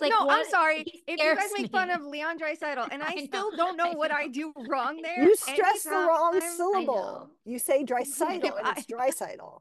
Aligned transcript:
Like, 0.00 0.10
no, 0.10 0.28
I'm 0.28 0.46
sorry. 0.48 0.84
he 0.84 1.02
If 1.08 1.18
you 1.18 1.34
guys 1.34 1.36
scares 1.48 1.50
make 1.56 1.72
fun 1.72 1.88
me. 1.88 1.94
of 1.94 2.02
Leon 2.02 2.38
Draisaitl, 2.38 2.88
and 2.92 3.02
I, 3.02 3.06
I 3.08 3.14
know, 3.14 3.24
still 3.26 3.50
don't 3.56 3.76
know 3.76 3.90
I 3.92 3.94
what 3.94 4.12
I 4.12 4.24
know. 4.26 4.32
do 4.32 4.52
wrong 4.68 5.00
there. 5.02 5.22
You 5.24 5.34
stress 5.36 5.82
the 5.82 5.90
wrong 5.90 6.34
anytime- 6.34 6.56
syllable. 6.56 7.30
You 7.44 7.58
say 7.58 7.84
drycidal 7.84 8.44
If 8.44 8.54
and 8.56 8.78
it's 8.78 8.86
drycidal. 8.86 9.60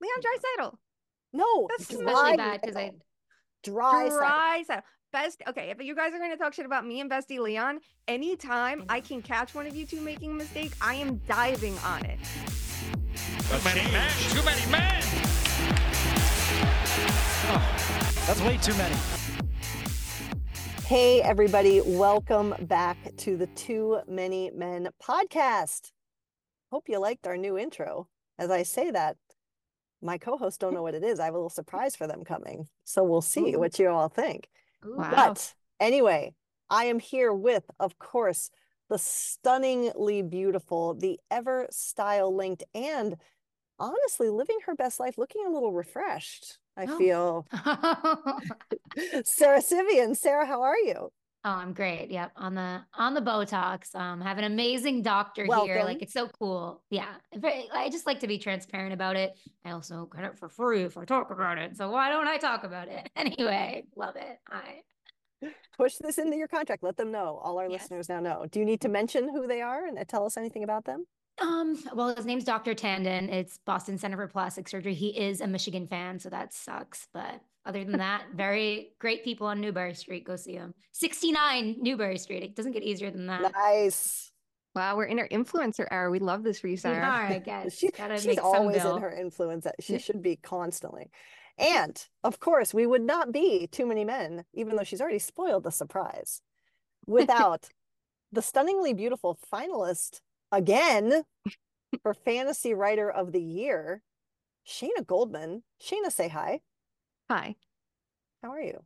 Leon 0.00 0.20
Draisaitl. 0.22 0.74
No, 1.32 1.68
That's 1.70 1.90
especially 1.90 2.36
bad 2.36 2.60
because 2.60 2.76
I 2.76 2.92
dry 3.62 4.08
Dry 4.08 4.62
saddle. 4.66 4.84
Best 5.12 5.42
okay, 5.48 5.70
if 5.70 5.82
you 5.84 5.94
guys 5.96 6.12
are 6.14 6.18
going 6.18 6.30
to 6.30 6.36
talk 6.36 6.54
shit 6.54 6.64
about 6.66 6.86
me 6.86 7.00
and 7.00 7.10
Bestie 7.10 7.40
Leon, 7.40 7.80
anytime 8.06 8.84
I 8.88 9.00
can 9.00 9.20
catch 9.22 9.54
one 9.56 9.66
of 9.66 9.74
you 9.74 9.84
two 9.84 10.00
making 10.00 10.30
a 10.30 10.34
mistake, 10.34 10.72
I 10.80 10.94
am 10.94 11.16
diving 11.28 11.76
on 11.78 12.04
it. 12.06 12.18
Too 13.48 13.58
many 13.64 13.90
men. 13.90 14.08
Too 14.30 14.42
many 14.44 14.70
men. 14.70 15.02
That's 18.26 18.40
way 18.42 18.56
too 18.58 18.74
many. 18.74 18.94
Hey, 20.90 21.22
everybody, 21.22 21.80
welcome 21.86 22.52
back 22.62 22.96
to 23.18 23.36
the 23.36 23.46
Too 23.46 24.00
Many 24.08 24.50
Men 24.52 24.88
podcast. 25.00 25.92
Hope 26.72 26.88
you 26.88 26.98
liked 26.98 27.28
our 27.28 27.36
new 27.36 27.56
intro. 27.56 28.08
As 28.40 28.50
I 28.50 28.64
say 28.64 28.90
that, 28.90 29.16
my 30.02 30.18
co 30.18 30.36
hosts 30.36 30.58
don't 30.58 30.74
know 30.74 30.82
what 30.82 30.96
it 30.96 31.04
is. 31.04 31.20
I 31.20 31.26
have 31.26 31.34
a 31.34 31.36
little 31.36 31.48
surprise 31.48 31.94
for 31.94 32.08
them 32.08 32.24
coming. 32.24 32.66
So 32.82 33.04
we'll 33.04 33.22
see 33.22 33.54
Ooh. 33.54 33.60
what 33.60 33.78
you 33.78 33.88
all 33.88 34.08
think. 34.08 34.48
Ooh, 34.84 34.96
Wow. 34.96 35.10
But 35.12 35.54
anyway, 35.78 36.34
I 36.68 36.86
am 36.86 36.98
here 36.98 37.32
with, 37.32 37.70
of 37.78 38.00
course, 38.00 38.50
the 38.88 38.98
stunningly 38.98 40.22
beautiful, 40.22 40.94
the 40.94 41.20
ever 41.30 41.68
style 41.70 42.34
linked, 42.34 42.64
and 42.74 43.14
honestly 43.78 44.28
living 44.28 44.58
her 44.66 44.74
best 44.74 44.98
life, 44.98 45.18
looking 45.18 45.46
a 45.46 45.50
little 45.50 45.72
refreshed. 45.72 46.58
I 46.76 46.86
Oh. 46.88 46.98
feel 46.98 47.46
Sara 49.24 49.60
Civian. 49.62 50.14
Sara, 50.14 50.46
how 50.46 50.62
are 50.62 50.78
you? 50.78 51.10
Oh, 51.42 51.48
I'm 51.52 51.72
great. 51.72 52.10
Yep, 52.10 52.32
on 52.36 52.54
the 52.54 52.82
on 52.94 53.14
the 53.14 53.22
Botox. 53.22 53.94
Um, 53.94 54.20
have 54.20 54.36
an 54.36 54.44
amazing 54.44 55.00
doctor 55.02 55.44
here. 55.44 55.82
Like 55.84 56.02
it's 56.02 56.12
so 56.12 56.28
cool. 56.38 56.82
Yeah, 56.90 57.14
very, 57.34 57.66
I 57.72 57.88
just 57.88 58.06
like 58.06 58.20
to 58.20 58.26
be 58.26 58.36
transparent 58.38 58.92
about 58.92 59.16
it. 59.16 59.38
I 59.64 59.70
also 59.70 60.06
get 60.14 60.24
it 60.24 60.36
for 60.38 60.50
free 60.50 60.82
if 60.82 60.98
I 60.98 61.06
talk 61.06 61.30
about 61.30 61.56
it. 61.56 61.76
So 61.78 61.90
why 61.90 62.10
don't 62.10 62.28
I 62.28 62.36
talk 62.36 62.64
about 62.64 62.88
it 62.88 63.08
anyway? 63.16 63.84
Love 63.96 64.16
it. 64.16 64.38
I 64.50 64.80
Push 65.78 65.94
this 65.96 66.18
into 66.18 66.36
your 66.36 66.48
contract. 66.48 66.82
Let 66.82 66.98
them 66.98 67.10
know. 67.10 67.40
All 67.42 67.58
our 67.58 67.70
Yes. 67.70 67.84
listeners 67.84 68.10
now 68.10 68.20
know. 68.20 68.44
Do 68.50 68.58
you 68.58 68.66
need 68.66 68.82
to 68.82 68.90
mention 68.90 69.30
who 69.30 69.46
they 69.46 69.62
are 69.62 69.86
and 69.86 69.98
uh, 69.98 70.04
tell 70.06 70.26
us 70.26 70.36
anything 70.36 70.62
about 70.62 70.84
them? 70.84 71.06
Um, 71.40 71.82
well, 71.94 72.14
his 72.14 72.26
name's 72.26 72.44
Dr. 72.44 72.74
Tandon. 72.74 73.32
It's 73.32 73.58
Boston 73.64 73.96
Center 73.98 74.16
for 74.16 74.26
Plastic 74.28 74.68
Surgery. 74.68 74.94
He 74.94 75.08
is 75.08 75.40
a 75.40 75.46
Michigan 75.46 75.86
fan, 75.86 76.18
so 76.18 76.28
that 76.30 76.52
sucks. 76.52 77.08
But 77.14 77.40
other 77.64 77.84
than 77.84 77.98
that, 77.98 78.24
very 78.34 78.92
great 78.98 79.24
people 79.24 79.46
on 79.46 79.60
Newbury 79.60 79.94
Street. 79.94 80.24
Go 80.26 80.36
see 80.36 80.52
him. 80.54 80.74
69 80.92 81.76
Newbury 81.80 82.18
Street. 82.18 82.42
It 82.42 82.54
doesn't 82.56 82.72
get 82.72 82.82
easier 82.82 83.10
than 83.10 83.26
that. 83.28 83.52
Nice. 83.52 84.30
Wow, 84.74 84.96
we're 84.96 85.04
in 85.04 85.18
our 85.18 85.28
influencer 85.28 85.86
era. 85.90 86.10
We 86.10 86.20
love 86.20 86.44
this 86.44 86.60
for 86.60 86.68
you, 86.68 86.78
We 86.84 86.90
are, 86.90 87.02
I 87.02 87.38
guess. 87.44 87.76
She, 87.76 87.90
Gotta 87.90 88.16
she's 88.16 88.26
make 88.26 88.44
always 88.44 88.84
in 88.84 88.98
her 88.98 89.10
influence. 89.12 89.66
uh, 89.66 89.72
She 89.80 89.98
should 89.98 90.22
be 90.22 90.36
constantly. 90.36 91.10
And 91.58 92.00
of 92.22 92.38
course, 92.38 92.72
we 92.72 92.86
would 92.86 93.02
not 93.02 93.32
be 93.32 93.66
too 93.66 93.84
many 93.84 94.04
men, 94.04 94.44
even 94.54 94.76
though 94.76 94.84
she's 94.84 95.00
already 95.00 95.18
spoiled 95.18 95.64
the 95.64 95.72
surprise, 95.72 96.40
without 97.06 97.68
the 98.30 98.42
stunningly 98.42 98.94
beautiful 98.94 99.36
finalist 99.52 100.20
again 100.52 101.22
for 102.02 102.14
Fantasy 102.14 102.74
Writer 102.74 103.10
of 103.10 103.32
the 103.32 103.42
Year, 103.42 104.02
Shayna 104.66 105.06
Goldman. 105.06 105.62
Shayna, 105.82 106.10
say 106.12 106.28
hi. 106.28 106.60
Hi, 107.30 107.54
How 108.42 108.50
are 108.50 108.60
you? 108.60 108.82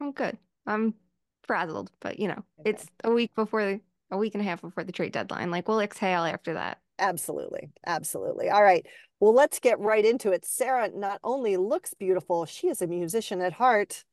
I'm 0.00 0.12
good. 0.12 0.38
I'm 0.66 0.94
frazzled, 1.42 1.90
but 2.00 2.18
you 2.18 2.28
know, 2.28 2.42
Okay. 2.60 2.70
it's 2.70 2.86
a 3.04 3.10
week 3.10 3.34
before 3.34 3.64
the 3.64 3.80
a 4.10 4.16
week 4.16 4.34
and 4.34 4.40
a 4.40 4.44
half 4.44 4.60
before 4.62 4.82
the 4.82 4.92
trade 4.92 5.12
deadline. 5.12 5.50
Like 5.50 5.68
we'll 5.68 5.80
exhale 5.80 6.24
after 6.24 6.54
that. 6.54 6.78
Absolutely. 6.98 7.70
Absolutely. 7.86 8.48
All 8.50 8.62
right. 8.62 8.84
Well, 9.20 9.32
let's 9.34 9.58
get 9.60 9.78
right 9.78 10.04
into 10.04 10.32
it. 10.32 10.44
Sara 10.44 10.90
not 10.94 11.20
only 11.22 11.56
looks 11.56 11.94
beautiful, 11.94 12.44
she 12.46 12.68
is 12.68 12.82
a 12.82 12.86
musician 12.86 13.40
at 13.40 13.52
heart. 13.52 14.04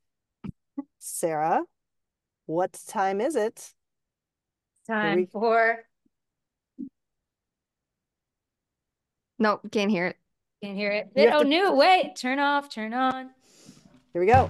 Sara, 0.99 1.63
what 2.45 2.79
time 2.87 3.19
is 3.21 3.35
it? 3.35 3.73
Time 4.87 5.15
we- 5.17 5.25
for 5.25 5.79
Nope, 9.39 9.61
can't 9.71 9.91
hear 9.91 10.07
it. 10.07 10.17
can't 10.63 10.75
hear 10.75 10.91
it. 10.91 11.09
You 11.15 11.29
have 11.29 11.41
oh 11.41 11.43
to- 11.43 11.49
new 11.49 11.73
wait, 11.73 12.15
turn 12.15 12.39
off, 12.39 12.69
turn 12.69 12.93
on. 12.93 13.29
Here 14.13 14.21
we 14.21 14.25
go. 14.27 14.49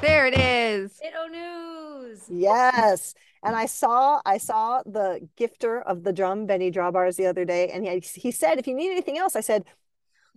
There 0.00 0.26
it 0.26 0.36
is. 0.36 0.98
Ditto 1.00 1.16
oh, 1.16 1.28
news. 2.00 2.22
Yes. 2.28 3.14
And 3.44 3.54
I 3.54 3.66
saw 3.66 4.20
I 4.26 4.38
saw 4.38 4.82
the 4.84 5.28
gifter 5.36 5.82
of 5.84 6.02
the 6.02 6.12
drum, 6.12 6.46
Benny 6.46 6.72
Drawbars, 6.72 7.16
the 7.16 7.26
other 7.26 7.44
day, 7.44 7.68
and 7.68 7.86
he 7.86 8.00
he 8.00 8.30
said, 8.32 8.58
if 8.58 8.66
you 8.66 8.74
need 8.74 8.90
anything 8.90 9.18
else, 9.18 9.36
I 9.36 9.40
said, 9.40 9.64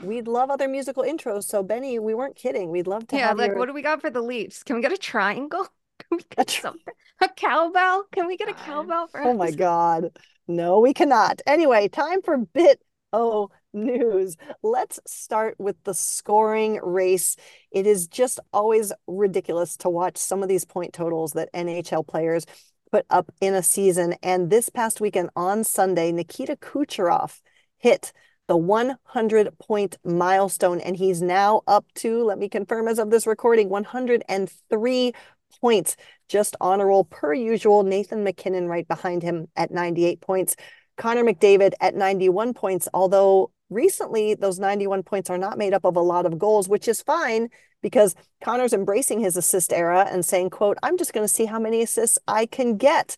we'd 0.04 0.28
love 0.28 0.52
other 0.52 0.68
musical 0.68 1.04
intros. 1.04 1.46
So 1.46 1.64
Benny, 1.64 1.98
we 1.98 2.14
weren't 2.14 2.36
kidding. 2.36 2.70
We'd 2.70 2.88
love 2.88 3.08
to 3.08 3.16
Yeah, 3.16 3.30
have 3.30 3.38
like 3.38 3.50
your 3.50 3.58
what 3.58 3.66
do 3.68 3.74
we 3.74 3.82
got 3.82 4.02
for 4.02 4.12
the 4.12 4.22
Leafs? 4.22 4.62
Can 4.64 4.76
we 4.76 4.82
get 4.84 4.92
a 4.92 4.98
triangle? 4.98 5.68
Can 6.00 6.18
we 6.18 6.24
A 6.32 6.36
get 6.36 6.48
tri- 6.48 6.62
something? 6.62 6.94
A 7.22 7.30
cowbell? 7.30 8.06
Can 8.12 8.28
we 8.28 8.38
get 8.38 8.50
a 8.50 8.54
cowbell 8.54 9.08
for 9.08 9.22
Oh 9.22 9.34
my? 9.34 9.50
God. 9.50 10.12
No, 10.48 10.80
we 10.80 10.94
cannot. 10.94 11.42
Anyway, 11.48 11.88
time 11.88 12.22
for 12.22 12.38
bit 12.38 12.82
O 13.16 13.50
news. 13.74 14.36
Let's 14.62 15.00
start 15.08 15.56
with 15.58 15.82
the 15.86 15.94
scoring 15.94 16.80
race. 16.84 17.38
It 17.72 17.88
is 17.88 18.08
just 18.08 18.42
always 18.52 18.92
ridiculous 19.08 19.78
to 19.78 19.90
watch 19.90 20.18
some 20.18 20.44
of 20.44 20.50
these 20.50 20.66
point 20.66 20.92
totals 20.92 21.32
that 21.32 21.52
NHL 21.54 22.06
players 22.06 22.46
put 22.92 23.06
up 23.10 23.32
in 23.40 23.54
a 23.54 23.64
season. 23.64 24.16
And 24.22 24.50
this 24.50 24.68
past 24.68 25.00
weekend 25.00 25.30
on 25.36 25.64
Sunday, 25.64 26.12
Nikita 26.12 26.58
Kucherov 26.58 27.40
hit 27.78 28.12
the 28.48 28.58
100 28.58 29.58
point 29.60 29.98
milestone, 30.04 30.82
and 30.82 30.98
he's 30.98 31.22
now 31.22 31.62
up 31.68 31.86
to, 31.96 32.22
let 32.24 32.38
me 32.38 32.50
confirm 32.50 32.88
as 32.90 33.00
of 33.00 33.12
this 33.12 33.26
recording, 33.26 33.70
103 33.70 35.14
points 35.62 35.96
just 36.28 36.56
on 36.60 36.82
a 36.82 36.86
roll 36.86 37.06
per 37.06 37.34
usual. 37.34 37.84
Nathan 37.84 38.24
MacKinnon 38.26 38.68
right 38.68 38.88
behind 38.88 39.24
him 39.24 39.48
at 39.56 39.72
98 39.72 40.20
points. 40.20 40.56
Connor 40.98 41.24
McDavid 41.24 41.74
at 41.82 41.96
91 41.96 42.54
points, 42.54 42.88
although 42.94 43.52
recently 43.70 44.34
those 44.34 44.60
91 44.60 45.04
points 45.04 45.30
are 45.30 45.38
not 45.38 45.58
made 45.58 45.74
up 45.74 45.86
of 45.86 45.96
a 45.96 46.02
lot 46.02 46.26
of 46.26 46.40
goals, 46.40 46.70
which 46.70 46.88
is 46.88 47.02
fine 47.02 47.50
because 47.82 48.16
Connor's 48.44 48.74
embracing 48.74 49.20
his 49.20 49.38
assist 49.38 49.72
era 49.74 50.08
and 50.10 50.26
saying, 50.26 50.50
quote, 50.50 50.78
I'm 50.82 50.98
just 50.98 51.14
going 51.14 51.24
to 51.24 51.34
see 51.34 51.46
how 51.46 51.60
many 51.60 51.82
assists 51.82 52.18
I 52.28 52.46
can 52.46 52.78
get. 52.78 53.16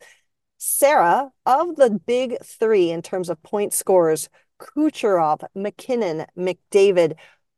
Sara, 0.58 1.32
of 1.46 1.76
the 1.76 2.00
big 2.06 2.38
three 2.44 2.90
in 2.90 3.02
terms 3.02 3.30
of 3.30 3.42
point 3.44 3.74
scorers, 3.74 4.28
Kucherov, 4.60 5.44
MacKinnon, 5.56 6.26
McDavid, 6.38 7.14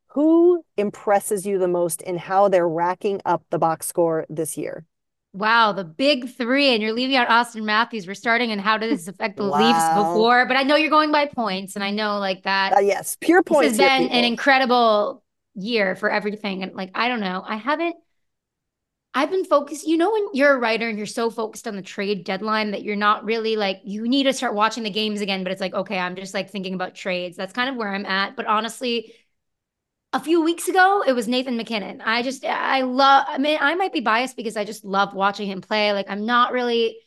who 0.08 0.66
impresses 0.76 1.46
you 1.46 1.58
the 1.58 1.68
most 1.68 2.02
in 2.02 2.18
how 2.18 2.50
they're 2.50 2.68
racking 2.68 3.22
up 3.26 3.44
the 3.50 3.60
box 3.60 3.88
score 3.88 4.26
this 4.30 4.58
year? 4.58 4.86
Wow, 5.32 5.74
the 5.74 5.84
big 5.84 6.28
three, 6.36 6.74
and 6.74 6.82
you're 6.82 6.94
leaving 6.94 7.16
out 7.16 7.28
Auston 7.28 7.64
Matthews. 7.64 8.08
We're 8.08 8.16
starting, 8.16 8.52
and 8.52 8.60
how 8.60 8.78
does 8.78 8.90
this 8.90 9.08
affect 9.08 9.38
the 9.38 9.44
Leafs 9.44 9.90
before? 9.90 10.48
But 10.48 10.58
I 10.58 10.64
know 10.64 10.76
you're 10.76 10.90
going 10.90 11.12
by 11.12 11.28
points, 11.28 11.76
and 11.76 11.84
I 11.84 11.92
know 11.92 12.18
like 12.18 12.44
that. 12.44 12.74
Uh, 12.74 12.80
yes, 12.80 13.16
pure 13.22 13.44
points. 13.44 13.78
this 13.78 13.80
has 13.80 14.00
been 14.00 14.10
an 14.10 14.24
incredible 14.24 15.24
year 15.54 15.96
for 15.96 16.10
everything, 16.10 16.64
and 16.64 16.74
like 16.74 16.90
I 16.96 17.10
don't 17.10 17.20
know, 17.20 17.44
I 17.46 17.58
haven't. 17.58 17.96
I've 19.14 19.30
been 19.30 19.46
focused. 19.46 19.86
You 19.88 19.98
know, 19.98 20.12
when 20.12 20.28
you're 20.34 20.56
a 20.56 20.58
writer 20.58 20.90
and 20.90 20.98
you're 20.98 21.06
so 21.06 21.30
focused 21.30 21.68
on 21.68 21.76
the 21.76 21.84
trade 21.84 22.24
deadline 22.24 22.72
that 22.72 22.82
you're 22.82 22.96
not 22.96 23.24
really 23.24 23.56
like 23.56 23.82
you 23.84 24.08
need 24.08 24.24
to 24.24 24.34
start 24.34 24.56
watching 24.56 24.82
the 24.84 24.90
games 24.90 25.22
again. 25.22 25.44
But 25.44 25.52
it's 25.52 25.62
like 25.62 25.76
okay, 25.76 26.00
I'm 26.00 26.16
just 26.16 26.34
like 26.34 26.50
thinking 26.50 26.74
about 26.74 26.96
trades. 26.96 27.38
That's 27.38 27.54
kind 27.54 27.70
of 27.70 27.76
where 27.76 27.94
I'm 27.94 28.06
at. 28.08 28.36
But 28.36 28.48
honestly, 28.48 29.14
a 30.12 30.20
few 30.20 30.42
weeks 30.42 30.68
ago, 30.68 31.04
it 31.06 31.14
was 31.14 31.28
Nathan 31.28 31.56
MacKinnon. 31.58 32.02
I 32.02 32.24
just, 32.24 32.44
I 32.44 32.82
love, 32.82 33.26
I 33.28 33.38
mean, 33.38 33.58
I 33.62 33.76
might 33.76 33.94
be 33.94 34.00
biased 34.00 34.36
because 34.36 34.58
I 34.58 34.64
just 34.64 34.84
love 34.84 35.14
watching 35.14 35.48
him 35.48 35.62
play. 35.62 35.94
Like, 35.94 36.10
I'm 36.10 36.26
not 36.26 36.52
really, 36.52 36.98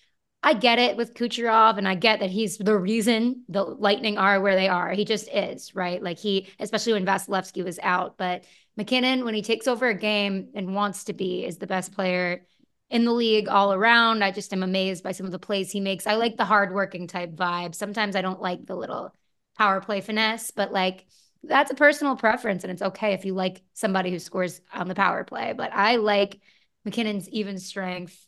I 0.42 0.54
get 0.54 0.78
it 0.78 0.96
with 0.96 1.14
Kucherov 1.14 1.78
and 1.78 1.88
I 1.88 1.96
get 1.96 2.20
that 2.20 2.30
he's 2.30 2.58
the 2.58 2.78
reason 2.78 3.42
the 3.48 3.64
Lightning 3.64 4.18
are 4.18 4.40
where 4.40 4.54
they 4.54 4.68
are. 4.68 4.92
He 4.92 5.04
just 5.04 5.28
is, 5.32 5.74
right? 5.74 6.00
Like, 6.00 6.18
he, 6.18 6.48
especially 6.60 6.92
when 6.92 7.06
Vasilevskiy 7.06 7.64
was 7.64 7.80
out. 7.82 8.18
But 8.18 8.44
MacKinnon, 8.76 9.24
when 9.24 9.34
he 9.34 9.42
takes 9.42 9.66
over 9.66 9.88
a 9.88 9.98
game 9.98 10.50
and 10.54 10.74
wants 10.74 11.04
to 11.04 11.12
be, 11.12 11.44
is 11.44 11.58
the 11.58 11.66
best 11.66 11.92
player 11.92 12.46
in 12.88 13.04
the 13.04 13.12
league 13.12 13.48
all 13.48 13.72
around. 13.72 14.22
I 14.22 14.30
just 14.30 14.52
am 14.52 14.62
amazed 14.62 15.02
by 15.02 15.12
some 15.12 15.26
of 15.26 15.32
the 15.32 15.38
plays 15.40 15.72
he 15.72 15.80
makes. 15.80 16.06
I 16.06 16.14
like 16.14 16.36
the 16.36 16.44
hardworking 16.44 17.08
type 17.08 17.32
vibe. 17.34 17.74
Sometimes 17.74 18.14
I 18.14 18.22
don't 18.22 18.40
like 18.40 18.64
the 18.66 18.76
little 18.76 19.12
power 19.58 19.80
play 19.80 20.00
finesse, 20.02 20.52
but 20.52 20.72
like, 20.72 21.06
that's 21.44 21.70
a 21.70 21.74
personal 21.74 22.16
preference 22.16 22.64
and 22.64 22.72
it's 22.72 22.82
okay 22.82 23.14
if 23.14 23.24
you 23.24 23.34
like 23.34 23.62
somebody 23.72 24.10
who 24.10 24.18
scores 24.18 24.60
on 24.72 24.88
the 24.88 24.94
power 24.94 25.24
play 25.24 25.52
but 25.56 25.72
i 25.72 25.96
like 25.96 26.40
mackinnon's 26.84 27.28
even 27.30 27.58
strength 27.58 28.26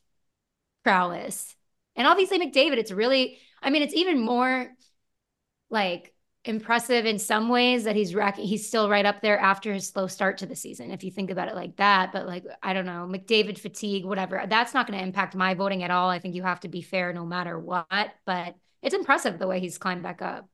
prowess 0.82 1.54
and 1.96 2.06
obviously 2.06 2.38
mcdavid 2.38 2.78
it's 2.78 2.92
really 2.92 3.38
i 3.62 3.70
mean 3.70 3.82
it's 3.82 3.94
even 3.94 4.20
more 4.20 4.68
like 5.70 6.14
impressive 6.46 7.06
in 7.06 7.18
some 7.18 7.48
ways 7.48 7.84
that 7.84 7.96
he's 7.96 8.14
racking 8.14 8.44
he's 8.44 8.66
still 8.66 8.90
right 8.90 9.06
up 9.06 9.22
there 9.22 9.38
after 9.38 9.72
his 9.72 9.88
slow 9.88 10.06
start 10.06 10.38
to 10.38 10.46
the 10.46 10.54
season 10.54 10.90
if 10.90 11.02
you 11.02 11.10
think 11.10 11.30
about 11.30 11.48
it 11.48 11.54
like 11.54 11.74
that 11.76 12.12
but 12.12 12.26
like 12.26 12.44
i 12.62 12.74
don't 12.74 12.84
know 12.84 13.08
mcdavid 13.10 13.58
fatigue 13.58 14.04
whatever 14.04 14.44
that's 14.48 14.74
not 14.74 14.86
going 14.86 14.98
to 14.98 15.04
impact 15.04 15.34
my 15.34 15.54
voting 15.54 15.82
at 15.82 15.90
all 15.90 16.10
i 16.10 16.18
think 16.18 16.34
you 16.34 16.42
have 16.42 16.60
to 16.60 16.68
be 16.68 16.82
fair 16.82 17.14
no 17.14 17.24
matter 17.24 17.58
what 17.58 17.86
but 18.26 18.54
it's 18.82 18.94
impressive 18.94 19.38
the 19.38 19.46
way 19.46 19.58
he's 19.58 19.78
climbed 19.78 20.02
back 20.02 20.20
up 20.20 20.46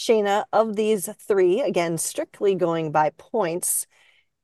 Shayna, 0.00 0.44
of 0.50 0.76
these 0.76 1.10
three, 1.28 1.60
again, 1.60 1.98
strictly 1.98 2.54
going 2.54 2.90
by 2.90 3.10
points, 3.18 3.86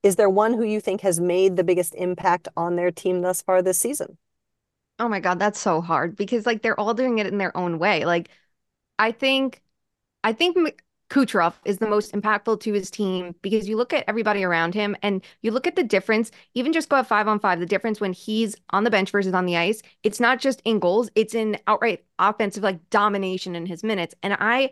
is 0.03 0.17
there 0.17 0.29
one 0.29 0.53
who 0.53 0.65
you 0.65 0.83
think 0.83 1.01
has 1.01 1.19
made 1.19 1.57
the 1.57 1.65
biggest 1.65 1.95
impact 1.95 2.47
on 2.59 2.77
their 2.77 2.91
team 2.91 3.23
thus 3.23 3.41
far 3.41 3.63
this 3.63 3.79
season? 3.79 4.19
Oh 4.99 5.09
my 5.09 5.19
God, 5.19 5.39
that's 5.39 5.59
so 5.59 5.81
hard 5.81 6.15
because 6.15 6.45
like 6.45 6.61
they're 6.61 6.79
all 6.79 6.93
doing 6.93 7.21
it 7.21 7.27
in 7.27 7.39
their 7.39 7.57
own 7.57 7.79
way. 7.79 8.05
Like, 8.05 8.29
I 8.99 9.13
think, 9.13 9.63
I 10.23 10.35
think 10.35 10.83
Kucherov 11.09 11.55
is 11.65 11.79
the 11.79 11.89
most 11.89 12.13
impactful 12.13 12.61
to 12.61 12.73
his 12.73 12.91
team 12.91 13.35
because 13.41 13.69
you 13.69 13.77
look 13.77 13.93
at 13.93 14.05
everybody 14.09 14.43
around 14.43 14.75
him 14.75 14.97
and 15.03 15.23
you 15.41 15.53
look 15.53 15.67
at 15.67 15.77
the 15.77 15.85
difference, 15.85 16.31
even 16.55 16.73
just 16.73 16.89
go 16.89 16.97
at 16.97 17.07
five 17.07 17.29
on 17.29 17.39
five, 17.39 17.61
the 17.61 17.67
difference 17.67 18.01
when 18.01 18.13
he's 18.13 18.57
on 18.71 18.83
the 18.85 18.91
bench 18.91 19.11
versus 19.11 19.33
on 19.33 19.47
the 19.47 19.57
ice. 19.57 19.83
It's 20.03 20.19
not 20.19 20.41
just 20.41 20.61
in 20.65 20.81
goals, 20.81 21.09
it's 21.15 21.35
in 21.35 21.59
outright 21.69 22.05
offensive 22.19 22.65
like 22.65 22.91
domination 22.91 23.55
in 23.55 23.67
his 23.67 23.85
minutes. 23.85 24.15
And 24.23 24.37
I 24.41 24.71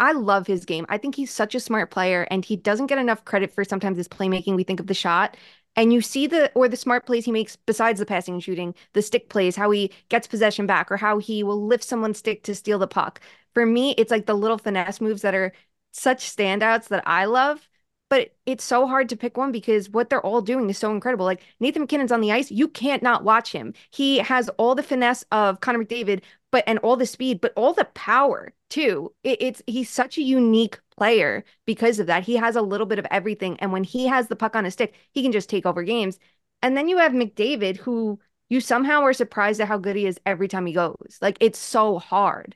I 0.00 0.12
love 0.12 0.46
his 0.46 0.64
game. 0.64 0.86
I 0.88 0.98
think 0.98 1.16
he's 1.16 1.32
such 1.32 1.54
a 1.54 1.60
smart 1.60 1.90
player 1.90 2.26
and 2.30 2.44
he 2.44 2.56
doesn't 2.56 2.86
get 2.86 2.98
enough 2.98 3.24
credit 3.24 3.52
for 3.52 3.64
sometimes 3.64 3.98
his 3.98 4.08
playmaking. 4.08 4.56
We 4.56 4.64
think 4.64 4.80
of 4.80 4.86
the 4.86 4.94
shot 4.94 5.36
and 5.76 5.92
you 5.92 6.00
see 6.00 6.26
the 6.26 6.50
or 6.54 6.68
the 6.68 6.76
smart 6.76 7.06
plays 7.06 7.24
he 7.24 7.32
makes 7.32 7.56
besides 7.56 7.98
the 7.98 8.06
passing 8.06 8.34
and 8.34 8.42
shooting, 8.42 8.74
the 8.92 9.02
stick 9.02 9.28
plays, 9.28 9.56
how 9.56 9.70
he 9.70 9.92
gets 10.08 10.26
possession 10.26 10.66
back 10.66 10.90
or 10.90 10.96
how 10.96 11.18
he 11.18 11.42
will 11.42 11.66
lift 11.66 11.84
someone's 11.84 12.18
stick 12.18 12.42
to 12.44 12.54
steal 12.54 12.78
the 12.78 12.86
puck. 12.86 13.20
For 13.54 13.66
me, 13.66 13.92
it's 13.98 14.10
like 14.10 14.26
the 14.26 14.34
little 14.34 14.58
finesse 14.58 15.00
moves 15.00 15.22
that 15.22 15.34
are 15.34 15.52
such 15.94 16.34
standouts 16.34 16.88
that 16.88 17.02
I 17.06 17.24
love. 17.26 17.68
But 18.10 18.34
it's 18.46 18.62
so 18.62 18.86
hard 18.86 19.08
to 19.08 19.16
pick 19.16 19.36
one 19.36 19.50
because 19.50 19.88
what 19.88 20.08
they're 20.10 20.24
all 20.24 20.42
doing 20.42 20.68
is 20.70 20.78
so 20.78 20.92
incredible. 20.92 21.24
Like 21.24 21.42
Nathan 21.58 21.82
MacKinnon's 21.82 22.12
on 22.12 22.20
the 22.20 22.32
ice, 22.32 22.50
you 22.50 22.68
can't 22.68 23.02
not 23.02 23.24
watch 23.24 23.50
him. 23.50 23.72
He 23.90 24.18
has 24.18 24.48
all 24.50 24.74
the 24.74 24.82
finesse 24.82 25.24
of 25.32 25.60
Connor 25.60 25.84
McDavid, 25.84 26.22
but 26.52 26.64
and 26.66 26.78
all 26.80 26.96
the 26.96 27.06
speed, 27.06 27.40
but 27.40 27.52
all 27.56 27.72
the 27.72 27.86
power 27.86 28.52
too. 28.70 29.12
It, 29.24 29.42
it's 29.42 29.62
he's 29.66 29.90
such 29.90 30.18
a 30.18 30.22
unique 30.22 30.78
player 30.96 31.44
because 31.66 31.98
of 31.98 32.06
that. 32.06 32.22
He 32.24 32.36
has 32.36 32.56
a 32.56 32.62
little 32.62 32.86
bit 32.86 32.98
of 32.98 33.06
everything, 33.10 33.58
and 33.60 33.72
when 33.72 33.84
he 33.84 34.06
has 34.06 34.28
the 34.28 34.36
puck 34.36 34.54
on 34.54 34.64
his 34.64 34.74
stick, 34.74 34.94
he 35.12 35.22
can 35.22 35.32
just 35.32 35.48
take 35.48 35.66
over 35.66 35.82
games. 35.82 36.18
And 36.62 36.76
then 36.76 36.88
you 36.88 36.98
have 36.98 37.12
McDavid, 37.12 37.78
who 37.78 38.20
you 38.48 38.60
somehow 38.60 39.02
are 39.02 39.12
surprised 39.12 39.60
at 39.60 39.68
how 39.68 39.78
good 39.78 39.96
he 39.96 40.06
is 40.06 40.20
every 40.26 40.48
time 40.48 40.66
he 40.66 40.72
goes. 40.72 41.18
Like 41.20 41.38
it's 41.40 41.58
so 41.58 41.98
hard. 41.98 42.54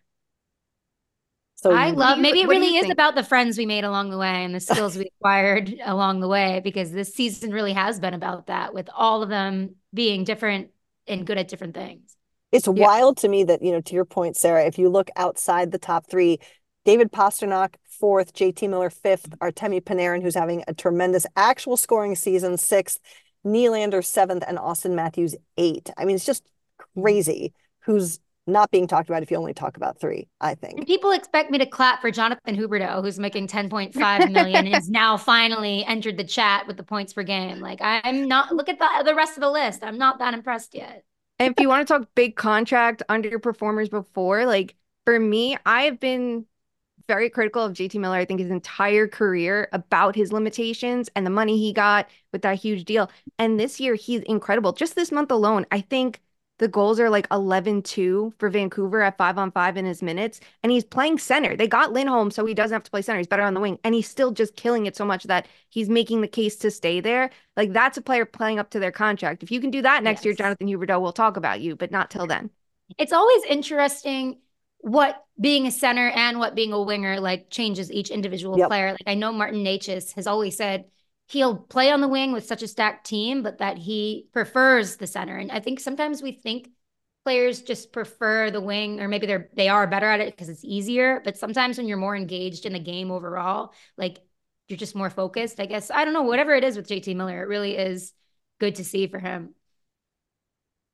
So 1.61 1.73
I 1.73 1.91
love 1.91 2.21
maybe 2.21 2.43
it 2.43 2.49
really 2.49 2.77
is 2.77 2.89
about 2.89 3.17
the 3.17 3.25
friends 3.25 3.59
we 3.59 3.67
made 3.67 3.83
along 3.83 4.11
the 4.11 4.19
way 4.19 4.45
and 4.45 4.55
the 4.55 4.61
skills 4.61 4.97
we 4.97 5.11
acquired 5.19 5.75
along 5.85 6.21
the 6.21 6.29
way 6.29 6.61
because 6.63 6.93
this 6.93 7.13
season 7.13 7.51
really 7.51 7.73
has 7.73 7.99
been 7.99 8.15
about 8.15 8.47
that 8.47 8.73
with 8.73 8.89
all 8.95 9.25
of 9.25 9.29
them 9.29 9.75
being 9.93 10.23
different 10.23 10.71
and 11.09 11.27
good 11.27 11.37
at 11.37 11.49
different 11.49 11.75
things. 11.75 12.17
It's 12.53 12.69
yeah. 12.69 12.87
wild 12.87 13.17
to 13.19 13.29
me 13.29 13.43
that, 13.43 13.61
you 13.61 13.73
know, 13.73 13.81
to 13.81 13.95
your 13.95 14.05
point, 14.05 14.37
Sara, 14.37 14.67
if 14.67 14.79
you 14.79 14.89
look 14.89 15.11
outside 15.17 15.73
the 15.73 15.81
top 15.81 16.09
three, 16.09 16.39
David 16.85 17.11
Pastrnak 17.11 17.75
fourth, 17.89 18.35
JT 18.35 18.71
Miller 18.71 18.89
fifth, 18.89 19.29
Artemi 19.41 19.81
Panarin, 19.81 20.23
who's 20.23 20.37
having 20.37 20.63
a 20.69 20.75
tremendous 20.75 21.27
actual 21.35 21.77
scoring 21.77 22.15
season, 22.15 22.57
sixth, 22.57 23.01
Nylander 23.45 24.05
seventh, 24.05 24.45
and 24.47 24.59
Auston 24.59 24.95
Matthews 24.95 25.35
eight. 25.57 25.91
I 25.97 26.05
mean, 26.05 26.15
it's 26.15 26.25
just 26.25 26.45
mm-hmm. 26.45 27.03
crazy 27.03 27.53
who's 27.81 28.21
not 28.49 28.71
being 28.71 28.87
talked 28.87 29.09
about 29.09 29.23
if 29.23 29.31
you 29.31 29.37
only 29.37 29.55
talk 29.55 29.77
about 29.77 30.01
three, 30.01 30.29
I 30.41 30.55
think. 30.55 30.79
And 30.79 30.87
people 30.87 31.13
expect 31.13 31.51
me 31.51 31.59
to 31.59 31.67
clap 31.67 32.01
for 32.01 32.11
Jonathan 32.11 32.57
Huberdeau, 32.57 33.03
who's 33.03 33.19
making 33.19 33.49
10.5 33.49 34.33
million 34.33 34.67
and 34.67 34.75
is 34.75 34.89
now 34.89 35.17
finally 35.17 35.85
entered 35.85 36.17
the 36.17 36.25
chat 36.25 36.67
with 36.67 36.77
the 36.77 36.83
points 36.83 37.13
per 37.13 37.23
game. 37.23 37.61
Like 37.61 37.81
I'm 37.83 38.27
not 38.27 38.55
look 38.55 38.69
at 38.69 38.79
the 38.79 38.89
the 39.05 39.15
rest 39.15 39.37
of 39.37 39.43
the 39.43 39.51
list. 39.51 39.85
I'm 39.85 39.99
not 39.99 40.19
that 40.19 40.35
impressed 40.35 40.75
yet. 40.75 41.05
And 41.39 41.53
if 41.53 41.63
you 41.63 41.69
want 41.69 41.87
to 41.87 41.93
talk 41.93 42.09
big 42.15 42.37
contract 42.37 43.03
underperformers 43.09 43.91
before, 43.91 44.45
like 44.45 44.75
for 45.05 45.21
me, 45.21 45.57
I've 45.65 46.01
been 46.01 46.47
very 47.07 47.31
critical 47.31 47.65
of 47.65 47.73
JT 47.73 47.99
Miller, 47.99 48.17
I 48.17 48.25
think 48.27 48.41
his 48.41 48.51
entire 48.51 49.09
career 49.09 49.69
about 49.73 50.15
his 50.15 50.31
limitations 50.31 51.09
and 51.17 51.25
the 51.25 51.31
money 51.31 51.59
he 51.59 51.73
got 51.73 52.09
with 52.33 52.43
that 52.43 52.59
huge 52.59 52.85
deal. 52.85 53.11
And 53.39 53.59
this 53.59 53.81
year 53.81 53.95
he's 53.95 54.21
incredible. 54.23 54.73
Just 54.73 54.95
this 54.95 55.11
month 55.11 55.31
alone, 55.31 55.65
I 55.73 55.81
think 55.81 56.21
the 56.59 56.69
goals 56.69 57.01
are 57.01 57.09
like 57.09 57.27
11 57.31 57.83
2 57.83 58.35
for 58.39 58.51
Vancouver 58.51 59.01
at 59.01 59.17
five 59.17 59.39
on 59.39 59.51
five 59.51 59.77
in 59.77 59.85
his 59.85 60.03
minutes. 60.03 60.41
And 60.63 60.73
he's 60.73 60.85
playing 60.85 61.19
center. 61.19 61.57
They 61.57 61.69
got 61.69 61.93
Lindholm, 61.93 62.31
so 62.31 62.45
he 62.45 62.55
doesn't 62.55 62.75
have 62.75 62.83
to 62.83 62.91
play 62.91 63.03
center. 63.03 63.19
He's 63.19 63.27
better 63.27 63.45
on 63.45 63.55
the 63.55 63.61
wing. 63.61 63.79
And 63.85 63.95
he's 63.95 64.09
still 64.09 64.33
just 64.33 64.57
killing 64.57 64.87
it 64.87 64.97
so 64.97 65.05
much 65.05 65.25
that 65.25 65.47
he's 65.71 65.89
making 65.89 66.21
the 66.21 66.29
case 66.29 66.57
to 66.57 66.71
stay 66.71 67.01
there. 67.01 67.31
Like 67.57 67.73
that's 67.73 67.97
a 67.97 68.03
player 68.03 68.25
playing 68.25 68.59
up 68.59 68.71
to 68.71 68.81
their 68.81 68.93
contract. 68.93 69.43
If 69.43 69.51
you 69.51 69.61
can 69.61 69.71
do 69.71 69.83
that 69.83 70.03
next 70.03 70.21
yes. 70.21 70.25
year, 70.27 70.35
Jonathan 70.35 70.67
Huberdeau, 70.67 71.01
we'll 71.01 71.13
talk 71.13 71.37
about 71.37 71.61
you, 71.61 71.77
but 71.77 71.91
not 71.91 72.11
till 72.11 72.27
then. 72.27 72.51
It's 72.99 73.13
always 73.13 73.45
interesting 73.45 74.39
what 74.81 75.25
being 75.41 75.67
a 75.67 75.71
center 75.71 76.09
and 76.11 76.39
what 76.39 76.55
being 76.55 76.73
a 76.73 76.83
winger 76.83 77.21
like 77.21 77.51
changes 77.51 77.91
each 77.93 78.11
individual 78.11 78.59
yep. 78.59 78.69
player. 78.69 78.91
Like 78.91 79.05
I 79.07 79.15
know 79.15 79.33
Martin 79.33 79.65
Necas 79.65 80.15
has 80.15 80.27
always 80.27 80.57
said 80.57 80.87
he'll 81.29 81.57
play 81.57 81.91
on 81.91 82.01
the 82.01 82.09
wing 82.09 82.33
with 82.33 82.47
such 82.47 82.63
a 82.63 82.69
stacked 82.69 83.07
team, 83.07 83.43
but 83.43 83.59
that 83.59 83.79
he 83.79 84.29
prefers 84.33 84.97
the 84.97 85.07
center. 85.07 85.37
And 85.37 85.53
I 85.53 85.61
think 85.61 85.79
sometimes 85.79 86.23
we 86.23 86.33
think 86.33 86.71
players 87.25 87.61
just 87.61 87.93
prefer 87.93 88.51
the 88.51 88.61
wing, 88.61 89.01
or 89.01 89.09
maybe 89.09 89.27
they're 89.27 89.51
they 89.55 89.69
are 89.69 89.87
better 89.87 90.07
at 90.07 90.21
it 90.21 90.35
because 90.35 90.49
it's 90.49 90.65
easier. 90.65 91.21
But 91.23 91.37
sometimes 91.37 91.77
when 91.77 91.87
you're 91.87 91.99
more 91.99 92.17
engaged 92.17 92.65
in 92.65 92.73
the 92.73 92.79
game 92.79 93.11
overall, 93.11 93.73
like 93.97 94.19
you're 94.69 94.79
just 94.79 94.95
more 94.95 95.11
focused. 95.11 95.61
I 95.61 95.67
guess 95.67 95.91
I 95.91 96.05
don't 96.05 96.15
know. 96.15 96.23
Whatever 96.23 96.55
it 96.55 96.65
is 96.65 96.77
with 96.77 96.89
JT 96.89 97.15
Miller, 97.15 97.43
it 97.43 97.49
really 97.49 97.77
is 97.77 98.13
good 98.59 98.77
to 98.77 98.85
see 98.85 99.07
for 99.07 99.19
him. 99.19 99.55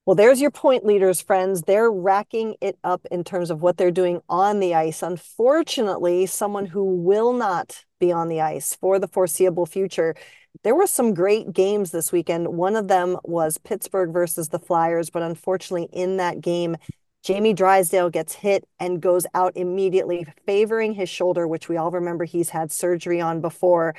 Well, 0.07 0.17
there's 0.17 0.41
your 0.41 0.51
point 0.51 0.85
leaders, 0.85 1.23
friends. 1.23 1.63
They're 1.63 1.91
racking 1.91 2.57
it 2.61 2.77
up 2.85 3.07
in 3.11 3.25
terms 3.25 3.51
of 3.51 3.63
what 3.63 3.79
they're 3.79 3.91
doing 3.91 4.21
on 4.29 4.61
the 4.61 4.75
ice. 4.75 5.03
Unfortunately, 5.03 6.27
someone 6.27 6.67
who 6.67 6.85
will 6.85 7.33
not 7.33 7.85
be 7.99 8.13
on 8.13 8.29
the 8.29 8.43
ice 8.43 8.77
for 8.79 8.99
the 8.99 9.09
foreseeable 9.09 9.65
future. 9.65 10.15
There 10.63 10.75
were 10.75 10.87
some 10.87 11.15
great 11.15 11.55
games 11.55 11.91
this 11.91 12.13
weekend. 12.13 12.49
One 12.49 12.77
of 12.77 12.89
them 12.89 13.17
was 13.25 13.57
Pittsburgh 13.57 14.13
versus 14.13 14.51
the 14.51 14.59
Flyers, 14.59 15.09
but 15.09 15.23
unfortunately, 15.23 15.89
in 15.91 16.19
that 16.19 16.43
game, 16.43 16.77
Jamie 17.23 17.55
Drysdale 17.55 18.11
gets 18.11 18.35
hit 18.35 18.69
and 18.79 19.01
goes 19.01 19.25
out 19.33 19.57
immediately, 19.57 20.27
favoring 20.45 20.93
his 20.93 21.09
shoulder, 21.09 21.49
which 21.49 21.71
we 21.71 21.79
all 21.79 21.91
remember 21.91 22.27
he's 22.27 22.51
had 22.51 22.71
surgery 22.71 23.23
on 23.23 23.41
before. 23.41 23.95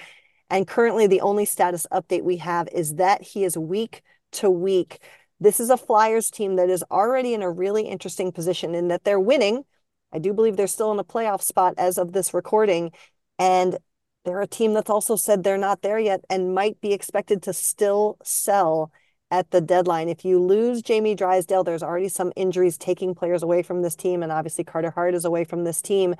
And 0.51 0.67
currently, 0.67 1.07
the 1.07 1.21
only 1.21 1.45
status 1.45 1.87
update 1.91 2.23
we 2.23 2.37
have 2.37 2.67
is 2.71 2.95
that 2.95 3.23
he 3.23 3.43
is 3.43 3.57
week 3.57 4.03
to 4.33 4.51
week. 4.51 4.99
This 5.45 5.59
is 5.59 5.69
a 5.69 5.77
Flyers 5.77 6.31
team 6.31 6.55
that 6.55 6.71
is 6.71 6.83
already 6.89 7.35
in 7.35 7.43
a 7.43 7.51
really 7.51 7.83
interesting 7.83 8.31
position 8.31 8.73
in 8.73 8.87
that 8.87 9.03
they're 9.03 9.19
winning. 9.19 9.63
I 10.11 10.17
do 10.17 10.33
believe 10.33 10.57
they're 10.57 10.65
still 10.65 10.91
in 10.91 10.97
a 10.97 11.03
playoff 11.03 11.43
spot 11.43 11.75
as 11.77 11.99
of 11.99 12.13
this 12.13 12.33
recording. 12.33 12.91
And 13.37 13.77
they're 14.23 14.41
a 14.41 14.47
team 14.47 14.73
that's 14.73 14.89
also 14.89 15.15
said 15.15 15.43
they're 15.43 15.55
not 15.59 15.83
there 15.83 15.99
yet 15.99 16.21
and 16.31 16.55
might 16.55 16.81
be 16.81 16.93
expected 16.93 17.43
to 17.43 17.53
still 17.53 18.17
sell 18.23 18.91
at 19.29 19.51
the 19.51 19.61
deadline. 19.61 20.09
If 20.09 20.25
you 20.25 20.39
lose 20.39 20.81
Jamie 20.81 21.13
Drysdale, 21.13 21.63
there's 21.63 21.83
already 21.83 22.09
some 22.09 22.33
injuries 22.35 22.79
taking 22.79 23.13
players 23.13 23.43
away 23.43 23.61
from 23.61 23.83
this 23.83 23.95
team. 23.95 24.23
And 24.23 24.31
obviously, 24.31 24.63
Carter 24.63 24.89
Hart 24.89 25.13
is 25.13 25.25
away 25.25 25.43
from 25.43 25.63
this 25.63 25.79
team. 25.79 26.15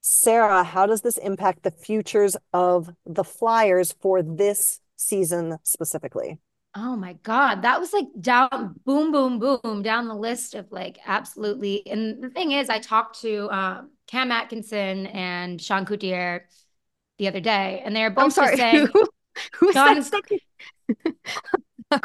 Sara, 0.00 0.64
how 0.64 0.84
does 0.84 1.02
this 1.02 1.18
impact 1.18 1.62
the 1.62 1.70
futures 1.70 2.36
of 2.52 2.90
the 3.06 3.22
Flyers 3.22 3.94
for 4.00 4.20
this 4.20 4.80
season 4.96 5.58
specifically? 5.62 6.40
Oh 6.74 6.96
my 6.96 7.14
God. 7.22 7.62
That 7.62 7.80
was 7.80 7.92
like 7.92 8.06
down, 8.20 8.74
boom, 8.84 9.10
boom, 9.10 9.38
boom, 9.38 9.82
down 9.82 10.06
the 10.06 10.14
list 10.14 10.54
of 10.54 10.70
like 10.70 10.98
absolutely. 11.06 11.86
And 11.86 12.22
the 12.22 12.30
thing 12.30 12.52
is, 12.52 12.68
I 12.68 12.78
talked 12.78 13.20
to 13.22 13.50
um, 13.50 13.90
Cam 14.06 14.30
Atkinson 14.30 15.06
and 15.08 15.60
Sean 15.60 15.84
Couturier 15.84 16.46
the 17.18 17.28
other 17.28 17.40
day, 17.40 17.82
and 17.84 17.96
they're 17.96 18.10
both 18.10 18.24
I'm 18.24 18.30
sorry, 18.30 18.56
saying, 18.58 18.86
who, 18.92 19.06
who 19.54 19.72
Sean, 19.72 20.02
said 20.02 20.20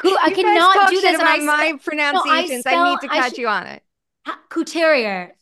Who, 0.02 0.18
I 0.18 0.32
cannot 0.32 0.90
do 0.90 1.02
this. 1.02 1.16
About 1.16 1.42
my 1.42 1.78
pronunciations. 1.84 2.66
No, 2.66 2.72
I, 2.72 2.74
spell, 2.74 2.80
I, 2.80 2.90
need 2.90 3.00
to 3.02 3.08
catch 3.10 3.30
should, 3.32 3.38
you 3.40 3.48
on 3.50 3.68
it. 3.68 3.84
Couturier. 4.50 5.36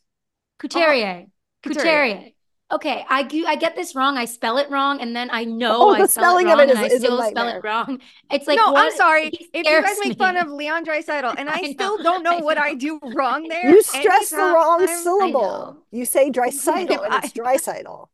Couturier. 0.57 1.25
Oh, 1.27 1.31
Couturier. 1.61 2.11
Couturier 2.15 2.31
okay, 2.71 3.05
I 3.09 3.27
I 3.47 3.55
get 3.55 3.75
this 3.75 3.95
wrong. 3.95 4.17
I 4.17 4.25
spell 4.25 4.57
it 4.57 4.69
wrong, 4.69 5.01
and 5.01 5.15
then 5.15 5.29
I 5.31 5.43
know 5.43 5.89
oh, 5.89 5.93
I 5.93 6.05
spell 6.05 6.37
it 6.37 6.45
wrong, 6.45 6.59
it 6.59 6.69
is, 6.69 6.77
and 6.77 6.79
I 6.79 6.87
still 6.89 7.23
spell 7.23 7.47
it 7.47 7.63
wrong. 7.63 7.99
It's 8.31 8.47
like 8.47 8.57
no, 8.57 8.71
what? 8.71 8.85
I'm 8.85 8.97
sorry. 8.97 9.27
If 9.27 9.49
you 9.53 9.63
guys 9.63 9.97
make 10.03 10.17
fun 10.17 10.37
of 10.37 10.49
Leon 10.49 10.85
Draisaitl, 10.85 11.35
and 11.37 11.49
I, 11.49 11.59
I 11.59 11.73
still 11.73 11.97
don't 12.01 12.23
know, 12.23 12.37
know, 12.37 12.45
what 12.45 12.57
I 12.57 12.73
do 12.73 12.99
wrong 13.01 13.47
there. 13.49 13.69
You 13.69 13.83
stress 13.83 14.29
the 14.29 14.37
wrong 14.37 14.81
I'm, 14.81 15.03
syllable. 15.03 15.77
You 15.91 16.05
say 16.05 16.29
Draisaitl, 16.31 17.05
and 17.05 17.23
it's 17.23 17.33
Draisaitl. 17.33 18.07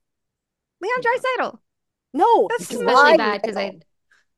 Leon 0.82 1.02
Draisaitl. 1.02 1.60
No, 2.14 2.48
that's 2.50 2.72
especially 2.72 3.18
bad 3.18 3.42
because 3.42 3.58
I 3.58 3.80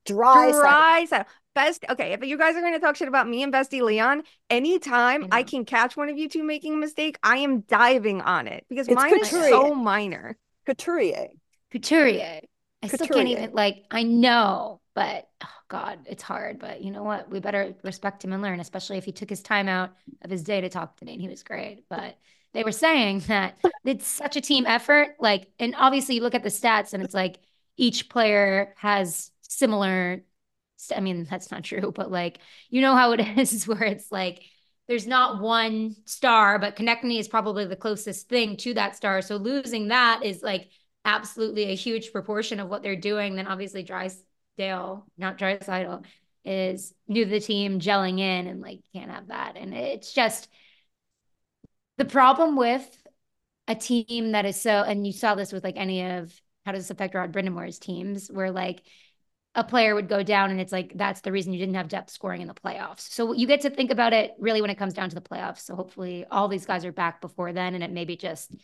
dry 0.05 0.51
dry 0.51 1.25
best 1.55 1.83
okay 1.89 2.13
if 2.13 2.23
you 2.23 2.37
guys 2.37 2.55
are 2.55 2.61
going 2.61 2.73
to 2.73 2.79
talk 2.79 2.95
shit 2.95 3.07
about 3.07 3.27
me 3.27 3.43
and 3.43 3.51
bestie 3.51 3.81
leon 3.81 4.23
anytime 4.49 5.25
I, 5.31 5.39
I, 5.39 5.43
can 5.43 5.65
catch 5.65 5.97
one 5.97 6.07
of 6.07 6.17
you 6.17 6.29
two 6.29 6.43
making 6.43 6.75
a 6.75 6.77
mistake 6.77 7.17
i 7.23 7.37
am 7.37 7.61
diving 7.61 8.21
on 8.21 8.47
it 8.47 8.65
because 8.69 8.87
it's 8.87 8.95
mine 8.95 9.19
couture. 9.19 9.43
is 9.43 9.49
so 9.49 9.73
minor 9.73 10.37
Couturier. 10.69 11.29
Couturier. 11.71 12.41
I 12.83 12.87
still 12.87 13.07
can't 13.07 13.27
even 13.27 13.51
like 13.53 13.83
I 13.89 14.03
know, 14.03 14.81
but 14.93 15.27
oh 15.43 15.47
God, 15.67 15.99
it's 16.05 16.21
hard. 16.21 16.59
But 16.59 16.81
you 16.81 16.91
know 16.91 17.03
what? 17.03 17.29
We 17.29 17.39
better 17.39 17.73
respect 17.83 18.23
him 18.23 18.33
and 18.33 18.41
learn, 18.43 18.59
especially 18.59 18.97
if 18.97 19.05
he 19.05 19.11
took 19.11 19.29
his 19.29 19.41
time 19.41 19.67
out 19.67 19.93
of 20.21 20.29
his 20.29 20.43
day 20.43 20.61
to 20.61 20.69
talk 20.69 20.97
to 20.97 21.05
me 21.05 21.13
and 21.13 21.21
he 21.21 21.27
was 21.27 21.41
great. 21.41 21.85
But 21.89 22.17
they 22.53 22.63
were 22.63 22.71
saying 22.71 23.19
that 23.27 23.57
it's 23.83 24.07
such 24.07 24.35
a 24.35 24.41
team 24.41 24.65
effort. 24.67 25.15
Like, 25.19 25.47
and 25.59 25.73
obviously 25.75 26.15
you 26.15 26.21
look 26.21 26.35
at 26.35 26.43
the 26.43 26.49
stats 26.49 26.93
and 26.93 27.03
it's 27.03 27.15
like 27.15 27.39
each 27.75 28.09
player 28.09 28.73
has 28.77 29.31
similar. 29.41 30.21
I 30.95 30.99
mean, 30.99 31.25
that's 31.29 31.51
not 31.51 31.63
true, 31.63 31.91
but 31.93 32.11
like 32.11 32.39
you 32.69 32.81
know 32.81 32.95
how 32.95 33.11
it 33.11 33.19
is 33.37 33.67
where 33.67 33.83
it's 33.83 34.11
like 34.11 34.43
there's 34.87 35.07
not 35.07 35.39
one 35.41 35.95
star, 36.05 36.57
but 36.57 36.75
Konecny 36.75 37.19
is 37.19 37.27
probably 37.27 37.65
the 37.65 37.75
closest 37.75 38.27
thing 38.27 38.57
to 38.57 38.73
that 38.73 38.95
star. 38.95 39.21
So 39.21 39.37
losing 39.37 39.89
that 39.89 40.25
is 40.25 40.41
like 40.41 40.69
absolutely 41.05 41.65
a 41.65 41.75
huge 41.75 42.11
proportion 42.11 42.59
of 42.59 42.69
what 42.69 42.81
they're 42.81 42.95
doing. 42.95 43.35
Then 43.35 43.45
obviously 43.45 43.83
Drysdale, 43.83 45.05
not 45.15 45.37
Draisaitl, 45.37 46.05
is 46.43 46.93
new 47.07 47.25
to 47.25 47.29
the 47.29 47.39
team, 47.39 47.79
gelling 47.79 48.19
in, 48.19 48.47
and 48.47 48.61
like 48.61 48.79
can't 48.93 49.11
have 49.11 49.27
that. 49.27 49.57
And 49.57 49.75
it's 49.75 50.11
just 50.11 50.49
the 51.97 52.05
problem 52.05 52.55
with 52.55 53.03
a 53.67 53.75
team 53.75 54.31
that 54.31 54.45
is 54.45 54.59
so, 54.59 54.81
and 54.81 55.05
you 55.05 55.13
saw 55.13 55.35
this 55.35 55.53
with 55.53 55.63
like 55.63 55.77
any 55.77 56.03
of 56.03 56.33
how 56.65 56.71
does 56.71 56.85
this 56.85 56.91
affect 56.91 57.13
Rod 57.13 57.31
Brind'Amour's 57.31 57.77
teams, 57.77 58.31
where 58.31 58.51
like 58.51 58.81
a 59.59 59.63
player 59.63 59.93
would 59.93 60.07
go 60.07 60.23
down 60.23 60.51
and 60.51 60.61
it's 60.61 60.71
like 60.71 60.93
that's 60.95 61.19
the 61.19 61.33
reason 61.33 61.51
you 61.51 61.59
didn't 61.59 61.75
have 61.75 61.89
depth 61.89 62.09
scoring 62.09 62.39
in 62.41 62.47
the 62.47 62.53
playoffs. 62.53 63.01
So 63.01 63.33
you 63.33 63.45
get 63.45 63.61
to 63.61 63.69
think 63.69 63.91
about 63.91 64.13
it 64.13 64.31
really 64.39 64.61
when 64.61 64.69
it 64.69 64.77
comes 64.77 64.93
down 64.93 65.09
to 65.09 65.15
the 65.15 65.21
playoffs. 65.21 65.59
So 65.59 65.75
hopefully 65.75 66.25
all 66.31 66.47
these 66.47 66.65
guys 66.65 66.85
are 66.85 66.93
back 66.93 67.19
before 67.19 67.51
then 67.51 67.75
and 67.75 67.83
it 67.83 67.91
maybe 67.91 68.15
just 68.15 68.55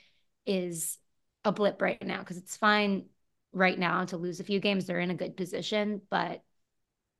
is 0.45 0.97
a 1.43 1.51
blip 1.51 1.81
right 1.81 2.01
now 2.01 2.19
because 2.19 2.37
it's 2.37 2.55
fine 2.55 3.07
right 3.51 3.77
now 3.77 4.05
to 4.05 4.15
lose 4.15 4.39
a 4.39 4.45
few 4.45 4.61
games. 4.61 4.85
They're 4.85 5.01
in 5.01 5.11
a 5.11 5.15
good 5.15 5.35
position, 5.35 6.01
but 6.09 6.41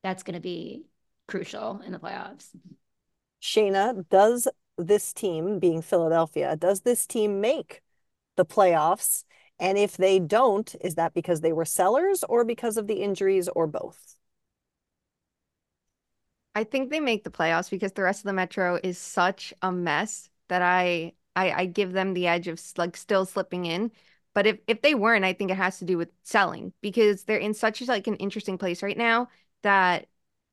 that's 0.03 0.23
going 0.23 0.35
to 0.35 0.39
be 0.39 0.85
crucial 1.27 1.81
in 1.85 1.91
the 1.91 1.99
playoffs. 1.99 2.47
Shayna, 3.41 4.07
does 4.09 4.47
this 4.77 5.11
team, 5.11 5.59
being 5.59 5.81
Philadelphia, 5.81 6.55
does 6.55 6.81
this 6.81 7.05
team 7.05 7.41
make 7.41 7.81
the 8.37 8.45
playoffs? 8.45 9.25
And 9.59 9.77
if 9.77 9.97
they 9.97 10.19
don't, 10.19 10.73
is 10.81 10.95
that 10.95 11.13
because 11.13 11.41
they 11.41 11.53
were 11.53 11.65
sellers 11.65 12.23
or 12.23 12.43
because 12.45 12.77
of 12.77 12.87
the 12.87 13.01
injuries 13.01 13.47
or 13.49 13.67
both? 13.67 14.15
I 16.53 16.63
think 16.63 16.89
they 16.89 16.99
make 16.99 17.23
the 17.23 17.31
playoffs 17.31 17.69
because 17.69 17.93
the 17.93 18.03
rest 18.03 18.21
of 18.21 18.25
the 18.25 18.33
Metro 18.33 18.79
is 18.83 18.97
such 18.97 19.53
a 19.61 19.71
mess 19.71 20.29
that 20.47 20.61
I 20.61 21.13
I, 21.35 21.51
I 21.51 21.65
give 21.65 21.91
them 21.91 22.13
the 22.13 22.27
edge 22.27 22.47
of 22.47 22.61
like 22.77 22.95
still 22.97 23.25
slipping 23.25 23.65
in. 23.65 23.91
But 24.33 24.47
if 24.47 24.59
if 24.67 24.81
they 24.81 24.95
weren't, 24.95 25.25
I 25.25 25.33
think 25.33 25.51
it 25.51 25.57
has 25.57 25.79
to 25.79 25.85
do 25.85 25.97
with 25.97 26.09
selling 26.23 26.73
because 26.81 27.23
they're 27.23 27.37
in 27.37 27.53
such 27.53 27.81
like 27.87 28.07
an 28.07 28.15
interesting 28.17 28.57
place 28.57 28.81
right 28.83 28.97
now 28.97 29.29
that 29.63 30.07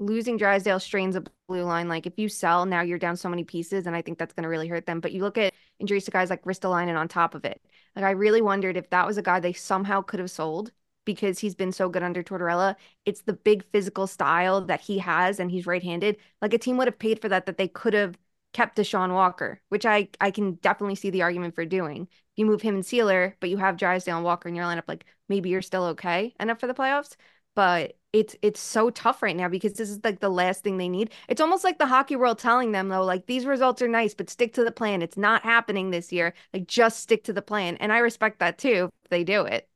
losing 0.06 0.36
Drysdale 0.36 0.80
strains 0.80 1.16
a 1.16 1.24
blue 1.48 1.62
line. 1.62 1.88
Like 1.88 2.06
if 2.06 2.18
you 2.18 2.28
sell 2.28 2.66
now, 2.66 2.82
you're 2.82 2.98
down 2.98 3.16
so 3.16 3.28
many 3.28 3.44
pieces, 3.44 3.86
and 3.86 3.96
I 3.96 4.02
think 4.02 4.18
that's 4.18 4.34
going 4.34 4.44
to 4.44 4.48
really 4.48 4.68
hurt 4.68 4.86
them. 4.86 5.00
But 5.00 5.12
you 5.12 5.22
look 5.22 5.38
at 5.38 5.54
injuries 5.78 6.04
to 6.06 6.10
guys 6.10 6.30
like 6.30 6.44
Ristolainen 6.44 6.88
and 6.88 6.98
on 6.98 7.08
top 7.08 7.34
of 7.34 7.44
it. 7.44 7.60
Like 7.96 8.04
I 8.04 8.10
really 8.10 8.42
wondered 8.42 8.76
if 8.76 8.90
that 8.90 9.06
was 9.06 9.18
a 9.18 9.22
guy 9.22 9.40
they 9.40 9.52
somehow 9.52 10.02
could 10.02 10.20
have 10.20 10.30
sold 10.30 10.72
because 11.04 11.38
he's 11.38 11.54
been 11.54 11.72
so 11.72 11.88
good 11.88 12.02
under 12.02 12.22
Tortorella. 12.22 12.76
It's 13.04 13.22
the 13.22 13.32
big 13.32 13.64
physical 13.72 14.06
style 14.06 14.60
that 14.62 14.80
he 14.80 14.98
has, 14.98 15.40
and 15.40 15.50
he's 15.50 15.66
right-handed. 15.66 16.16
Like 16.40 16.54
a 16.54 16.58
team 16.58 16.76
would 16.78 16.88
have 16.88 16.98
paid 16.98 17.20
for 17.20 17.28
that. 17.28 17.46
That 17.46 17.58
they 17.58 17.68
could 17.68 17.94
have 17.94 18.16
kept 18.52 18.76
Deshaun 18.76 19.12
Walker, 19.14 19.60
which 19.70 19.86
I 19.86 20.08
I 20.20 20.30
can 20.30 20.54
definitely 20.56 20.94
see 20.96 21.10
the 21.10 21.22
argument 21.22 21.54
for 21.54 21.64
doing. 21.64 22.08
You 22.36 22.46
move 22.46 22.62
him 22.62 22.74
and 22.76 22.84
Seeler, 22.84 23.34
but 23.40 23.50
you 23.50 23.56
have 23.58 23.76
Drysdale 23.76 24.16
and 24.16 24.24
Walker 24.24 24.48
in 24.48 24.54
your 24.54 24.64
lineup. 24.64 24.84
Like 24.88 25.06
maybe 25.28 25.50
you're 25.50 25.62
still 25.62 25.84
okay 25.84 26.34
enough 26.40 26.60
for 26.60 26.66
the 26.66 26.74
playoffs, 26.74 27.16
but 27.54 27.96
it's 28.12 28.36
it's 28.42 28.60
so 28.60 28.90
tough 28.90 29.22
right 29.22 29.36
now 29.36 29.48
because 29.48 29.72
this 29.74 29.88
is 29.88 29.98
like 30.04 30.20
the 30.20 30.28
last 30.28 30.62
thing 30.62 30.76
they 30.76 30.88
need. 30.88 31.10
It's 31.28 31.40
almost 31.40 31.64
like 31.64 31.78
the 31.78 31.86
hockey 31.86 32.16
world 32.16 32.38
telling 32.38 32.72
them 32.72 32.88
though, 32.88 33.04
like 33.04 33.26
these 33.26 33.46
results 33.46 33.80
are 33.80 33.88
nice, 33.88 34.14
but 34.14 34.28
stick 34.28 34.52
to 34.54 34.64
the 34.64 34.72
plan. 34.72 35.00
It's 35.02 35.16
not 35.16 35.42
happening 35.42 35.90
this 35.90 36.12
year. 36.12 36.34
Like 36.52 36.66
just 36.66 37.00
stick 37.00 37.24
to 37.24 37.32
the 37.32 37.42
plan. 37.42 37.76
And 37.78 37.92
I 37.92 37.98
respect 37.98 38.38
that 38.40 38.58
too 38.58 38.90
if 39.04 39.10
they 39.10 39.24
do 39.24 39.42
it. 39.44 39.68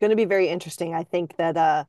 Going 0.00 0.10
to 0.10 0.16
be 0.16 0.24
very 0.24 0.48
interesting. 0.48 0.94
I 0.94 1.04
think 1.04 1.36
that 1.36 1.56
uh 1.56 1.84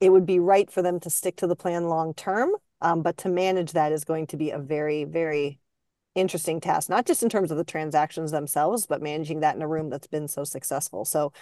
it 0.00 0.10
would 0.10 0.26
be 0.26 0.40
right 0.40 0.70
for 0.70 0.82
them 0.82 0.98
to 1.00 1.10
stick 1.10 1.36
to 1.36 1.46
the 1.46 1.56
plan 1.56 1.88
long 1.88 2.14
term. 2.14 2.50
Um, 2.80 3.02
but 3.02 3.18
to 3.18 3.28
manage 3.28 3.72
that 3.72 3.92
is 3.92 4.04
going 4.04 4.26
to 4.28 4.36
be 4.36 4.50
a 4.50 4.58
very, 4.58 5.04
very 5.04 5.60
interesting 6.16 6.60
task, 6.60 6.90
not 6.90 7.06
just 7.06 7.22
in 7.22 7.28
terms 7.28 7.52
of 7.52 7.56
the 7.56 7.64
transactions 7.64 8.32
themselves, 8.32 8.86
but 8.86 9.00
managing 9.00 9.40
that 9.40 9.54
in 9.54 9.62
a 9.62 9.68
room 9.68 9.88
that's 9.88 10.08
been 10.08 10.26
so 10.26 10.42
successful. 10.42 11.04
So 11.04 11.32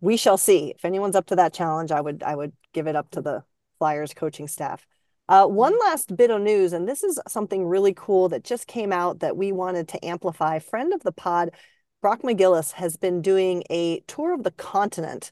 we 0.00 0.16
shall 0.16 0.38
see. 0.38 0.72
If 0.76 0.84
anyone's 0.84 1.16
up 1.16 1.26
to 1.26 1.36
that 1.36 1.52
challenge, 1.52 1.92
I 1.92 2.00
would 2.00 2.22
I 2.22 2.34
would 2.34 2.52
give 2.72 2.86
it 2.86 2.96
up 2.96 3.10
to 3.12 3.20
the 3.20 3.44
Flyers 3.78 4.14
coaching 4.14 4.48
staff. 4.48 4.86
Uh, 5.28 5.46
one 5.46 5.78
last 5.78 6.16
bit 6.16 6.30
of 6.30 6.40
news, 6.40 6.72
and 6.72 6.88
this 6.88 7.04
is 7.04 7.20
something 7.28 7.64
really 7.64 7.94
cool 7.94 8.28
that 8.28 8.42
just 8.42 8.66
came 8.66 8.92
out 8.92 9.20
that 9.20 9.36
we 9.36 9.52
wanted 9.52 9.86
to 9.88 10.04
amplify. 10.04 10.58
Friend 10.58 10.92
of 10.92 11.02
the 11.04 11.12
pod, 11.12 11.52
Brock 12.02 12.22
McGillis, 12.22 12.72
has 12.72 12.96
been 12.96 13.22
doing 13.22 13.62
a 13.70 14.00
tour 14.08 14.34
of 14.34 14.42
the 14.42 14.50
continent, 14.50 15.30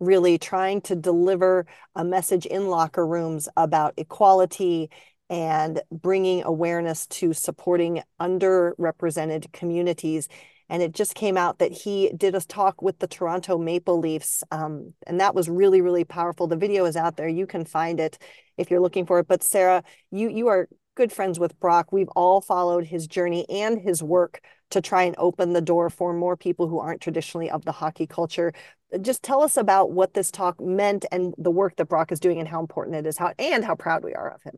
really 0.00 0.36
trying 0.36 0.82
to 0.82 0.94
deliver 0.94 1.64
a 1.94 2.04
message 2.04 2.44
in 2.44 2.68
locker 2.68 3.06
rooms 3.06 3.48
about 3.56 3.94
equality 3.96 4.90
and 5.30 5.80
bringing 5.90 6.42
awareness 6.42 7.06
to 7.06 7.32
supporting 7.32 8.02
underrepresented 8.20 9.52
communities 9.52 10.28
and 10.68 10.82
it 10.82 10.92
just 10.92 11.14
came 11.14 11.36
out 11.36 11.58
that 11.58 11.72
he 11.72 12.10
did 12.16 12.34
a 12.34 12.40
talk 12.40 12.82
with 12.82 12.98
the 12.98 13.06
Toronto 13.06 13.58
Maple 13.58 13.98
Leafs, 13.98 14.44
um, 14.50 14.92
and 15.06 15.20
that 15.20 15.34
was 15.34 15.48
really 15.48 15.80
really 15.80 16.04
powerful. 16.04 16.46
The 16.46 16.56
video 16.56 16.84
is 16.84 16.96
out 16.96 17.16
there; 17.16 17.28
you 17.28 17.46
can 17.46 17.64
find 17.64 18.00
it 18.00 18.18
if 18.56 18.70
you're 18.70 18.80
looking 18.80 19.06
for 19.06 19.18
it. 19.18 19.28
But 19.28 19.42
Sara, 19.42 19.82
you 20.10 20.28
you 20.28 20.48
are 20.48 20.68
good 20.94 21.12
friends 21.12 21.38
with 21.38 21.58
Brock. 21.60 21.92
We've 21.92 22.08
all 22.16 22.40
followed 22.40 22.84
his 22.84 23.06
journey 23.06 23.48
and 23.48 23.80
his 23.80 24.02
work 24.02 24.40
to 24.70 24.80
try 24.80 25.04
and 25.04 25.14
open 25.16 25.52
the 25.52 25.60
door 25.60 25.88
for 25.90 26.12
more 26.12 26.36
people 26.36 26.68
who 26.68 26.80
aren't 26.80 27.00
traditionally 27.00 27.48
of 27.48 27.64
the 27.64 27.72
hockey 27.72 28.06
culture. 28.06 28.52
Just 29.00 29.22
tell 29.22 29.42
us 29.42 29.56
about 29.56 29.92
what 29.92 30.14
this 30.14 30.30
talk 30.30 30.60
meant 30.60 31.04
and 31.12 31.34
the 31.38 31.52
work 31.52 31.76
that 31.76 31.86
Brock 31.86 32.10
is 32.10 32.20
doing 32.20 32.38
and 32.38 32.48
how 32.48 32.58
important 32.60 32.96
it 32.96 33.06
is, 33.06 33.16
how 33.16 33.32
and 33.38 33.64
how 33.64 33.74
proud 33.74 34.02
we 34.02 34.14
are 34.14 34.30
of 34.34 34.42
him. 34.42 34.54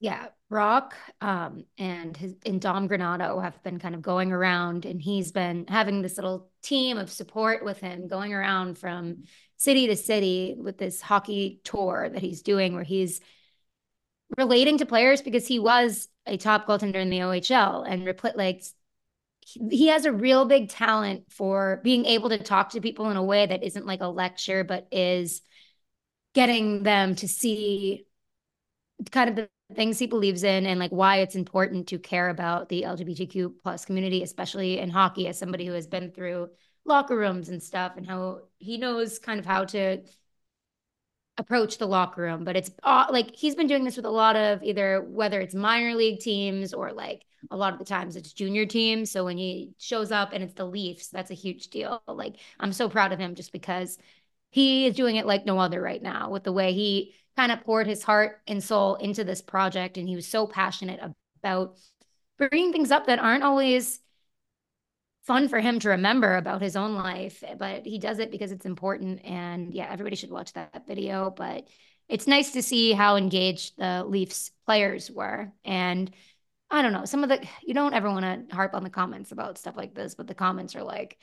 Yeah, 0.00 0.26
Brock 0.48 0.94
um, 1.20 1.64
and 1.76 2.16
his 2.16 2.34
and 2.46 2.60
Dom 2.60 2.88
Granato 2.88 3.42
have 3.42 3.62
been 3.62 3.78
kind 3.78 3.94
of 3.94 4.00
going 4.02 4.32
around, 4.32 4.86
and 4.86 5.00
he's 5.00 5.30
been 5.30 5.66
having 5.68 6.00
this 6.00 6.16
little 6.16 6.50
team 6.62 6.96
of 6.96 7.10
support 7.10 7.64
with 7.64 7.80
him, 7.80 8.08
going 8.08 8.32
around 8.32 8.78
from 8.78 9.24
city 9.56 9.86
to 9.88 9.96
city 9.96 10.56
with 10.58 10.78
this 10.78 11.02
hockey 11.02 11.60
tour 11.64 12.08
that 12.10 12.22
he's 12.22 12.42
doing, 12.42 12.74
where 12.74 12.84
he's 12.84 13.20
relating 14.36 14.78
to 14.78 14.86
players 14.86 15.20
because 15.20 15.46
he 15.46 15.58
was 15.58 16.08
a 16.26 16.36
top 16.36 16.66
goaltender 16.66 16.96
in 16.96 17.10
the 17.10 17.20
OHL, 17.20 17.86
and 17.86 18.04
like 18.34 18.62
he 19.42 19.88
has 19.88 20.06
a 20.06 20.12
real 20.12 20.44
big 20.46 20.68
talent 20.70 21.24
for 21.30 21.80
being 21.84 22.06
able 22.06 22.30
to 22.30 22.38
talk 22.38 22.70
to 22.70 22.80
people 22.80 23.10
in 23.10 23.16
a 23.16 23.22
way 23.22 23.46
that 23.46 23.62
isn't 23.62 23.86
like 23.86 24.00
a 24.00 24.08
lecture, 24.08 24.64
but 24.64 24.86
is 24.90 25.42
getting 26.34 26.82
them 26.82 27.14
to 27.16 27.28
see 27.28 28.06
kind 29.10 29.30
of 29.30 29.36
the 29.36 29.48
things 29.74 29.98
he 29.98 30.06
believes 30.06 30.44
in 30.44 30.66
and 30.66 30.80
like 30.80 30.90
why 30.90 31.18
it's 31.18 31.34
important 31.34 31.88
to 31.88 31.98
care 31.98 32.30
about 32.30 32.68
the 32.68 32.82
LGBTQ 32.84 33.54
plus 33.62 33.84
community, 33.84 34.22
especially 34.22 34.78
in 34.78 34.90
hockey, 34.90 35.28
as 35.28 35.38
somebody 35.38 35.66
who 35.66 35.72
has 35.72 35.86
been 35.86 36.10
through 36.10 36.48
locker 36.84 37.16
rooms 37.16 37.48
and 37.50 37.62
stuff, 37.62 37.92
and 37.96 38.06
how 38.06 38.42
he 38.58 38.78
knows 38.78 39.18
kind 39.18 39.38
of 39.38 39.46
how 39.46 39.64
to 39.66 40.02
approach 41.36 41.78
the 41.78 41.86
locker 41.86 42.22
room. 42.22 42.44
But 42.44 42.56
it's 42.56 42.70
uh, 42.82 43.06
like 43.10 43.34
he's 43.34 43.54
been 43.54 43.66
doing 43.66 43.84
this 43.84 43.96
with 43.96 44.06
a 44.06 44.10
lot 44.10 44.36
of 44.36 44.62
either 44.62 45.02
whether 45.02 45.40
it's 45.40 45.54
minor 45.54 45.94
league 45.94 46.20
teams 46.20 46.74
or 46.74 46.92
like 46.92 47.24
a 47.50 47.56
lot 47.56 47.72
of 47.72 47.78
the 47.78 47.84
times 47.84 48.16
it's 48.16 48.32
junior 48.32 48.66
teams. 48.66 49.10
So 49.10 49.24
when 49.24 49.38
he 49.38 49.72
shows 49.78 50.10
up 50.10 50.32
and 50.32 50.42
it's 50.42 50.54
the 50.54 50.64
Leafs, 50.64 51.08
that's 51.08 51.30
a 51.30 51.34
huge 51.34 51.68
deal. 51.68 52.02
Like 52.08 52.36
I'm 52.58 52.72
so 52.72 52.88
proud 52.88 53.12
of 53.12 53.18
him 53.18 53.34
just 53.34 53.52
because 53.52 53.98
he 54.50 54.86
is 54.86 54.96
doing 54.96 55.16
it 55.16 55.26
like 55.26 55.46
no 55.46 55.58
other 55.58 55.80
right 55.80 56.02
now 56.02 56.30
with 56.30 56.44
the 56.44 56.52
way 56.52 56.72
he 56.72 57.14
kind 57.36 57.52
of 57.52 57.60
poured 57.60 57.86
his 57.86 58.02
heart 58.02 58.40
and 58.46 58.62
soul 58.62 58.96
into 58.96 59.24
this 59.24 59.42
project. 59.42 59.96
And 59.96 60.08
he 60.08 60.16
was 60.16 60.26
so 60.26 60.46
passionate 60.46 61.00
about 61.42 61.76
bringing 62.36 62.72
things 62.72 62.90
up 62.90 63.06
that 63.06 63.18
aren't 63.18 63.44
always 63.44 64.00
fun 65.22 65.48
for 65.48 65.60
him 65.60 65.78
to 65.80 65.90
remember 65.90 66.36
about 66.36 66.62
his 66.62 66.74
own 66.74 66.94
life, 66.94 67.44
but 67.58 67.84
he 67.84 67.98
does 67.98 68.18
it 68.18 68.30
because 68.30 68.50
it's 68.50 68.64
important. 68.64 69.24
And 69.24 69.74
yeah, 69.74 69.88
everybody 69.90 70.16
should 70.16 70.30
watch 70.30 70.52
that 70.54 70.86
video. 70.86 71.30
But 71.30 71.68
it's 72.08 72.26
nice 72.26 72.52
to 72.52 72.62
see 72.62 72.92
how 72.92 73.16
engaged 73.16 73.76
the 73.76 74.04
Leafs 74.04 74.50
players 74.64 75.10
were. 75.10 75.52
And 75.64 76.10
I 76.70 76.82
don't 76.82 76.92
know, 76.92 77.04
some 77.04 77.22
of 77.22 77.28
the, 77.28 77.46
you 77.62 77.74
don't 77.74 77.94
ever 77.94 78.10
want 78.10 78.48
to 78.48 78.54
harp 78.54 78.74
on 78.74 78.82
the 78.82 78.90
comments 78.90 79.32
about 79.32 79.58
stuff 79.58 79.76
like 79.76 79.94
this, 79.94 80.14
but 80.14 80.26
the 80.26 80.34
comments 80.34 80.74
are 80.74 80.82
like, 80.82 81.18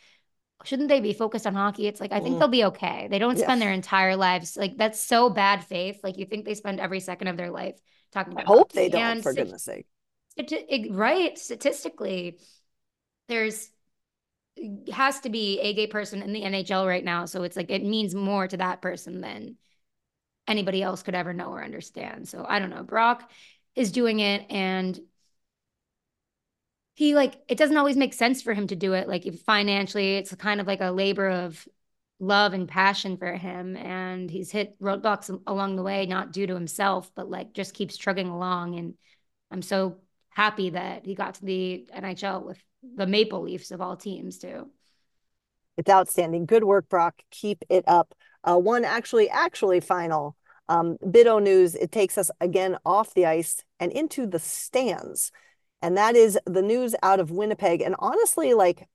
shouldn't 0.64 0.90
they 0.90 1.00
be 1.00 1.14
focused 1.14 1.46
on 1.46 1.54
hockey? 1.54 1.88
It's 1.88 2.00
like 2.00 2.12
I 2.12 2.20
think 2.20 2.36
mm. 2.36 2.40
they'll 2.40 2.48
be 2.48 2.66
okay. 2.66 3.08
They 3.10 3.20
don't 3.20 3.38
spend 3.38 3.60
yes. 3.60 3.66
their 3.66 3.74
entire 3.74 4.16
lives 4.16 4.56
like 4.56 4.78
that's 4.78 5.00
so 5.00 5.30
bad 5.30 5.64
faith. 5.64 6.00
Like 6.04 6.18
you 6.18 6.26
think 6.26 6.46
they 6.46 6.56
spend 6.56 6.80
every 6.80 7.00
second 7.00 7.28
of 7.28 7.38
their 7.38 7.52
life 7.52 7.76
talking 8.12 8.34
about. 8.34 8.46
I 8.46 8.48
hope 8.48 8.72
hockey. 8.72 8.88
they 8.88 8.90
don't, 8.90 9.02
and 9.02 9.24
for 9.24 9.34
goodness 9.34 9.64
sake. 9.64 9.86
It, 10.38 10.94
right, 10.94 11.38
statistically, 11.38 12.40
there's 13.30 13.70
has 14.92 15.20
to 15.22 15.30
be 15.30 15.60
a 15.60 15.74
gay 15.74 15.88
person 15.88 16.22
in 16.22 16.32
the 16.32 16.42
NHL 16.42 16.88
right 16.88 17.04
now. 17.04 17.26
So 17.26 17.44
it's 17.44 17.58
like 17.58 17.70
it 17.70 17.84
means 17.84 18.16
more 18.16 18.48
to 18.48 18.58
that 18.58 18.82
person 18.82 19.22
than 19.22 19.58
anybody 20.48 20.82
else 20.82 21.04
could 21.04 21.16
ever 21.16 21.34
know 21.34 21.52
or 21.52 21.64
understand. 21.64 22.28
So 22.28 22.46
I 22.48 22.60
don't 22.60 22.70
know. 22.70 22.84
Brock 22.84 23.30
is 23.76 23.92
doing 23.92 24.20
it 24.20 24.46
and 24.50 25.00
he 26.96 27.14
like 27.14 27.36
it 27.48 27.58
doesn't 27.58 27.78
always 27.78 27.98
make 27.98 28.14
sense 28.14 28.42
for 28.42 28.54
him 28.54 28.68
to 28.68 28.76
do 28.76 28.94
it 28.94 29.08
like 29.08 29.26
if 29.26 29.40
financially 29.42 30.16
it's 30.16 30.34
kind 30.36 30.60
of 30.60 30.68
like 30.68 30.82
a 30.82 30.92
labor 30.92 31.30
of 31.30 31.68
love 32.20 32.54
and 32.54 32.68
passion 32.68 33.18
for 33.18 33.34
him 33.34 33.76
and 33.76 34.32
he's 34.32 34.50
hit 34.50 34.80
roadblocks 34.80 35.30
along 35.46 35.76
the 35.76 35.84
way 35.84 36.06
not 36.06 36.32
due 36.32 36.48
to 36.48 36.54
himself 36.56 37.12
but 37.16 37.30
like 37.30 37.54
just 37.54 37.74
keeps 37.74 37.98
trugging 37.98 38.30
along 38.30 38.80
and 38.80 38.94
i'm 39.52 39.62
so 39.62 39.98
happy 40.30 40.72
that 40.72 41.06
he 41.06 41.14
got 41.14 41.36
to 41.36 41.46
the 41.46 41.88
nhl 41.94 42.44
with 42.44 42.58
the 42.96 43.08
maple 43.08 43.42
leafs 43.42 43.72
of 43.72 43.82
all 43.82 43.96
teams 43.96 44.38
too. 44.38 44.70
It's 45.78 45.90
outstanding. 45.90 46.46
Good 46.46 46.64
work 46.64 46.88
brock. 46.90 47.22
Keep 47.32 47.64
it 47.70 47.84
up. 47.88 48.14
Uh, 48.44 48.58
one 48.58 48.86
actually 48.86 49.30
actually 49.30 49.80
final 49.80 50.36
um, 50.68 50.98
Bito 51.04 51.42
news, 51.42 51.76
it 51.76 51.92
takes 51.92 52.18
us 52.18 52.32
again 52.42 52.78
off 52.86 53.14
the 53.14 53.26
ice 53.26 53.64
and 53.80 53.92
into 53.92 54.26
the 54.26 54.40
stands. 54.40 55.32
And 55.86 55.98
that 55.98 56.16
is 56.16 56.36
the 56.48 56.64
news 56.64 56.96
out 57.04 57.20
of 57.20 57.30
Winnipeg. 57.30 57.80
And 57.82 57.96
honestly, 58.00 58.56
like, 58.56 58.88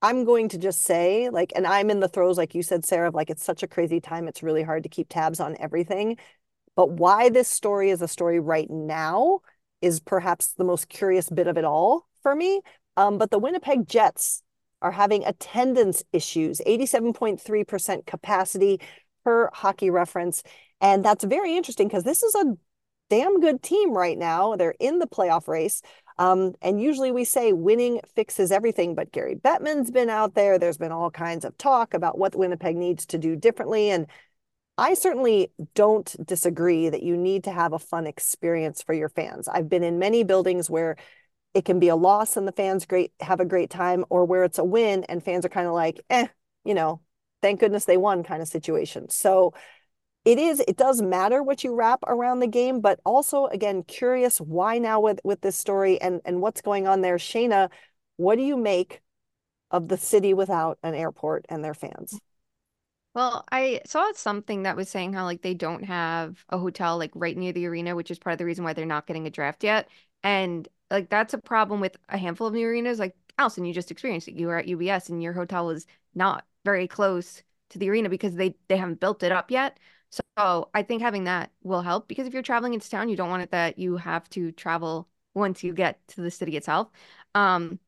I'm 0.00 0.24
going 0.24 0.48
to 0.50 0.58
just 0.58 0.84
say, 0.84 1.28
like, 1.28 1.52
and 1.56 1.66
I'm 1.66 1.90
in 1.90 1.98
the 1.98 2.06
throes, 2.06 2.38
like 2.38 2.54
you 2.54 2.62
said, 2.62 2.84
Sara, 2.84 3.08
of 3.08 3.16
like, 3.16 3.30
it's 3.30 3.42
such 3.42 3.64
a 3.64 3.66
crazy 3.66 4.00
time. 4.00 4.28
It's 4.28 4.40
really 4.40 4.62
hard 4.62 4.84
to 4.84 4.88
keep 4.88 5.08
tabs 5.08 5.40
on 5.40 5.56
everything. 5.58 6.18
But 6.76 6.92
why 6.92 7.30
this 7.30 7.48
story 7.48 7.90
is 7.90 8.00
a 8.00 8.06
story 8.06 8.38
right 8.38 8.70
now 8.70 9.40
is 9.82 9.98
perhaps 9.98 10.52
the 10.52 10.62
most 10.62 10.88
curious 10.88 11.28
bit 11.28 11.48
of 11.48 11.58
it 11.58 11.64
all 11.64 12.06
for 12.22 12.36
me. 12.36 12.60
Um, 12.96 13.18
but 13.18 13.32
the 13.32 13.40
Winnipeg 13.40 13.88
Jets 13.88 14.44
are 14.82 14.92
having 14.92 15.24
attendance 15.24 16.04
issues, 16.12 16.60
87.3% 16.64 18.06
capacity 18.06 18.80
per 19.24 19.50
hockey 19.52 19.90
reference. 19.90 20.44
And 20.80 21.04
that's 21.04 21.24
very 21.24 21.56
interesting 21.56 21.88
because 21.88 22.04
this 22.04 22.22
is 22.22 22.36
a 22.36 22.56
damn 23.10 23.40
good 23.40 23.62
team 23.62 23.92
right 23.92 24.16
now. 24.16 24.56
They're 24.56 24.74
in 24.80 25.00
the 25.00 25.06
playoff 25.06 25.48
race. 25.48 25.82
Um, 26.20 26.54
and 26.60 26.78
usually 26.78 27.10
we 27.10 27.24
say 27.24 27.54
winning 27.54 27.98
fixes 28.14 28.52
everything, 28.52 28.94
but 28.94 29.10
Gary 29.10 29.34
Bettman's 29.34 29.90
been 29.90 30.10
out 30.10 30.34
there. 30.34 30.58
There's 30.58 30.76
been 30.76 30.92
all 30.92 31.10
kinds 31.10 31.46
of 31.46 31.56
talk 31.56 31.94
about 31.94 32.18
what 32.18 32.36
Winnipeg 32.36 32.76
needs 32.76 33.06
to 33.06 33.18
do 33.18 33.36
differently. 33.36 33.90
And 33.90 34.06
I 34.76 34.92
certainly 34.92 35.50
don't 35.74 36.14
disagree 36.26 36.90
that 36.90 37.02
you 37.02 37.16
need 37.16 37.44
to 37.44 37.52
have 37.52 37.72
a 37.72 37.78
fun 37.78 38.06
experience 38.06 38.82
for 38.82 38.92
your 38.92 39.08
fans. 39.08 39.48
I've 39.48 39.70
been 39.70 39.82
in 39.82 39.98
many 39.98 40.22
buildings 40.22 40.68
where 40.68 40.96
it 41.54 41.64
can 41.64 41.80
be 41.80 41.88
a 41.88 41.96
loss 41.96 42.36
and 42.36 42.46
the 42.46 42.52
fans 42.52 42.84
great 42.84 43.12
have 43.20 43.40
a 43.40 43.46
great 43.46 43.70
time, 43.70 44.04
or 44.10 44.26
where 44.26 44.44
it's 44.44 44.58
a 44.58 44.64
win 44.64 45.04
and 45.04 45.24
fans 45.24 45.46
are 45.46 45.50
kind 45.50 45.66
of 45.66 45.72
like, 45.72 46.04
eh, 46.10 46.26
you 46.66 46.74
know, 46.74 47.00
thank 47.40 47.60
goodness 47.60 47.86
they 47.86 47.96
won 47.96 48.24
kind 48.24 48.42
of 48.42 48.48
situation. 48.48 49.08
So 49.08 49.54
it 50.24 50.38
is 50.38 50.60
it 50.68 50.76
does 50.76 51.00
matter 51.00 51.42
what 51.42 51.64
you 51.64 51.74
wrap 51.74 52.00
around 52.06 52.40
the 52.40 52.46
game 52.46 52.80
but 52.80 53.00
also 53.04 53.46
again 53.46 53.82
curious 53.82 54.40
why 54.40 54.78
now 54.78 55.00
with 55.00 55.20
with 55.24 55.40
this 55.40 55.56
story 55.56 56.00
and 56.00 56.20
and 56.24 56.40
what's 56.40 56.60
going 56.60 56.86
on 56.86 57.00
there. 57.00 57.16
Shayna 57.16 57.70
what 58.16 58.36
do 58.36 58.42
you 58.42 58.56
make 58.56 59.00
of 59.70 59.88
the 59.88 59.96
city 59.96 60.34
without 60.34 60.78
an 60.82 60.94
airport 60.94 61.46
and 61.48 61.64
their 61.64 61.74
fans? 61.74 62.18
Well 63.14 63.44
i 63.50 63.80
saw 63.86 64.12
something 64.14 64.64
that 64.64 64.76
was 64.76 64.88
saying 64.88 65.14
how 65.14 65.24
like 65.24 65.42
they 65.42 65.54
don't 65.54 65.84
have 65.84 66.44
a 66.50 66.58
hotel 66.58 66.98
like 66.98 67.12
right 67.14 67.36
near 67.36 67.52
the 67.52 67.66
arena 67.66 67.96
which 67.96 68.10
is 68.10 68.18
part 68.18 68.34
of 68.34 68.38
the 68.38 68.44
reason 68.44 68.64
why 68.64 68.72
they're 68.72 68.86
not 68.86 69.06
getting 69.06 69.26
a 69.26 69.30
draft 69.30 69.64
yet. 69.64 69.88
And 70.22 70.68
like 70.90 71.08
that's 71.08 71.34
a 71.34 71.38
problem 71.38 71.80
with 71.80 71.96
a 72.10 72.18
handful 72.18 72.46
of 72.46 72.54
new 72.54 72.66
arenas. 72.66 72.98
Like 72.98 73.16
Alison, 73.38 73.64
you 73.64 73.72
just 73.72 73.90
experienced 73.90 74.28
it. 74.28 74.34
You 74.34 74.48
were 74.48 74.58
at 74.58 74.66
ubs 74.66 75.08
and 75.08 75.22
your 75.22 75.32
hotel 75.32 75.66
was 75.66 75.86
not 76.14 76.44
very 76.64 76.86
close 76.86 77.42
to 77.70 77.78
the 77.78 77.88
arena 77.88 78.10
because 78.10 78.34
they 78.34 78.54
they 78.68 78.76
haven't 78.76 79.00
built 79.00 79.22
it 79.22 79.32
up 79.32 79.50
yet 79.50 79.78
so 80.10 80.70
I 80.74 80.82
think 80.82 81.02
having 81.02 81.24
that 81.24 81.50
will 81.62 81.82
help 81.82 82.08
because 82.08 82.26
if 82.26 82.32
you're 82.34 82.42
traveling 82.42 82.74
into 82.74 82.90
town, 82.90 83.08
you 83.08 83.16
don't 83.16 83.30
want 83.30 83.42
it 83.42 83.50
that 83.50 83.78
you 83.78 83.96
have 83.96 84.28
to 84.30 84.52
travel 84.52 85.08
once 85.34 85.62
you 85.62 85.72
get 85.72 86.06
to 86.08 86.20
the 86.20 86.30
city 86.30 86.56
itself. 86.56 86.90
Um, 87.34 87.78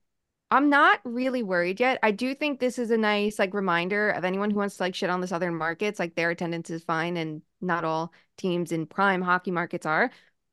I'm 0.50 0.68
not 0.68 1.00
really 1.04 1.42
worried 1.42 1.80
yet. 1.80 1.98
I 2.02 2.10
do 2.10 2.34
think 2.34 2.60
this 2.60 2.78
is 2.78 2.90
a 2.90 2.98
nice 2.98 3.38
like 3.38 3.54
reminder 3.54 4.10
of 4.10 4.24
anyone 4.24 4.50
who 4.50 4.58
wants 4.58 4.76
to 4.76 4.82
like 4.82 4.94
shit 4.94 5.08
on 5.10 5.20
the 5.22 5.26
southern 5.26 5.54
markets, 5.56 5.98
like 5.98 6.14
their 6.14 6.30
attendance 6.30 6.68
is 6.70 6.84
fine 6.84 7.16
and 7.16 7.42
not 7.62 7.84
all 7.84 8.12
teams 8.36 8.70
in 8.72 8.86
prime 8.86 9.22
hockey 9.22 9.50
markets 9.50 9.86
are. 9.86 10.10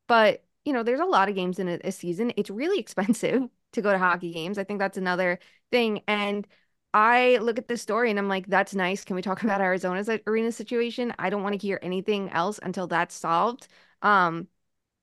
But, 0.08 0.43
you 0.65 0.74
know, 0.74 0.84
there's 0.84 1.00
a 1.02 1.06
lot 1.06 1.30
of 1.30 1.36
games 1.36 1.60
in 1.60 1.67
a, 1.67 1.80
a 1.84 1.91
season. 1.91 2.32
It's 2.38 2.50
really 2.50 2.80
expensive 2.82 3.43
to 3.74 3.82
go 3.82 3.91
to 3.91 4.00
hockey 4.00 4.32
games. 4.34 4.58
I 4.58 4.63
think 4.63 4.80
that's 4.80 4.98
another 4.98 5.39
thing. 5.72 6.02
And 6.08 6.48
I 6.93 7.38
look 7.38 7.58
at 7.58 7.67
this 7.67 7.82
story 7.82 8.10
and 8.10 8.17
I'm 8.17 8.28
like, 8.28 8.47
that's 8.47 8.73
nice. 8.73 9.04
Can 9.04 9.15
we 9.15 9.21
talk 9.21 9.43
about 9.43 9.62
Arizona's 9.62 10.10
arena 10.28 10.52
situation? 10.52 11.13
I 11.19 11.30
don't 11.30 11.43
want 11.43 11.60
to 11.60 11.65
hear 11.65 11.80
anything 11.82 12.30
else 12.30 12.60
until 12.62 12.88
that's 12.88 13.15
solved. 13.15 13.67
Um, 14.02 14.47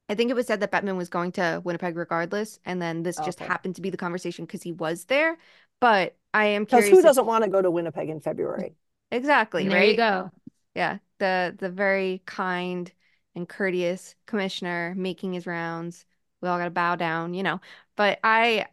I 0.08 0.14
think 0.14 0.30
it 0.30 0.34
was 0.34 0.46
said 0.46 0.60
that 0.60 0.70
Bettman 0.70 0.96
was 0.96 1.08
going 1.08 1.32
to 1.32 1.60
Winnipeg 1.64 1.96
regardless, 1.96 2.60
and 2.64 2.80
then 2.80 3.02
this 3.02 3.16
just 3.16 3.40
happened 3.40 3.74
to 3.76 3.82
be 3.82 3.90
the 3.90 3.96
conversation 3.96 4.44
because 4.44 4.62
he 4.62 4.72
was 4.72 5.06
there. 5.06 5.36
But 5.80 6.16
I 6.32 6.46
am 6.46 6.64
curious. 6.64 6.90
Who 6.90 7.02
doesn't 7.02 7.26
want 7.26 7.42
to 7.42 7.50
go 7.50 7.60
to 7.60 7.70
Winnipeg 7.70 8.08
in 8.08 8.20
February? 8.20 8.76
Exactly. 9.10 9.62
And 9.62 9.72
there 9.72 9.80
right? 9.80 9.90
you 9.90 9.96
go. 9.96 10.30
Yeah, 10.76 10.98
the 11.18 11.56
the 11.58 11.70
very 11.70 12.22
kind 12.24 12.92
and 13.34 13.48
courteous 13.48 14.14
commissioner 14.26 14.94
making 14.96 15.32
his 15.32 15.46
rounds. 15.46 16.06
We 16.40 16.48
all 16.48 16.58
got 16.58 16.64
to 16.66 16.70
bow 16.70 16.94
down, 16.96 17.34
you 17.34 17.42
know. 17.42 17.60
But 17.96 18.20
I 18.22 18.66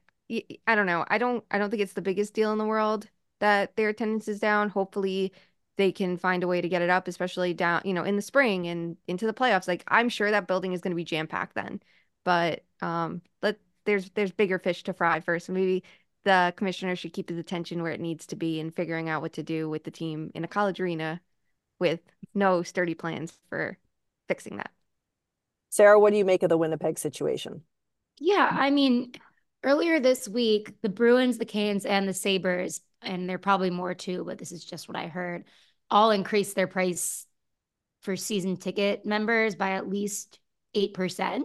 I 0.67 0.76
don't 0.76 0.86
know. 0.86 1.06
I 1.08 1.17
don't 1.17 1.43
I 1.52 1.58
don't 1.58 1.69
think 1.69 1.82
it's 1.82 1.93
the 1.93 2.02
biggest 2.02 2.34
deal 2.34 2.52
in 2.52 2.58
the 2.58 2.65
world 2.65 3.10
that 3.39 3.76
their 3.76 3.89
attendance 3.89 4.28
is 4.28 4.39
down. 4.39 4.69
Hopefully 4.69 5.34
they 5.78 5.91
can 5.91 6.17
find 6.17 6.43
a 6.43 6.48
way 6.48 6.62
to 6.62 6.69
get 6.69 6.82
it 6.82 6.89
up, 6.89 7.08
especially 7.08 7.54
down, 7.54 7.82
you 7.84 7.93
know, 7.93 8.04
in 8.04 8.15
the 8.15 8.22
spring 8.22 8.67
and 8.67 8.98
into 9.08 9.26
the 9.26 9.34
playoffs. 9.34 9.67
Like 9.67 9.84
I'm 9.88 10.10
sure 10.10 10.32
that 10.32 10.48
building 10.48 10.74
is 10.74 10.82
going 10.82 10.91
to 10.91 10.96
be 10.96 11.04
jam 11.04 11.28
packed 11.28 11.56
then. 11.56 11.82
But 12.24 12.63
um 12.82 13.22
let 13.41 13.60
there's 13.86 14.10
there's 14.12 14.32
bigger 14.32 14.60
fish 14.60 14.84
to 14.84 14.93
fry 14.93 15.19
first. 15.19 15.50
Maybe 15.50 15.84
the 16.24 16.54
commissioner 16.56 16.96
should 16.96 17.13
keep 17.13 17.30
his 17.30 17.38
attention 17.38 17.82
where 17.82 17.91
it 17.91 18.00
needs 18.00 18.26
to 18.28 18.36
be 18.36 18.60
and 18.60 18.74
figuring 18.74 19.10
out 19.10 19.22
what 19.22 19.34
to 19.34 19.43
do 19.43 19.69
with 19.69 19.84
the 19.84 19.91
team 19.91 20.32
in 20.34 20.43
a 20.43 20.48
college 20.48 20.80
arena 20.80 21.22
with 21.80 22.00
no 22.34 22.63
sturdy 22.63 22.93
plans 22.93 23.34
for 23.50 23.78
fixing 24.28 24.58
that. 24.58 24.72
Sara, 25.69 26.00
what 26.00 26.12
do 26.12 26.17
you 26.17 26.26
make 26.26 26.43
of 26.43 26.50
the 26.50 26.58
Winnipeg 26.58 26.98
situation? 27.00 27.63
Yeah, 28.19 28.48
I 28.52 28.69
mean, 28.69 29.13
earlier 29.63 29.99
this 29.99 30.28
week, 30.28 30.73
the 30.82 30.89
Bruins, 30.89 31.38
the 31.38 31.45
Canes, 31.45 31.86
and 31.86 32.08
the 32.08 32.13
Sabres, 32.13 32.82
and 33.02 33.28
there 33.28 33.36
are 33.36 33.39
probably 33.39 33.69
more 33.69 33.93
too, 33.93 34.23
but 34.26 34.38
this 34.38 34.52
is 34.52 34.63
just 34.63 34.88
what 34.88 34.97
I 34.97 35.08
heard, 35.08 35.45
all 35.89 36.12
increased 36.12 36.56
their 36.56 36.67
price 36.67 37.26
for 38.02 38.15
season 38.15 38.58
ticket 38.58 39.06
members 39.06 39.56
by 39.56 39.71
at 39.71 39.89
least 39.89 40.39
8%. 40.76 41.43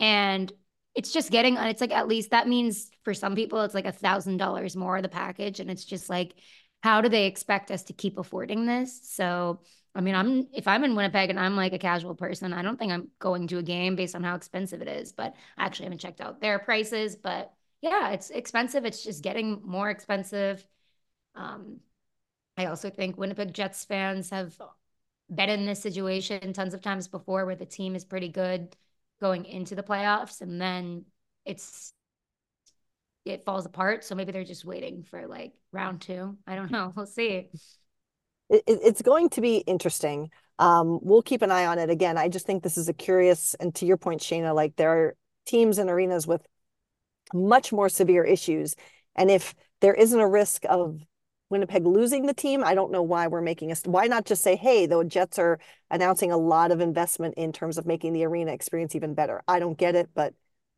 And 0.00 0.52
it's 0.94 1.12
just 1.12 1.30
getting, 1.30 1.56
on. 1.56 1.68
it's 1.68 1.80
like 1.80 1.92
at 1.92 2.08
least 2.08 2.30
that 2.30 2.48
means 2.48 2.90
for 3.02 3.14
some 3.14 3.34
people, 3.34 3.62
it's 3.62 3.74
like 3.74 3.86
a 3.86 3.92
thousand 3.92 4.36
dollars 4.36 4.76
more 4.76 4.96
of 4.96 5.02
the 5.02 5.08
package. 5.08 5.60
And 5.60 5.70
it's 5.70 5.84
just 5.84 6.10
like, 6.10 6.34
how 6.82 7.00
do 7.00 7.08
they 7.08 7.26
expect 7.26 7.70
us 7.70 7.84
to 7.84 7.92
keep 7.92 8.18
affording 8.18 8.66
this? 8.66 9.00
So, 9.04 9.60
I 9.94 10.00
mean, 10.00 10.14
I'm 10.14 10.46
if 10.52 10.66
I'm 10.66 10.84
in 10.84 10.94
Winnipeg 10.94 11.30
and 11.30 11.38
I'm 11.38 11.56
like 11.56 11.72
a 11.72 11.78
casual 11.78 12.14
person, 12.14 12.52
I 12.52 12.62
don't 12.62 12.78
think 12.78 12.92
I'm 12.92 13.08
going 13.18 13.46
to 13.48 13.58
a 13.58 13.62
game 13.62 13.94
based 13.96 14.14
on 14.14 14.22
how 14.24 14.34
expensive 14.34 14.80
it 14.80 14.88
is. 14.88 15.12
But 15.12 15.34
I 15.58 15.64
actually 15.66 15.84
haven't 15.86 15.98
checked 15.98 16.20
out 16.20 16.40
their 16.40 16.58
prices. 16.58 17.16
But 17.16 17.52
yeah, 17.82 18.10
it's 18.10 18.30
expensive. 18.30 18.84
It's 18.84 19.04
just 19.04 19.22
getting 19.22 19.60
more 19.64 19.90
expensive. 19.90 20.66
Um, 21.34 21.80
I 22.56 22.66
also 22.66 22.90
think 22.90 23.18
Winnipeg 23.18 23.54
Jets 23.54 23.84
fans 23.84 24.30
have 24.30 24.56
been 25.34 25.50
in 25.50 25.66
this 25.66 25.80
situation 25.80 26.52
tons 26.52 26.74
of 26.74 26.82
times 26.82 27.08
before 27.08 27.46
where 27.46 27.56
the 27.56 27.66
team 27.66 27.96
is 27.96 28.04
pretty 28.04 28.28
good 28.28 28.76
going 29.20 29.44
into 29.46 29.74
the 29.74 29.82
playoffs 29.82 30.40
and 30.40 30.60
then 30.60 31.04
it's 31.44 31.94
it 33.24 33.44
falls 33.44 33.66
apart. 33.66 34.04
So 34.04 34.14
maybe 34.14 34.32
they're 34.32 34.44
just 34.44 34.64
waiting 34.64 35.02
for 35.02 35.26
like 35.26 35.52
round 35.72 36.00
two. 36.00 36.36
I 36.46 36.56
don't 36.56 36.70
know. 36.72 36.92
We'll 36.96 37.06
see 37.06 37.50
it, 38.52 38.64
it's 38.66 39.02
going 39.02 39.30
to 39.30 39.40
be 39.40 39.58
interesting. 39.58 40.30
Um, 40.58 40.98
we'll 41.02 41.22
keep 41.22 41.42
an 41.42 41.50
eye 41.50 41.66
on 41.66 41.78
it. 41.78 41.90
Again, 41.90 42.18
I 42.18 42.28
just 42.28 42.46
think 42.46 42.62
this 42.62 42.76
is 42.76 42.88
a 42.88 42.92
curious, 42.92 43.54
and 43.54 43.74
to 43.76 43.86
your 43.86 43.96
point, 43.96 44.20
Shayna, 44.20 44.54
like 44.54 44.76
there 44.76 44.90
are 44.90 45.16
teams 45.46 45.78
and 45.78 45.90
arenas 45.90 46.26
with 46.26 46.46
much 47.34 47.72
more 47.72 47.88
severe 47.88 48.24
issues. 48.24 48.76
And 49.16 49.30
if 49.30 49.54
there 49.80 49.94
isn't 49.94 50.20
a 50.20 50.28
risk 50.28 50.64
of 50.68 51.00
Winnipeg 51.50 51.86
losing 51.86 52.26
the 52.26 52.34
team, 52.34 52.62
I 52.64 52.74
don't 52.74 52.92
know 52.92 53.02
why 53.02 53.26
we're 53.26 53.42
making 53.42 53.72
a 53.72 53.76
why 53.84 54.06
not 54.06 54.24
just 54.24 54.42
say, 54.42 54.56
hey, 54.56 54.86
the 54.86 55.04
Jets 55.04 55.38
are 55.38 55.58
announcing 55.90 56.30
a 56.30 56.36
lot 56.36 56.70
of 56.70 56.80
investment 56.80 57.34
in 57.36 57.52
terms 57.52 57.78
of 57.78 57.86
making 57.86 58.12
the 58.12 58.24
arena 58.24 58.52
experience 58.52 58.94
even 58.94 59.14
better. 59.14 59.42
I 59.48 59.58
don't 59.58 59.76
get 59.76 59.94
it, 59.94 60.10
but 60.14 60.34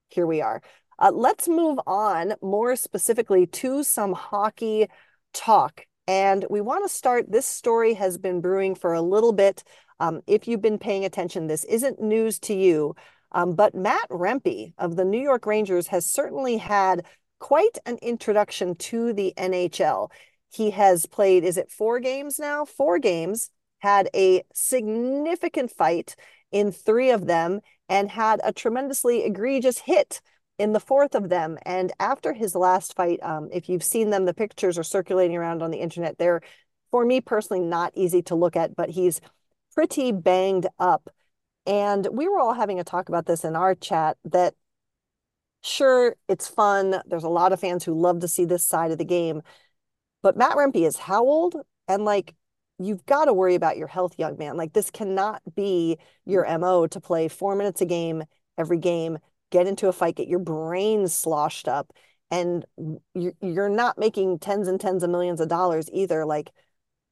here 0.09 0.27
we 0.27 0.41
are. 0.41 0.63
Uh, 0.99 1.11
let's 1.13 1.49
move 1.49 1.79
on 1.87 2.35
more 2.41 2.77
specifically 2.77 3.47
to 3.47 3.83
some 3.83 4.13
hockey 4.13 4.89
talk. 5.33 5.87
And 6.07 6.45
we 6.51 6.61
want 6.61 6.85
to 6.85 6.95
start, 6.95 7.31
this 7.31 7.47
story 7.47 7.95
has 7.95 8.19
been 8.19 8.41
brewing 8.41 8.75
for 8.75 8.93
a 8.93 9.01
little 9.01 9.33
bit. 9.33 9.65
Um, 10.01 10.21
if 10.27 10.47
you've 10.47 10.63
been 10.63 10.79
paying 10.79 11.05
attention, 11.05 11.47
this 11.47 11.65
isn't 11.65 12.01
news 12.01 12.39
to 12.41 12.55
you. 12.55 12.95
Um, 13.33 13.55
but 13.55 13.75
Matt 13.75 14.09
Rempe 14.11 14.73
of 14.79 14.97
the 14.97 15.05
New 15.05 15.21
York 15.21 15.47
Rangers 15.47 15.89
has 15.89 16.07
certainly 16.07 16.59
had 16.59 17.05
quite 17.41 17.79
an 17.85 17.99
introduction 18.01 18.75
to 18.77 19.13
the 19.13 19.33
NHL. 19.37 20.11
He 20.51 20.71
has 20.71 21.07
played, 21.07 21.45
is 21.45 21.57
it 21.57 21.71
four 21.71 22.01
games 22.01 22.39
now? 22.39 22.65
Four 22.65 22.99
games, 22.99 23.51
had 23.79 24.09
a 24.15 24.43
significant 24.55 25.71
fight 25.71 26.17
in 26.53 26.71
three 26.71 27.11
of 27.11 27.27
them, 27.27 27.61
and 27.89 28.11
had 28.11 28.41
a 28.45 28.53
tremendously 28.53 29.25
egregious 29.25 29.79
hit 29.79 30.21
in 30.59 30.73
the 30.73 30.81
fourth 30.81 31.15
of 31.15 31.29
them. 31.29 31.59
And 31.65 31.93
after 31.99 32.33
his 32.33 32.55
last 32.55 32.95
fight, 32.95 33.21
um, 33.23 33.49
if 33.53 33.69
you've 33.69 33.83
seen 33.83 34.11
them, 34.11 34.25
the 34.25 34.35
pictures 34.35 34.79
are 34.79 34.85
circulating 34.85 35.37
around 35.37 35.63
on 35.63 35.71
the 35.71 35.79
internet. 35.79 36.19
They're, 36.19 36.41
for 36.91 37.05
me 37.05 37.21
personally, 37.21 37.65
not 37.65 37.93
easy 37.95 38.23
to 38.23 38.35
look 38.35 38.57
at, 38.57 38.77
but 38.77 38.91
he's 38.91 39.21
pretty 39.75 40.13
banged 40.13 40.67
up. 40.79 41.11
And 41.67 42.07
we 42.13 42.29
were 42.29 42.39
all 42.39 42.55
having 42.55 42.79
a 42.79 42.85
talk 42.85 43.09
about 43.09 43.27
this 43.27 43.45
in 43.45 43.57
our 43.57 43.75
chat 43.75 44.17
that 44.25 44.55
sure, 45.63 46.15
it's 46.29 46.47
fun. 46.47 47.01
There's 47.07 47.25
a 47.25 47.29
lot 47.29 47.53
of 47.53 47.61
fans 47.61 47.85
who 47.85 47.99
love 47.99 48.21
to 48.21 48.29
see 48.29 48.45
this 48.45 48.65
side 48.65 48.91
of 48.91 48.99
the 48.99 49.05
game. 49.05 49.43
But 50.23 50.37
Matt 50.37 50.57
Rempe 50.57 50.87
is 50.87 50.97
how 50.97 51.25
old? 51.25 51.57
And 51.89 52.05
like, 52.05 52.35
you've 52.79 53.05
got 53.07 53.27
to 53.27 53.33
worry 53.33 53.55
about 53.55 53.77
your 53.77 53.87
health, 53.87 54.19
young 54.19 54.37
man. 54.39 54.57
Like, 54.57 54.73
this 54.73 54.91
cannot 54.91 55.43
be 55.55 55.99
your 56.25 56.45
MO 56.59 56.87
to 56.89 57.01
play 57.01 57.29
four 57.29 57.55
minutes 57.57 57.81
a 57.81 57.87
game 57.87 58.25
every 58.59 58.79
game, 58.79 59.19
get 59.55 59.69
into 59.69 59.87
a 59.87 59.93
fight, 59.93 60.17
get 60.17 60.27
your 60.27 60.41
brain 60.41 61.07
sloshed 61.07 61.69
up. 61.69 61.93
And 62.31 62.65
you're 63.15 63.69
not 63.69 63.97
making 63.97 64.41
tens 64.41 64.67
and 64.67 64.81
tens 64.81 65.05
of 65.05 65.11
millions 65.11 65.41
of 65.41 65.49
dollars 65.49 65.89
either. 65.93 66.27
Like, 66.27 66.51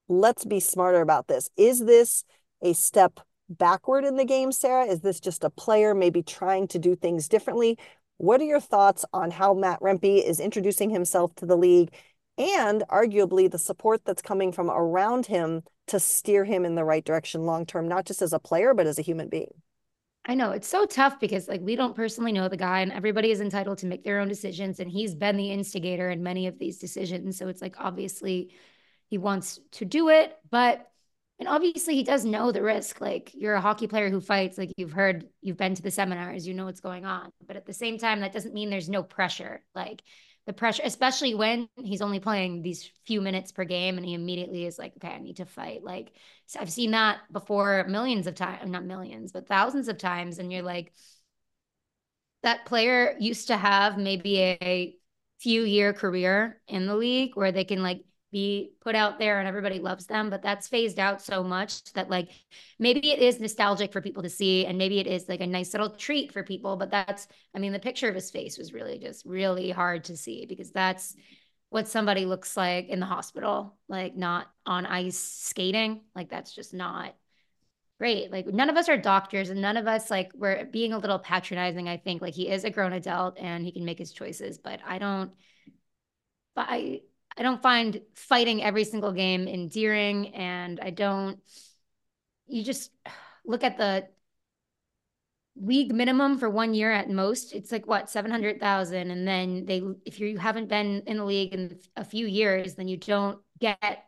let's 0.09 0.44
be 0.44 0.59
smarter 0.59 1.00
about 1.00 1.28
this. 1.28 1.48
Is 1.57 1.85
this 1.85 2.24
a 2.61 2.72
step 2.72 3.20
backward 3.48 4.05
in 4.05 4.16
the 4.16 4.24
game, 4.24 4.50
Sara? 4.50 4.87
Is 4.87 5.00
this 5.00 5.20
just 5.20 5.44
a 5.44 5.50
player 5.50 5.94
maybe 5.94 6.22
trying 6.22 6.66
to 6.68 6.81
do 6.81 6.96
things 6.96 7.28
differently? 7.28 7.78
What 8.16 8.40
are 8.40 8.44
your 8.44 8.61
thoughts 8.61 9.05
on 9.12 9.31
how 9.31 9.55
Matt 9.55 9.81
Rempe 9.81 10.24
is 10.24 10.40
introducing 10.40 10.90
himself 10.90 11.33
to 11.37 11.46
the 11.46 11.57
league 11.57 11.94
and 12.37 12.83
arguably 12.90 13.48
the 13.48 13.59
support 13.59 14.05
that's 14.05 14.22
coming 14.22 14.50
from 14.50 14.68
around 14.68 15.26
him 15.26 15.62
to 15.87 16.00
steer 16.00 16.44
him 16.44 16.64
in 16.64 16.74
the 16.74 16.85
right 16.85 17.05
direction 17.05 17.42
long 17.42 17.66
term, 17.66 17.87
not 17.87 18.07
just 18.07 18.22
as 18.22 18.33
a 18.33 18.40
player, 18.40 18.74
but 18.74 18.87
as 18.87 18.98
a 18.98 19.02
human 19.02 19.28
being? 19.28 19.52
I 20.24 20.35
know 20.35 20.52
it's 20.52 20.68
so 20.68 20.87
tough 20.87 21.18
because 21.18 21.48
like 21.48 21.61
we 21.61 21.74
don't 21.74 21.96
personally 21.96 22.32
know 22.32 22.48
the 22.48 22.56
guy 22.56 22.80
and 22.80 22.92
everybody 22.92 23.30
is 23.32 23.40
entitled 23.40 23.78
to 23.78 23.87
make 23.87 24.04
their 24.04 24.20
own 24.20 24.28
decisions 24.28 24.78
and 24.78 24.90
he's 24.90 25.14
been 25.14 25.37
the 25.37 25.50
instigator 25.50 26.11
in 26.11 26.22
many 26.22 26.46
of 26.46 26.58
these 26.58 26.78
decisions 26.78 27.37
so 27.37 27.48
it's 27.48 27.61
like 27.61 27.74
obviously 27.78 28.54
he 29.08 29.18
wants 29.18 29.58
to 29.72 29.85
do 29.85 30.11
it 30.11 30.38
but 30.48 30.88
and 31.40 31.48
obviously 31.48 31.96
he 31.96 32.04
does 32.04 32.24
know 32.24 32.52
the 32.52 32.62
risk 32.62 33.00
like 33.00 33.32
you're 33.35 33.54
a 33.54 33.61
hockey 33.61 33.88
player 33.88 34.11
who 34.11 34.20
fights 34.20 34.56
like 34.56 34.70
you've 34.76 34.92
heard 34.92 35.28
you've 35.40 35.56
been 35.56 35.74
to 35.74 35.82
the 35.82 35.90
seminars 35.90 36.46
you 36.46 36.54
know 36.54 36.66
what's 36.66 36.80
going 36.80 37.04
on 37.04 37.32
but 37.44 37.56
at 37.56 37.66
the 37.66 37.72
same 37.72 37.98
time 37.98 38.20
that 38.20 38.32
doesn't 38.32 38.54
mean 38.54 38.70
there's 38.70 38.88
no 38.88 39.02
pressure 39.02 39.64
like 39.74 40.02
the 40.46 40.52
pressure 40.52 40.83
especially 40.85 41.35
when 41.35 41.68
he's 41.76 42.02
only 42.02 42.18
playing 42.18 42.62
these 42.62 42.90
few 43.05 43.20
minutes 43.20 43.52
per 43.52 43.64
game 43.64 43.96
and 43.96 44.05
he 44.07 44.14
immediately 44.14 44.66
is 44.66 44.78
like 44.78 44.92
okay 44.96 45.14
i 45.14 45.18
need 45.18 45.37
to 45.37 45.44
fight. 45.44 45.83
Like 45.85 46.12
so 46.46 46.61
i've 46.61 46.70
seen 46.72 46.92
that 46.92 47.20
before 47.33 47.85
millions 47.88 48.26
of 48.26 48.35
times 48.35 48.70
not 48.70 48.85
millions 48.85 49.33
but 49.33 49.46
thousands 49.46 49.88
of 49.88 49.98
times 49.98 50.38
and 50.38 50.52
you're 50.52 50.62
like 50.62 50.92
that 52.42 52.66
player 52.66 53.16
used 53.20 53.48
to 53.48 53.57
have 53.57 53.98
maybe 53.98 54.38
a 54.40 54.96
few 55.38 55.62
year 55.62 55.92
career 55.92 56.61
in 56.68 56.87
the 56.87 56.96
league 56.96 57.37
where 57.37 57.52
they 57.52 57.64
can 57.64 57.83
like 57.83 58.05
be 58.33 58.73
put 58.81 58.95
out 58.95 59.18
there 59.18 59.38
and 59.38 59.47
everybody 59.47 59.79
loves 59.79 60.07
them 60.07 60.31
but 60.31 60.42
that's 60.42 60.66
phased 60.66 60.99
out 60.99 61.23
so 61.23 61.45
much 61.45 61.85
that 61.92 62.11
like 62.11 62.31
maybe 62.79 63.12
it 63.12 63.21
is 63.21 63.38
nostalgic 63.38 63.92
for 63.92 64.01
people 64.01 64.23
to 64.23 64.31
see 64.31 64.66
and 64.66 64.79
maybe 64.79 64.99
it 64.99 65.07
is 65.07 65.29
like 65.29 65.40
a 65.40 65.47
nice 65.47 65.73
little 65.75 65.90
treat 65.90 66.33
for 66.33 66.42
people 66.42 66.77
but 66.77 66.90
that's 66.90 67.29
i 67.55 67.59
mean 67.59 67.73
the 67.73 67.79
picture 67.79 68.09
of 68.09 68.14
his 68.14 68.31
face 68.31 68.59
was 68.59 68.73
really 68.73 68.99
just 68.99 69.25
really 69.27 69.71
hard 69.71 70.03
to 70.03 70.16
see 70.16 70.47
because 70.47 70.71
that's 70.71 71.14
what 71.73 71.88
somebody 71.88 72.27
looks 72.27 72.55
like 72.55 72.88
in 72.88 73.01
the 73.01 73.07
hospital 73.07 73.75
like 73.88 74.14
not 74.14 74.47
on 74.66 74.85
ice 74.85 75.18
skating. 75.18 76.03
Like 76.14 76.29
that's 76.29 76.55
just 76.55 76.75
not 76.75 77.14
great. 77.99 78.31
Like 78.31 78.47
none 78.47 78.68
of 78.68 78.77
us 78.77 78.90
are 78.90 78.99
doctors 78.99 79.49
and 79.49 79.62
none 79.62 79.79
of 79.79 79.87
us 79.87 80.11
like 80.11 80.33
we're 80.35 80.66
being 80.66 80.92
a 80.92 80.99
little 80.99 81.18
patronizing 81.18 81.88
i 81.88 81.97
think. 81.97 82.21
Like 82.21 82.35
he 82.35 82.51
is 82.51 82.64
a 82.64 82.71
grown 82.71 82.92
adult 82.92 83.38
and 83.38 83.64
he 83.64 83.73
can 83.73 83.87
make 83.87 83.99
his 83.99 84.12
choices 84.12 84.59
but 84.59 84.81
i 84.87 84.99
don't 84.99 85.33
but 86.55 86.66
i 86.68 87.01
I 87.37 87.42
don't 87.42 87.62
find 87.62 88.01
fighting 88.14 88.62
every 88.62 88.85
single 88.85 89.12
game 89.12 89.49
endearing, 89.49 90.35
and 90.35 90.81
I 90.81 90.90
don't. 90.90 91.38
You 92.47 92.62
just 92.62 92.90
look 93.45 93.64
at 93.64 93.79
the 93.79 94.09
league 95.57 95.92
minimum 95.95 96.38
for 96.38 96.49
one 96.49 96.75
year 96.75 96.90
at 96.92 97.11
most. 97.11 97.53
It's 97.53 97.73
like 97.73 97.87
what 97.87 98.11
seven 98.11 98.31
hundred 98.31 98.61
thousand, 98.61 99.11
and 99.11 99.27
then 99.27 99.66
they 99.66 99.83
if 100.05 100.21
you 100.21 100.38
haven't 100.38 100.68
been 100.68 101.03
in 101.07 101.18
the 101.18 101.25
league 101.25 101.55
in 101.55 101.79
a 101.97 102.05
few 102.05 102.27
years, 102.27 102.75
then 102.75 102.88
you 102.88 102.97
don't 102.97 103.38
get 103.59 104.05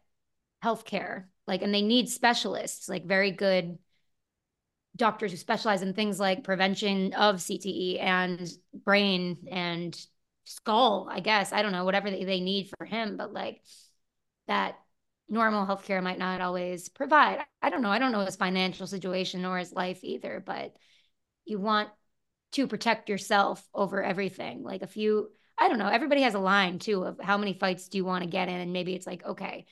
health 0.62 0.84
care. 0.84 1.28
Like, 1.46 1.62
and 1.62 1.74
they 1.74 1.82
need 1.82 2.08
specialists, 2.08 2.88
like 2.88 3.04
very 3.04 3.30
good 3.30 3.78
doctors 4.96 5.32
who 5.32 5.36
specialize 5.36 5.82
in 5.82 5.92
things 5.92 6.20
like 6.20 6.44
prevention 6.44 7.12
of 7.14 7.42
CTE 7.42 7.98
and 7.98 8.50
brain 8.84 9.48
and 9.50 9.94
skull, 10.44 11.08
I 11.10 11.20
guess. 11.20 11.52
I 11.52 11.62
don't 11.62 11.72
know, 11.72 11.84
whatever 11.84 12.10
they, 12.10 12.24
they 12.24 12.40
need 12.40 12.70
for 12.78 12.84
him, 12.84 13.16
but 13.16 13.32
like 13.32 13.62
that 14.46 14.78
normal 15.28 15.66
healthcare 15.66 16.02
might 16.02 16.18
not 16.18 16.40
always 16.40 16.88
provide. 16.88 17.40
I 17.62 17.70
don't 17.70 17.82
know. 17.82 17.90
I 17.90 17.98
don't 17.98 18.12
know 18.12 18.24
his 18.24 18.36
financial 18.36 18.86
situation 18.86 19.44
or 19.44 19.58
his 19.58 19.72
life 19.72 20.00
either, 20.02 20.42
but 20.44 20.74
you 21.44 21.58
want 21.58 21.88
to 22.52 22.66
protect 22.66 23.08
yourself 23.08 23.66
over 23.74 24.02
everything. 24.02 24.62
Like 24.62 24.82
if 24.82 24.96
you, 24.96 25.30
I 25.58 25.68
don't 25.68 25.78
know, 25.78 25.88
everybody 25.88 26.22
has 26.22 26.34
a 26.34 26.38
line 26.38 26.78
too 26.78 27.04
of 27.04 27.18
how 27.20 27.38
many 27.38 27.54
fights 27.54 27.88
do 27.88 27.98
you 27.98 28.04
want 28.04 28.22
to 28.22 28.30
get 28.30 28.48
in? 28.48 28.60
And 28.60 28.72
maybe 28.72 28.94
it's 28.94 29.06
like, 29.06 29.24
okay, 29.24 29.66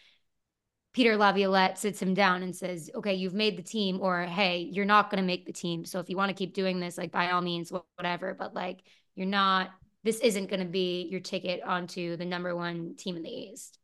Peter 0.93 1.17
Laviolette 1.17 1.79
sits 1.79 2.01
him 2.01 2.13
down 2.13 2.43
and 2.43 2.55
says, 2.55 2.91
okay, 2.95 3.15
you've 3.15 3.35
made 3.35 3.57
the 3.57 3.63
team, 3.63 3.99
or 4.01 4.23
hey, 4.23 4.69
you're 4.71 4.85
not 4.85 5.11
going 5.11 5.23
to 5.23 5.27
make 5.27 5.47
the 5.47 5.53
team. 5.53 5.85
So 5.85 6.01
if 6.01 6.11
you 6.11 6.17
want 6.17 6.29
to 6.29 6.35
keep 6.35 6.55
doing 6.55 6.81
this, 6.81 6.99
like 6.99 7.11
by 7.11 7.31
all 7.31 7.41
means, 7.41 7.73
whatever, 7.97 8.35
but 8.35 8.53
like 8.55 8.83
you're 9.15 9.27
not 9.27 9.71
this 10.05 10.19
isn't 10.21 10.49
going 10.49 10.61
to 10.61 10.67
be 10.67 11.09
your 11.11 11.21
ticket 11.21 11.63
onto 11.63 12.17
the 12.17 12.25
number 12.25 12.55
one 12.55 12.95
team 12.97 13.17
in 13.17 13.23
the 13.23 13.31
East. 13.31 13.79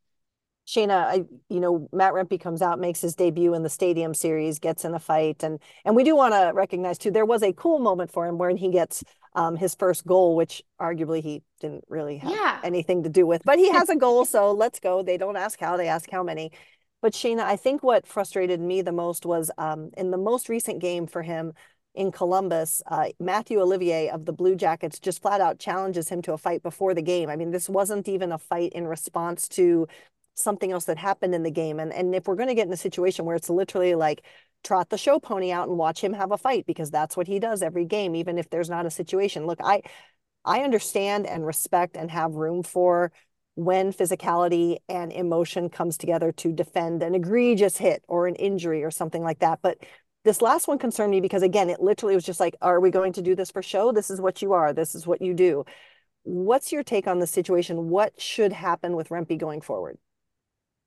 Shayna, 0.66 0.90
I, 0.90 1.24
you 1.48 1.60
know, 1.60 1.88
Matt 1.92 2.12
Rempe 2.12 2.38
comes 2.38 2.60
out, 2.60 2.78
makes 2.78 3.00
his 3.00 3.14
debut 3.14 3.54
in 3.54 3.62
the 3.62 3.70
Stadium 3.70 4.12
Series, 4.12 4.58
gets 4.58 4.84
in 4.84 4.92
a 4.92 4.98
fight, 4.98 5.42
and 5.42 5.58
and 5.86 5.96
we 5.96 6.04
do 6.04 6.14
want 6.14 6.34
to 6.34 6.52
recognize 6.52 6.98
too. 6.98 7.10
There 7.10 7.24
was 7.24 7.42
a 7.42 7.54
cool 7.54 7.78
moment 7.78 8.12
for 8.12 8.26
him 8.26 8.36
when 8.36 8.58
he 8.58 8.70
gets 8.70 9.02
um, 9.34 9.56
his 9.56 9.74
first 9.74 10.06
goal, 10.06 10.36
which 10.36 10.62
arguably 10.78 11.22
he 11.22 11.42
didn't 11.60 11.84
really 11.88 12.18
have 12.18 12.30
yeah. 12.30 12.60
anything 12.62 13.02
to 13.04 13.08
do 13.08 13.26
with, 13.26 13.42
but 13.44 13.58
he 13.58 13.70
has 13.72 13.88
a 13.88 13.96
goal, 13.96 14.26
so 14.26 14.52
let's 14.52 14.78
go. 14.78 15.02
They 15.02 15.16
don't 15.16 15.36
ask 15.36 15.58
how, 15.58 15.78
they 15.78 15.88
ask 15.88 16.10
how 16.10 16.22
many. 16.22 16.52
But 17.00 17.12
Shayna, 17.12 17.40
I 17.40 17.56
think 17.56 17.82
what 17.82 18.06
frustrated 18.06 18.60
me 18.60 18.82
the 18.82 18.92
most 18.92 19.24
was 19.24 19.50
um, 19.56 19.90
in 19.96 20.10
the 20.10 20.18
most 20.18 20.48
recent 20.48 20.80
game 20.80 21.06
for 21.06 21.22
him 21.22 21.52
in 21.98 22.12
Columbus, 22.12 22.80
uh, 22.86 23.08
Matthew 23.18 23.60
Olivier 23.60 24.08
of 24.08 24.24
the 24.24 24.32
Blue 24.32 24.54
Jackets 24.54 25.00
just 25.00 25.20
flat 25.20 25.40
out 25.40 25.58
challenges 25.58 26.08
him 26.08 26.22
to 26.22 26.32
a 26.32 26.38
fight 26.38 26.62
before 26.62 26.94
the 26.94 27.02
game. 27.02 27.28
I 27.28 27.34
mean, 27.34 27.50
this 27.50 27.68
wasn't 27.68 28.06
even 28.08 28.30
a 28.30 28.38
fight 28.38 28.72
in 28.72 28.86
response 28.86 29.48
to 29.48 29.88
something 30.34 30.70
else 30.70 30.84
that 30.84 30.96
happened 30.96 31.34
in 31.34 31.42
the 31.42 31.50
game. 31.50 31.80
And, 31.80 31.92
and 31.92 32.14
if 32.14 32.28
we're 32.28 32.36
going 32.36 32.50
to 32.50 32.54
get 32.54 32.68
in 32.68 32.72
a 32.72 32.76
situation 32.76 33.24
where 33.24 33.34
it's 33.34 33.50
literally 33.50 33.96
like 33.96 34.24
trot 34.62 34.90
the 34.90 34.96
show 34.96 35.18
pony 35.18 35.50
out 35.50 35.68
and 35.68 35.76
watch 35.76 36.00
him 36.00 36.12
have 36.12 36.30
a 36.30 36.38
fight, 36.38 36.66
because 36.66 36.92
that's 36.92 37.16
what 37.16 37.26
he 37.26 37.40
does 37.40 37.62
every 37.62 37.84
game, 37.84 38.14
even 38.14 38.38
if 38.38 38.48
there's 38.48 38.70
not 38.70 38.86
a 38.86 38.90
situation. 38.92 39.44
Look, 39.44 39.58
I, 39.60 39.82
I 40.44 40.60
understand 40.60 41.26
and 41.26 41.44
respect 41.44 41.96
and 41.96 42.12
have 42.12 42.34
room 42.34 42.62
for 42.62 43.10
when 43.56 43.92
physicality 43.92 44.76
and 44.88 45.12
emotion 45.12 45.68
comes 45.68 45.98
together 45.98 46.30
to 46.30 46.52
defend 46.52 47.02
an 47.02 47.16
egregious 47.16 47.76
hit 47.76 48.04
or 48.06 48.28
an 48.28 48.36
injury 48.36 48.84
or 48.84 48.92
something 48.92 49.24
like 49.24 49.40
that. 49.40 49.58
But 49.62 49.78
this 50.24 50.42
last 50.42 50.68
one 50.68 50.78
concerned 50.78 51.10
me 51.10 51.20
because 51.20 51.42
again, 51.42 51.70
it 51.70 51.80
literally 51.80 52.14
was 52.14 52.24
just 52.24 52.40
like, 52.40 52.56
are 52.60 52.80
we 52.80 52.90
going 52.90 53.12
to 53.14 53.22
do 53.22 53.34
this 53.34 53.50
for 53.50 53.62
show? 53.62 53.92
This 53.92 54.10
is 54.10 54.20
what 54.20 54.42
you 54.42 54.52
are. 54.52 54.72
This 54.72 54.94
is 54.94 55.06
what 55.06 55.22
you 55.22 55.34
do. 55.34 55.64
What's 56.24 56.72
your 56.72 56.82
take 56.82 57.06
on 57.06 57.20
the 57.20 57.26
situation? 57.26 57.88
What 57.88 58.20
should 58.20 58.52
happen 58.52 58.96
with 58.96 59.08
Rempe 59.08 59.38
going 59.38 59.60
forward? 59.60 59.98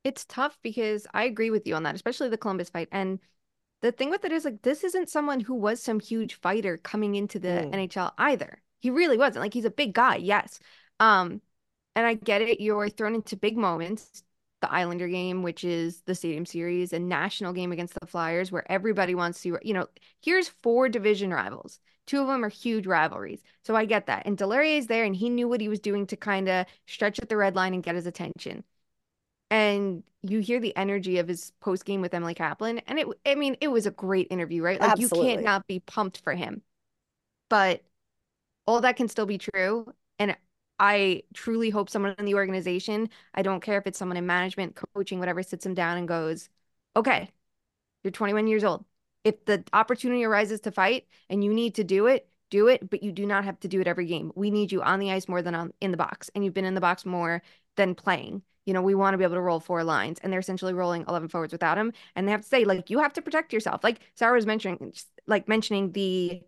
It's 0.03 0.25
tough 0.25 0.57
because 0.61 1.07
I 1.13 1.23
agree 1.23 1.49
with 1.49 1.65
you 1.65 1.75
on 1.75 1.83
that, 1.83 1.95
especially 1.95 2.29
the 2.29 2.37
Columbus 2.37 2.69
fight. 2.69 2.89
And 2.91 3.19
the 3.81 3.91
thing 3.91 4.09
with 4.09 4.25
it 4.25 4.31
is 4.31 4.45
like 4.45 4.61
this 4.61 4.83
isn't 4.83 5.09
someone 5.09 5.39
who 5.39 5.55
was 5.55 5.81
some 5.81 5.99
huge 5.99 6.35
fighter 6.35 6.77
coming 6.77 7.15
into 7.15 7.39
the 7.39 7.47
mm. 7.47 7.73
NHL 7.73 8.11
either. 8.17 8.61
He 8.79 8.89
really 8.89 9.17
wasn't. 9.17 9.43
Like 9.43 9.53
he's 9.53 9.65
a 9.65 9.71
big 9.71 9.93
guy, 9.93 10.17
yes. 10.17 10.59
Um, 10.99 11.41
and 11.95 12.05
I 12.05 12.15
get 12.15 12.41
it. 12.41 12.61
You're 12.61 12.89
thrown 12.89 13.15
into 13.15 13.35
big 13.35 13.57
moments 13.57 14.23
the 14.61 14.71
Islander 14.71 15.07
game, 15.07 15.43
which 15.43 15.63
is 15.63 16.01
the 16.01 16.15
Stadium 16.15 16.45
Series, 16.45 16.93
a 16.93 16.99
national 16.99 17.53
game 17.53 17.71
against 17.71 17.99
the 17.99 18.07
Flyers, 18.07 18.51
where 18.51 18.69
everybody 18.71 19.15
wants 19.15 19.41
to, 19.41 19.57
you 19.61 19.73
know, 19.73 19.87
here's 20.21 20.47
four 20.47 20.87
division 20.87 21.33
rivals. 21.33 21.79
Two 22.07 22.21
of 22.21 22.27
them 22.27 22.43
are 22.43 22.49
huge 22.49 22.87
rivalries. 22.87 23.41
So 23.63 23.75
I 23.75 23.85
get 23.85 24.05
that. 24.07 24.25
And 24.25 24.39
is 24.41 24.87
there 24.87 25.03
and 25.03 25.15
he 25.15 25.29
knew 25.29 25.47
what 25.47 25.61
he 25.61 25.69
was 25.69 25.79
doing 25.79 26.07
to 26.07 26.15
kind 26.15 26.47
of 26.47 26.65
stretch 26.87 27.19
at 27.19 27.29
the 27.29 27.37
red 27.37 27.55
line 27.55 27.73
and 27.73 27.83
get 27.83 27.95
his 27.95 28.05
attention. 28.05 28.63
And 29.49 30.03
you 30.21 30.39
hear 30.39 30.59
the 30.59 30.75
energy 30.75 31.17
of 31.17 31.27
his 31.27 31.51
post 31.59 31.85
game 31.85 32.01
with 32.01 32.13
Emily 32.13 32.33
Kaplan. 32.33 32.79
And 32.87 32.99
it, 32.99 33.07
I 33.25 33.35
mean, 33.35 33.57
it 33.61 33.67
was 33.67 33.85
a 33.85 33.91
great 33.91 34.27
interview, 34.29 34.63
right? 34.63 34.79
Like 34.79 34.91
Absolutely. 34.91 35.29
you 35.29 35.35
can't 35.35 35.45
not 35.45 35.67
be 35.67 35.79
pumped 35.79 36.19
for 36.19 36.33
him. 36.33 36.61
But 37.49 37.81
all 38.65 38.81
that 38.81 38.95
can 38.95 39.07
still 39.09 39.25
be 39.25 39.37
true. 39.37 39.91
And 40.19 40.35
I 40.81 41.23
truly 41.35 41.69
hope 41.69 41.89
someone 41.91 42.15
in 42.17 42.25
the 42.25 42.35
organization, 42.35 43.09
I 43.35 43.43
don't 43.43 43.61
care 43.61 43.77
if 43.77 43.85
it's 43.87 43.99
someone 43.99 44.17
in 44.17 44.25
management, 44.25 44.75
coaching, 44.95 45.19
whatever, 45.19 45.43
sits 45.43 45.65
him 45.65 45.75
down 45.75 45.97
and 45.97 46.07
goes, 46.07 46.49
okay, 46.95 47.29
you're 48.03 48.11
21 48.11 48.47
years 48.47 48.63
old. 48.63 48.85
If 49.23 49.45
the 49.45 49.63
opportunity 49.73 50.23
arises 50.23 50.61
to 50.61 50.71
fight 50.71 51.07
and 51.29 51.43
you 51.43 51.53
need 51.53 51.75
to 51.75 51.83
do 51.83 52.07
it, 52.07 52.27
do 52.49 52.67
it, 52.67 52.89
but 52.89 53.03
you 53.03 53.11
do 53.11 53.27
not 53.27 53.45
have 53.45 53.59
to 53.61 53.67
do 53.67 53.79
it 53.79 53.87
every 53.87 54.07
game. 54.07 54.31
We 54.35 54.49
need 54.51 54.71
you 54.71 54.81
on 54.81 54.99
the 54.99 55.11
ice 55.11 55.27
more 55.27 55.43
than 55.43 55.55
on 55.55 55.73
in 55.81 55.91
the 55.91 55.97
box, 55.97 56.31
and 56.33 56.43
you've 56.43 56.55
been 56.55 56.65
in 56.65 56.73
the 56.73 56.81
box 56.81 57.05
more 57.05 57.43
than 57.77 57.95
playing. 57.95 58.41
You 58.65 58.73
know, 58.73 58.81
we 58.81 58.95
want 58.95 59.13
to 59.13 59.17
be 59.19 59.23
able 59.23 59.35
to 59.35 59.41
roll 59.41 59.59
four 59.59 59.83
lines, 59.83 60.19
and 60.23 60.33
they're 60.33 60.39
essentially 60.39 60.73
rolling 60.73 61.05
11 61.07 61.29
forwards 61.29 61.53
without 61.53 61.77
him. 61.77 61.93
And 62.15 62.27
they 62.27 62.31
have 62.31 62.41
to 62.41 62.47
say, 62.47 62.65
like, 62.65 62.89
you 62.89 62.99
have 62.99 63.13
to 63.13 63.21
protect 63.21 63.53
yourself. 63.53 63.83
Like 63.83 63.99
Sara 64.15 64.33
was 64.35 64.45
mentioning, 64.47 64.93
like 65.27 65.47
mentioning 65.47 65.91
the 65.91 66.41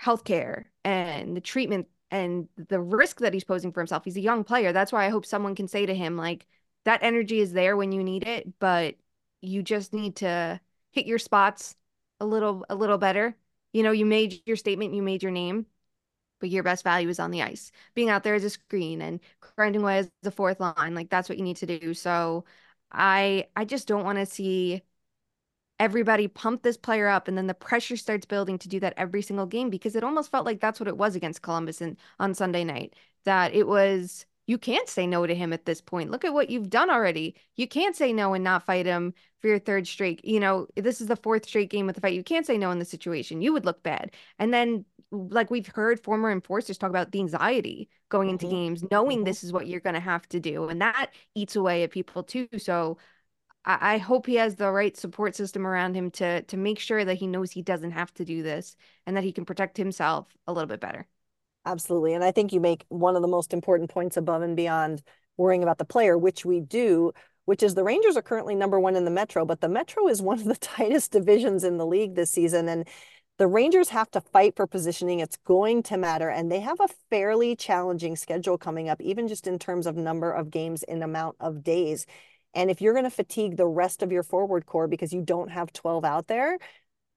healthcare 0.00 0.64
and 0.84 1.36
the 1.36 1.40
treatment 1.40 1.88
and 2.14 2.48
the 2.56 2.80
risk 2.80 3.18
that 3.20 3.34
he's 3.34 3.44
posing 3.44 3.72
for 3.72 3.80
himself. 3.80 4.04
He's 4.04 4.16
a 4.16 4.20
young 4.20 4.44
player. 4.44 4.72
That's 4.72 4.92
why 4.92 5.04
I 5.04 5.08
hope 5.10 5.26
someone 5.26 5.56
can 5.56 5.66
say 5.68 5.84
to 5.84 5.94
him, 5.94 6.16
like, 6.16 6.46
that 6.84 7.02
energy 7.02 7.40
is 7.40 7.52
there 7.52 7.76
when 7.76 7.92
you 7.92 8.04
need 8.04 8.26
it, 8.26 8.58
but 8.60 8.94
you 9.40 9.62
just 9.62 9.92
need 9.92 10.16
to 10.16 10.60
hit 10.92 11.06
your 11.06 11.18
spots 11.18 11.76
a 12.20 12.26
little 12.26 12.64
a 12.70 12.74
little 12.76 12.98
better. 12.98 13.36
You 13.72 13.82
know, 13.82 13.90
you 13.92 14.06
made 14.06 14.42
your 14.46 14.56
statement, 14.56 14.94
you 14.94 15.02
made 15.02 15.22
your 15.22 15.32
name, 15.32 15.66
but 16.40 16.50
your 16.50 16.62
best 16.62 16.84
value 16.84 17.08
is 17.08 17.18
on 17.20 17.30
the 17.32 17.42
ice. 17.42 17.72
Being 17.94 18.10
out 18.10 18.22
there 18.22 18.34
as 18.34 18.44
a 18.44 18.50
screen 18.50 19.02
and 19.02 19.20
grinding 19.56 19.82
away 19.82 19.98
as 19.98 20.10
the 20.22 20.30
fourth 20.30 20.60
line, 20.60 20.94
like 20.94 21.10
that's 21.10 21.28
what 21.28 21.38
you 21.38 21.44
need 21.44 21.56
to 21.58 21.66
do. 21.66 21.94
So 21.94 22.44
I 22.92 23.48
I 23.56 23.64
just 23.64 23.88
don't 23.88 24.04
want 24.04 24.18
to 24.18 24.26
see 24.26 24.82
everybody 25.80 26.28
pump 26.28 26.62
this 26.62 26.76
player 26.76 27.08
up 27.08 27.26
and 27.28 27.36
then 27.36 27.46
the 27.46 27.54
pressure 27.54 27.96
starts 27.96 28.26
building 28.26 28.58
to 28.58 28.68
do 28.68 28.78
that 28.80 28.94
every 28.96 29.22
single 29.22 29.46
game 29.46 29.70
because 29.70 29.96
it 29.96 30.04
almost 30.04 30.30
felt 30.30 30.46
like 30.46 30.60
that's 30.60 30.78
what 30.78 30.88
it 30.88 30.96
was 30.96 31.16
against 31.16 31.42
Columbus 31.42 31.80
and 31.80 31.96
on 32.20 32.34
Sunday 32.34 32.64
night 32.64 32.94
that 33.24 33.54
it 33.54 33.66
was 33.66 34.26
you 34.46 34.58
can't 34.58 34.88
say 34.88 35.06
no 35.06 35.26
to 35.26 35.34
him 35.34 35.52
at 35.52 35.64
this 35.64 35.80
point. 35.80 36.10
Look 36.10 36.24
at 36.24 36.34
what 36.34 36.50
you've 36.50 36.68
done 36.68 36.90
already. 36.90 37.34
You 37.56 37.66
can't 37.66 37.96
say 37.96 38.12
no 38.12 38.34
and 38.34 38.44
not 38.44 38.66
fight 38.66 38.84
him 38.84 39.14
for 39.40 39.48
your 39.48 39.58
third 39.58 39.86
straight. 39.86 40.22
You 40.24 40.38
know, 40.38 40.66
this 40.76 41.00
is 41.00 41.06
the 41.06 41.16
fourth 41.16 41.46
straight 41.46 41.70
game 41.70 41.86
with 41.86 41.94
the 41.94 42.02
fight. 42.02 42.14
You 42.14 42.22
can't 42.22 42.46
say 42.46 42.58
no 42.58 42.70
in 42.70 42.78
the 42.78 42.84
situation. 42.84 43.40
You 43.40 43.52
would 43.54 43.64
look 43.64 43.82
bad. 43.82 44.10
And 44.38 44.52
then, 44.52 44.84
like 45.10 45.50
we've 45.50 45.66
heard 45.66 46.00
former 46.00 46.30
enforcers 46.30 46.76
talk 46.76 46.90
about 46.90 47.12
the 47.12 47.20
anxiety 47.20 47.88
going 48.10 48.28
into 48.28 48.46
mm-hmm. 48.46 48.54
games, 48.54 48.84
knowing 48.90 49.18
mm-hmm. 49.18 49.24
this 49.24 49.44
is 49.44 49.52
what 49.52 49.66
you're 49.66 49.80
going 49.80 49.94
to 49.94 50.00
have 50.00 50.28
to 50.28 50.40
do. 50.40 50.68
And 50.68 50.80
that 50.82 51.10
eats 51.34 51.56
away 51.56 51.82
at 51.82 51.90
people 51.90 52.22
too. 52.22 52.48
So 52.58 52.98
I, 53.64 53.94
I 53.94 53.98
hope 53.98 54.26
he 54.26 54.36
has 54.36 54.56
the 54.56 54.70
right 54.70 54.96
support 54.96 55.34
system 55.34 55.66
around 55.66 55.94
him 55.94 56.10
to 56.12 56.42
to 56.42 56.56
make 56.56 56.78
sure 56.78 57.04
that 57.04 57.16
he 57.16 57.26
knows 57.26 57.50
he 57.52 57.62
doesn't 57.62 57.92
have 57.92 58.12
to 58.14 58.24
do 58.24 58.42
this 58.42 58.76
and 59.06 59.16
that 59.16 59.24
he 59.24 59.32
can 59.32 59.44
protect 59.44 59.76
himself 59.76 60.28
a 60.46 60.52
little 60.52 60.68
bit 60.68 60.80
better. 60.80 61.06
Absolutely. 61.66 62.12
And 62.14 62.22
I 62.22 62.30
think 62.30 62.52
you 62.52 62.60
make 62.60 62.84
one 62.88 63.16
of 63.16 63.22
the 63.22 63.28
most 63.28 63.52
important 63.52 63.90
points 63.90 64.16
above 64.16 64.42
and 64.42 64.56
beyond 64.56 65.02
worrying 65.36 65.62
about 65.62 65.78
the 65.78 65.84
player, 65.84 66.16
which 66.18 66.44
we 66.44 66.60
do, 66.60 67.12
which 67.46 67.62
is 67.62 67.74
the 67.74 67.84
Rangers 67.84 68.16
are 68.16 68.22
currently 68.22 68.54
number 68.54 68.78
one 68.78 68.96
in 68.96 69.04
the 69.04 69.10
Metro, 69.10 69.44
but 69.46 69.60
the 69.60 69.68
Metro 69.68 70.06
is 70.08 70.20
one 70.22 70.38
of 70.38 70.44
the 70.44 70.56
tightest 70.56 71.12
divisions 71.12 71.64
in 71.64 71.78
the 71.78 71.86
league 71.86 72.14
this 72.14 72.30
season. 72.30 72.68
And 72.68 72.86
the 73.38 73.46
Rangers 73.48 73.88
have 73.88 74.10
to 74.12 74.20
fight 74.20 74.54
for 74.56 74.66
positioning. 74.66 75.20
It's 75.20 75.36
going 75.38 75.82
to 75.84 75.96
matter. 75.96 76.28
And 76.28 76.52
they 76.52 76.60
have 76.60 76.78
a 76.80 76.88
fairly 77.10 77.56
challenging 77.56 78.14
schedule 78.14 78.58
coming 78.58 78.88
up, 78.88 79.00
even 79.00 79.26
just 79.26 79.46
in 79.46 79.58
terms 79.58 79.86
of 79.86 79.96
number 79.96 80.30
of 80.30 80.50
games 80.50 80.82
in 80.84 81.02
amount 81.02 81.36
of 81.40 81.64
days. 81.64 82.06
And 82.54 82.70
if 82.70 82.80
you're 82.80 82.92
going 82.94 83.04
to 83.04 83.10
fatigue 83.10 83.56
the 83.56 83.66
rest 83.66 84.02
of 84.02 84.12
your 84.12 84.22
forward 84.22 84.66
core 84.66 84.88
because 84.88 85.12
you 85.12 85.22
don't 85.22 85.50
have 85.50 85.72
12 85.72 86.04
out 86.04 86.28
there, 86.28 86.58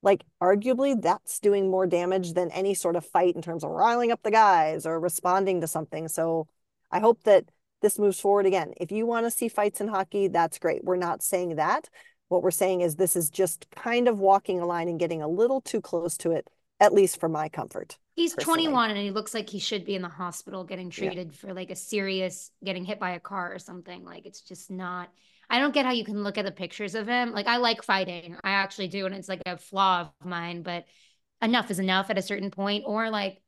like 0.02 0.24
arguably 0.42 1.00
that's 1.02 1.40
doing 1.40 1.70
more 1.70 1.88
damage 1.88 2.34
than 2.34 2.52
any 2.52 2.74
sort 2.74 2.96
of 2.96 3.06
fight 3.06 3.36
in 3.36 3.42
terms 3.42 3.64
of 3.64 3.72
riling 3.72 4.12
up 4.12 4.22
the 4.24 4.32
guys 4.32 4.86
or 4.86 5.00
responding 5.00 5.62
to 5.62 5.68
something. 5.68 6.08
So 6.08 6.48
I 6.92 7.00
hope 7.00 7.24
that 7.24 7.46
this 7.82 8.00
moves 8.00 8.20
forward 8.20 8.46
again. 8.46 8.74
If 8.78 8.92
you 8.92 9.06
want 9.06 9.26
to 9.26 9.32
see 9.32 9.48
fights 9.48 9.82
in 9.82 9.88
hockey, 9.88 10.28
that's 10.28 10.60
great. 10.60 10.84
We're 10.84 10.96
not 10.96 11.22
saying 11.24 11.56
that. 11.56 11.90
What 12.30 12.44
we're 12.44 12.52
saying 12.52 12.82
is 12.82 12.96
this 12.96 13.16
is 13.16 13.30
just 13.30 13.70
kind 13.72 14.08
of 14.08 14.20
walking 14.20 14.60
a 14.60 14.66
line 14.66 14.90
and 14.90 15.00
getting 15.00 15.22
a 15.22 15.28
little 15.28 15.62
too 15.62 15.82
close 15.82 16.18
to 16.18 16.32
it, 16.32 16.50
at 16.80 16.94
least 16.94 17.20
for 17.20 17.30
my 17.30 17.50
comfort. 17.50 17.98
He's 18.16 18.34
personally. 18.34 18.66
21 18.66 18.90
and 18.92 19.00
he 19.00 19.12
looks 19.12 19.34
like 19.34 19.50
he 19.50 19.60
should 19.60 19.86
be 19.86 19.96
in 19.96 20.02
the 20.02 20.10
hospital 20.10 20.64
getting 20.64 20.90
treated 20.90 21.30
yeah. 21.32 21.38
for 21.38 21.54
like 21.54 21.70
a 21.70 21.76
serious 21.76 22.52
getting 22.64 22.86
hit 22.86 23.00
by 23.00 23.12
a 23.12 23.20
car 23.20 23.54
or 23.54 23.60
something. 23.60 24.04
Like 24.04 24.26
it's 24.26 24.42
just 24.42 24.72
not 24.72 25.10
I 25.50 25.60
don't 25.60 25.74
get 25.74 25.86
how 25.86 25.94
you 25.94 26.04
can 26.04 26.24
look 26.24 26.38
at 26.38 26.46
the 26.46 26.52
pictures 26.52 26.96
of 26.96 27.08
him. 27.08 27.32
Like 27.32 27.48
I 27.48 27.58
like 27.58 27.84
fighting. 27.84 28.36
I 28.44 28.52
actually 28.52 28.90
do 28.90 29.06
and 29.06 29.16
it's 29.16 29.30
like 29.30 29.42
a 29.46 29.58
flaw 29.58 30.02
of 30.02 30.28
mine, 30.28 30.62
but 30.62 30.86
enough 31.42 31.70
is 31.72 31.80
enough 31.80 32.10
at 32.10 32.18
a 32.18 32.24
certain 32.24 32.52
point 32.52 32.84
or 32.88 33.10
like 33.10 33.42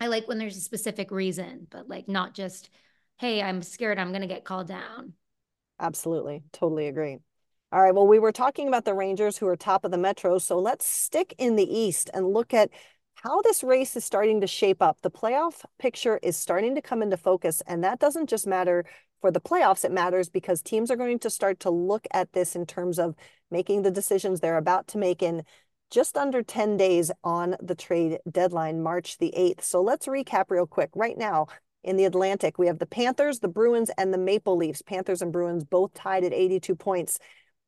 I 0.00 0.08
like 0.08 0.28
when 0.28 0.38
there's 0.38 0.56
a 0.56 0.60
specific 0.60 1.10
reason, 1.10 1.66
but 1.70 1.88
like 1.88 2.08
not 2.08 2.34
just 2.34 2.70
hey, 3.18 3.40
I'm 3.40 3.62
scared 3.62 3.98
I'm 3.98 4.10
going 4.10 4.22
to 4.22 4.26
get 4.26 4.44
called 4.44 4.66
down. 4.66 5.12
Absolutely. 5.78 6.42
Totally 6.52 6.88
agree. 6.88 7.18
All 7.72 7.80
right. 7.80 7.94
Well, 7.94 8.06
we 8.06 8.18
were 8.18 8.32
talking 8.32 8.68
about 8.68 8.84
the 8.84 8.92
Rangers 8.92 9.38
who 9.38 9.48
are 9.48 9.56
top 9.56 9.86
of 9.86 9.90
the 9.90 9.96
Metro. 9.96 10.38
So 10.38 10.58
let's 10.58 10.86
stick 10.86 11.34
in 11.38 11.56
the 11.56 11.64
East 11.64 12.10
and 12.12 12.28
look 12.28 12.52
at 12.52 12.68
how 13.14 13.40
this 13.40 13.62
race 13.62 13.96
is 13.96 14.04
starting 14.04 14.42
to 14.42 14.46
shape 14.46 14.82
up. 14.82 14.98
The 15.00 15.10
playoff 15.10 15.64
picture 15.78 16.20
is 16.22 16.36
starting 16.36 16.74
to 16.74 16.82
come 16.82 17.00
into 17.00 17.16
focus. 17.16 17.62
And 17.66 17.82
that 17.82 17.98
doesn't 17.98 18.28
just 18.28 18.46
matter 18.46 18.84
for 19.22 19.30
the 19.30 19.40
playoffs, 19.40 19.84
it 19.84 19.92
matters 19.92 20.28
because 20.28 20.60
teams 20.60 20.90
are 20.90 20.96
going 20.96 21.20
to 21.20 21.30
start 21.30 21.60
to 21.60 21.70
look 21.70 22.06
at 22.12 22.32
this 22.32 22.56
in 22.56 22.66
terms 22.66 22.98
of 22.98 23.14
making 23.52 23.82
the 23.82 23.90
decisions 23.90 24.40
they're 24.40 24.56
about 24.58 24.88
to 24.88 24.98
make 24.98 25.22
in 25.22 25.44
just 25.90 26.16
under 26.16 26.42
10 26.42 26.76
days 26.76 27.12
on 27.22 27.56
the 27.62 27.76
trade 27.76 28.18
deadline, 28.28 28.82
March 28.82 29.18
the 29.18 29.32
8th. 29.36 29.62
So 29.62 29.80
let's 29.80 30.08
recap 30.08 30.46
real 30.50 30.66
quick. 30.66 30.90
Right 30.96 31.16
now 31.16 31.46
in 31.84 31.96
the 31.96 32.04
Atlantic, 32.04 32.58
we 32.58 32.66
have 32.66 32.80
the 32.80 32.86
Panthers, 32.86 33.38
the 33.38 33.48
Bruins, 33.48 33.90
and 33.96 34.12
the 34.12 34.18
Maple 34.18 34.56
Leafs. 34.56 34.82
Panthers 34.82 35.22
and 35.22 35.32
Bruins 35.32 35.62
both 35.62 35.94
tied 35.94 36.24
at 36.24 36.32
82 36.32 36.74
points. 36.74 37.20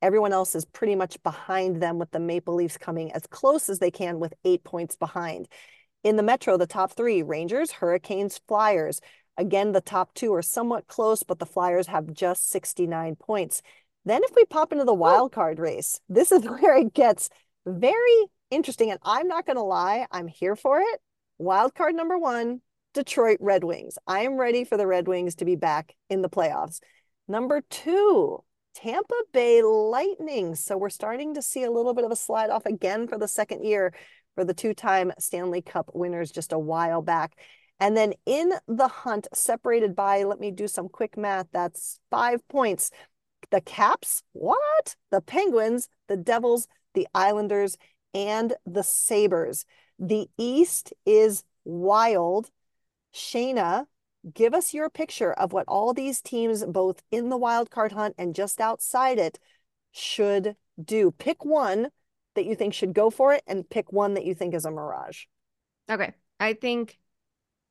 Everyone 0.04 0.34
else 0.34 0.54
is 0.54 0.66
pretty 0.66 0.94
much 0.94 1.22
behind 1.22 1.80
them 1.80 1.98
with 1.98 2.10
the 2.10 2.20
Maple 2.20 2.54
Leafs 2.54 2.76
coming 2.76 3.10
as 3.12 3.26
close 3.26 3.70
as 3.70 3.78
they 3.78 3.90
can 3.90 4.20
with 4.20 4.34
eight 4.44 4.62
points 4.62 4.96
behind. 4.96 5.48
In 6.02 6.16
the 6.16 6.22
Metro, 6.22 6.58
the 6.58 6.66
top 6.66 6.92
three 6.92 7.22
Rangers, 7.22 7.70
Hurricanes, 7.70 8.38
Flyers. 8.46 9.00
Again, 9.38 9.72
the 9.72 9.80
top 9.80 10.12
two 10.12 10.34
are 10.34 10.42
somewhat 10.42 10.88
close, 10.88 11.22
but 11.22 11.38
the 11.38 11.46
Flyers 11.46 11.86
have 11.86 12.12
just 12.12 12.50
69 12.50 13.16
points. 13.16 13.62
Then, 14.04 14.20
if 14.24 14.36
we 14.36 14.44
pop 14.44 14.72
into 14.72 14.84
the 14.84 14.92
wild 14.92 15.32
card 15.32 15.58
race, 15.58 15.98
this 16.10 16.32
is 16.32 16.44
where 16.44 16.76
it 16.76 16.92
gets 16.92 17.30
very 17.64 18.26
interesting. 18.50 18.90
And 18.90 19.00
I'm 19.04 19.26
not 19.26 19.46
going 19.46 19.56
to 19.56 19.62
lie, 19.62 20.06
I'm 20.10 20.28
here 20.28 20.54
for 20.54 20.80
it. 20.80 21.00
Wild 21.38 21.74
card 21.74 21.94
number 21.94 22.18
one 22.18 22.60
Detroit 22.92 23.38
Red 23.40 23.64
Wings. 23.64 23.96
I 24.06 24.24
am 24.24 24.36
ready 24.36 24.64
for 24.64 24.76
the 24.76 24.86
Red 24.86 25.08
Wings 25.08 25.36
to 25.36 25.46
be 25.46 25.56
back 25.56 25.94
in 26.10 26.20
the 26.20 26.28
playoffs. 26.28 26.80
Number 27.26 27.62
two, 27.70 28.44
Tampa 28.74 29.14
Bay 29.32 29.62
Lightning. 29.62 30.54
So 30.54 30.76
we're 30.76 30.90
starting 30.90 31.34
to 31.34 31.42
see 31.42 31.62
a 31.62 31.70
little 31.70 31.94
bit 31.94 32.04
of 32.04 32.10
a 32.10 32.16
slide 32.16 32.50
off 32.50 32.66
again 32.66 33.06
for 33.06 33.18
the 33.18 33.28
second 33.28 33.64
year 33.64 33.94
for 34.34 34.44
the 34.44 34.54
two 34.54 34.74
time 34.74 35.12
Stanley 35.18 35.62
Cup 35.62 35.90
winners 35.94 36.30
just 36.30 36.52
a 36.52 36.58
while 36.58 37.02
back. 37.02 37.38
And 37.80 37.96
then 37.96 38.14
in 38.26 38.52
the 38.68 38.88
hunt, 38.88 39.28
separated 39.32 39.94
by, 39.96 40.24
let 40.24 40.40
me 40.40 40.50
do 40.50 40.68
some 40.68 40.88
quick 40.88 41.16
math, 41.16 41.46
that's 41.52 41.98
five 42.10 42.46
points. 42.48 42.90
The 43.50 43.60
Caps, 43.60 44.22
what? 44.32 44.96
The 45.10 45.20
Penguins, 45.20 45.88
the 46.08 46.16
Devils, 46.16 46.66
the 46.94 47.06
Islanders, 47.14 47.76
and 48.12 48.54
the 48.64 48.82
Sabres. 48.82 49.66
The 49.98 50.28
East 50.38 50.92
is 51.04 51.44
wild. 51.64 52.50
Shayna, 53.12 53.86
give 54.32 54.54
us 54.54 54.72
your 54.72 54.88
picture 54.88 55.32
of 55.32 55.52
what 55.52 55.64
all 55.68 55.92
these 55.92 56.20
teams, 56.20 56.64
both 56.64 57.02
in 57.10 57.28
the 57.28 57.36
wild 57.36 57.70
card 57.70 57.92
hunt 57.92 58.14
and 58.18 58.34
just 58.34 58.60
outside 58.60 59.18
it, 59.18 59.38
should 59.92 60.56
do. 60.82 61.10
Pick 61.10 61.44
one 61.44 61.88
that 62.34 62.46
you 62.46 62.54
think 62.54 62.74
should 62.74 62.94
go 62.94 63.10
for 63.10 63.32
it 63.34 63.42
and 63.46 63.68
pick 63.68 63.92
one 63.92 64.14
that 64.14 64.24
you 64.24 64.34
think 64.34 64.54
is 64.54 64.64
a 64.64 64.70
mirage. 64.70 65.24
Okay. 65.90 66.14
I 66.40 66.54
think 66.54 66.98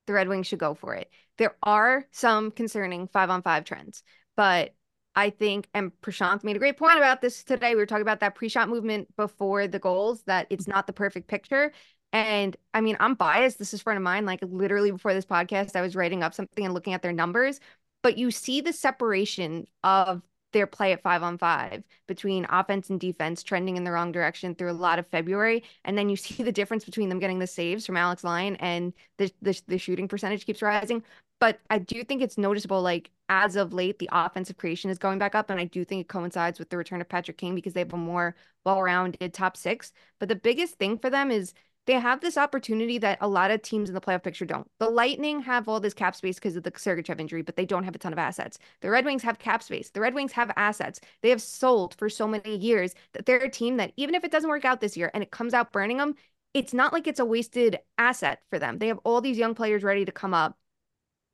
the 0.06 0.12
Red 0.12 0.28
Wings 0.28 0.46
should 0.46 0.58
go 0.58 0.74
for 0.74 0.94
it. 0.94 1.10
There 1.38 1.56
are 1.62 2.06
some 2.12 2.50
concerning 2.50 3.08
five 3.08 3.30
on 3.30 3.42
five 3.42 3.64
trends, 3.64 4.02
but 4.36 4.74
I 5.16 5.30
think, 5.30 5.68
and 5.72 5.92
Prashant 6.02 6.42
made 6.42 6.56
a 6.56 6.58
great 6.58 6.76
point 6.76 6.96
about 6.96 7.20
this 7.20 7.44
today. 7.44 7.70
We 7.70 7.76
were 7.76 7.86
talking 7.86 8.02
about 8.02 8.20
that 8.20 8.34
pre 8.34 8.48
shot 8.48 8.68
movement 8.68 9.14
before 9.16 9.68
the 9.68 9.78
goals, 9.78 10.22
that 10.24 10.46
it's 10.50 10.66
not 10.66 10.86
the 10.86 10.92
perfect 10.92 11.28
picture. 11.28 11.72
And 12.14 12.56
I 12.72 12.80
mean, 12.80 12.96
I'm 13.00 13.14
biased. 13.14 13.58
This 13.58 13.74
is 13.74 13.82
friend 13.82 13.96
of 13.96 14.02
mine. 14.04 14.24
Like 14.24 14.38
literally 14.42 14.92
before 14.92 15.12
this 15.12 15.26
podcast, 15.26 15.74
I 15.74 15.82
was 15.82 15.96
writing 15.96 16.22
up 16.22 16.32
something 16.32 16.64
and 16.64 16.72
looking 16.72 16.94
at 16.94 17.02
their 17.02 17.12
numbers, 17.12 17.58
but 18.04 18.16
you 18.16 18.30
see 18.30 18.60
the 18.60 18.72
separation 18.72 19.66
of 19.82 20.22
their 20.52 20.68
play 20.68 20.92
at 20.92 21.02
five 21.02 21.24
on 21.24 21.36
five 21.36 21.82
between 22.06 22.46
offense 22.48 22.88
and 22.88 23.00
defense 23.00 23.42
trending 23.42 23.76
in 23.76 23.82
the 23.82 23.90
wrong 23.90 24.12
direction 24.12 24.54
through 24.54 24.70
a 24.70 24.72
lot 24.72 25.00
of 25.00 25.06
February. 25.08 25.64
And 25.84 25.98
then 25.98 26.08
you 26.08 26.14
see 26.16 26.44
the 26.44 26.52
difference 26.52 26.84
between 26.84 27.08
them 27.08 27.18
getting 27.18 27.40
the 27.40 27.48
saves 27.48 27.84
from 27.84 27.96
Alex 27.96 28.22
Lyon 28.22 28.54
and 28.56 28.92
the, 29.18 29.32
the, 29.42 29.60
the 29.66 29.78
shooting 29.78 30.06
percentage 30.06 30.46
keeps 30.46 30.62
rising. 30.62 31.02
But 31.40 31.58
I 31.68 31.78
do 31.78 32.04
think 32.04 32.22
it's 32.22 32.38
noticeable, 32.38 32.80
like 32.80 33.10
as 33.28 33.56
of 33.56 33.72
late, 33.72 33.98
the 33.98 34.08
offensive 34.12 34.56
creation 34.56 34.88
is 34.88 34.98
going 34.98 35.18
back 35.18 35.34
up. 35.34 35.50
And 35.50 35.58
I 35.58 35.64
do 35.64 35.84
think 35.84 36.02
it 36.02 36.08
coincides 36.08 36.60
with 36.60 36.70
the 36.70 36.76
return 36.76 37.00
of 37.00 37.08
Patrick 37.08 37.38
Kane 37.38 37.56
because 37.56 37.72
they 37.72 37.80
have 37.80 37.92
a 37.92 37.96
more 37.96 38.36
well 38.64 38.80
rounded 38.80 39.34
top 39.34 39.56
six. 39.56 39.92
But 40.20 40.28
the 40.28 40.36
biggest 40.36 40.76
thing 40.76 40.96
for 40.96 41.10
them 41.10 41.32
is 41.32 41.52
they 41.86 41.94
have 41.94 42.20
this 42.20 42.38
opportunity 42.38 42.98
that 42.98 43.18
a 43.20 43.28
lot 43.28 43.50
of 43.50 43.62
teams 43.62 43.88
in 43.88 43.94
the 43.94 44.00
playoff 44.00 44.22
picture 44.22 44.44
don't. 44.44 44.66
The 44.78 44.88
Lightning 44.88 45.40
have 45.42 45.68
all 45.68 45.80
this 45.80 45.94
cap 45.94 46.16
space 46.16 46.36
because 46.36 46.56
of 46.56 46.62
the 46.62 46.70
Sergachev 46.72 47.20
injury, 47.20 47.42
but 47.42 47.56
they 47.56 47.66
don't 47.66 47.84
have 47.84 47.94
a 47.94 47.98
ton 47.98 48.12
of 48.12 48.18
assets. 48.18 48.58
The 48.80 48.90
Red 48.90 49.04
Wings 49.04 49.22
have 49.22 49.38
cap 49.38 49.62
space. 49.62 49.90
The 49.90 50.00
Red 50.00 50.14
Wings 50.14 50.32
have 50.32 50.50
assets. 50.56 51.00
They 51.22 51.30
have 51.30 51.42
sold 51.42 51.94
for 51.94 52.08
so 52.08 52.26
many 52.26 52.56
years 52.56 52.94
that 53.12 53.26
they're 53.26 53.38
a 53.38 53.50
team 53.50 53.76
that 53.76 53.92
even 53.96 54.14
if 54.14 54.24
it 54.24 54.30
doesn't 54.30 54.48
work 54.48 54.64
out 54.64 54.80
this 54.80 54.96
year 54.96 55.10
and 55.12 55.22
it 55.22 55.30
comes 55.30 55.52
out 55.52 55.72
burning 55.72 55.98
them, 55.98 56.14
it's 56.54 56.72
not 56.72 56.92
like 56.92 57.06
it's 57.06 57.20
a 57.20 57.24
wasted 57.24 57.80
asset 57.98 58.40
for 58.48 58.58
them. 58.58 58.78
They 58.78 58.88
have 58.88 59.00
all 59.04 59.20
these 59.20 59.38
young 59.38 59.54
players 59.54 59.82
ready 59.82 60.04
to 60.04 60.12
come 60.12 60.32
up 60.32 60.56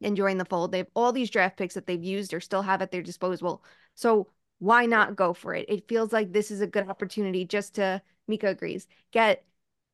and 0.03 0.17
join 0.17 0.39
the 0.39 0.45
fold. 0.45 0.73
They 0.73 0.79
have 0.79 0.91
all 0.95 1.13
these 1.13 1.31
draft 1.31 1.59
picks 1.59 1.75
that 1.75 1.87
they've 1.87 2.03
used 2.03 2.33
or 2.35 2.41
still 2.41 2.63
have 2.63 2.83
at 2.83 2.91
their 2.91 3.03
disposal. 3.03 3.63
So 3.95 4.29
why 4.59 4.87
not 4.87 5.17
go 5.17 5.33
for 5.35 5.55
it? 5.55 5.67
It 5.69 5.89
feels 5.89 6.13
like 6.13 6.33
this 6.33 6.51
is 6.51 6.61
a 6.61 6.67
good 6.67 6.89
opportunity 6.89 7.45
just 7.45 7.75
to 7.75 8.03
Mika 8.27 8.49
agrees. 8.49 8.87
Get 9.13 9.45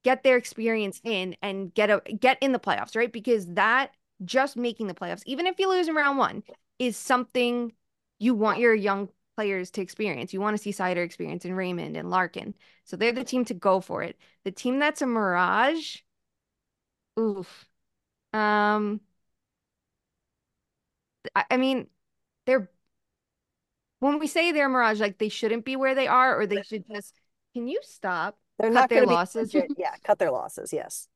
get 0.06 0.22
their 0.22 0.36
experience 0.36 1.00
in 1.04 1.36
and 1.42 1.74
get 1.74 1.90
a 1.90 2.00
get 2.20 2.38
in 2.40 2.52
the 2.52 2.60
playoffs, 2.60 2.96
right? 2.96 3.12
Because 3.12 3.46
that 3.54 3.92
just 4.24 4.56
making 4.56 4.86
the 4.86 4.94
playoffs, 4.94 5.22
even 5.26 5.46
if 5.46 5.58
you 5.58 5.68
lose 5.68 5.88
in 5.88 5.94
round 5.96 6.18
one, 6.18 6.44
is 6.78 6.96
something 6.96 7.72
you 8.20 8.34
want 8.34 8.60
your 8.60 8.74
young 8.74 9.08
players 9.36 9.70
to 9.72 9.82
experience. 9.82 10.32
You 10.32 10.40
want 10.40 10.56
to 10.56 10.62
see 10.62 10.72
Seider 10.72 11.04
experience 11.04 11.44
and 11.44 11.56
Raymond 11.56 11.96
and 11.96 12.10
Larkin. 12.10 12.54
So 12.84 12.96
they're 12.96 13.12
the 13.12 13.24
team 13.24 13.44
to 13.46 13.54
go 13.54 13.80
for 13.80 14.02
it. 14.02 14.16
The 14.44 14.52
team 14.52 14.78
that's 14.78 15.02
a 15.02 15.06
mirage, 15.06 15.98
oof. 17.18 17.66
Um 18.34 19.00
I, 21.34 21.44
I 21.52 21.56
mean, 21.56 21.88
they're 22.46 22.70
when 24.00 24.18
we 24.18 24.26
say 24.26 24.52
they're 24.52 24.68
mirage, 24.68 25.00
like 25.00 25.18
they 25.18 25.28
shouldn't 25.28 25.64
be 25.64 25.76
where 25.76 25.94
they 25.94 26.06
are, 26.06 26.38
or 26.38 26.46
they 26.46 26.62
should 26.62 26.86
just 26.88 27.20
can 27.54 27.68
you 27.68 27.80
stop? 27.82 28.38
They're 28.58 28.70
cut 28.70 28.74
not 28.74 28.90
their 28.90 29.06
losses. 29.06 29.52
be. 29.52 29.62
Yeah, 29.76 29.94
cut 30.04 30.18
their 30.18 30.30
losses. 30.30 30.72
Yes. 30.72 31.08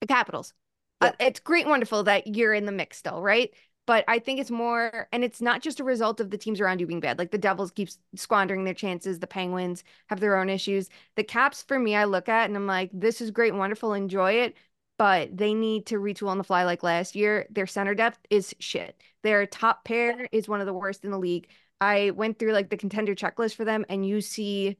the 0.00 0.06
Capitals. 0.06 0.54
Yeah. 1.02 1.08
Uh, 1.08 1.12
it's 1.20 1.40
great, 1.40 1.66
wonderful 1.66 2.04
that 2.04 2.26
you're 2.34 2.54
in 2.54 2.64
the 2.66 2.72
mix 2.72 2.98
still, 2.98 3.20
right? 3.20 3.52
But 3.86 4.04
I 4.08 4.18
think 4.18 4.40
it's 4.40 4.50
more, 4.50 5.06
and 5.12 5.22
it's 5.22 5.40
not 5.40 5.62
just 5.62 5.78
a 5.78 5.84
result 5.84 6.20
of 6.20 6.30
the 6.30 6.38
teams 6.38 6.60
around 6.60 6.80
you 6.80 6.86
being 6.88 7.00
bad. 7.00 7.18
Like 7.18 7.30
the 7.30 7.38
Devils 7.38 7.70
keep 7.70 7.88
squandering 8.16 8.64
their 8.64 8.74
chances. 8.74 9.20
The 9.20 9.28
Penguins 9.28 9.84
have 10.08 10.18
their 10.18 10.36
own 10.36 10.48
issues. 10.48 10.88
The 11.14 11.22
Caps, 11.22 11.62
for 11.62 11.78
me, 11.78 11.94
I 11.94 12.04
look 12.04 12.28
at 12.28 12.46
and 12.48 12.56
I'm 12.56 12.66
like, 12.66 12.90
this 12.92 13.20
is 13.20 13.30
great, 13.30 13.54
wonderful, 13.54 13.92
enjoy 13.92 14.32
it. 14.32 14.56
But 14.98 15.36
they 15.36 15.54
need 15.54 15.86
to 15.86 16.00
retool 16.00 16.28
on 16.28 16.38
the 16.38 16.44
fly 16.44 16.64
like 16.64 16.82
last 16.82 17.14
year. 17.14 17.46
Their 17.50 17.66
center 17.66 17.94
depth 17.94 18.18
is 18.30 18.54
shit. 18.58 19.00
Their 19.22 19.46
top 19.46 19.84
pair 19.84 20.26
is 20.32 20.48
one 20.48 20.60
of 20.60 20.66
the 20.66 20.72
worst 20.72 21.04
in 21.04 21.10
the 21.10 21.18
league. 21.18 21.48
I 21.80 22.10
went 22.10 22.38
through 22.38 22.52
like 22.52 22.70
the 22.70 22.78
contender 22.78 23.14
checklist 23.14 23.54
for 23.54 23.64
them, 23.66 23.84
and 23.90 24.06
you 24.06 24.20
see 24.22 24.78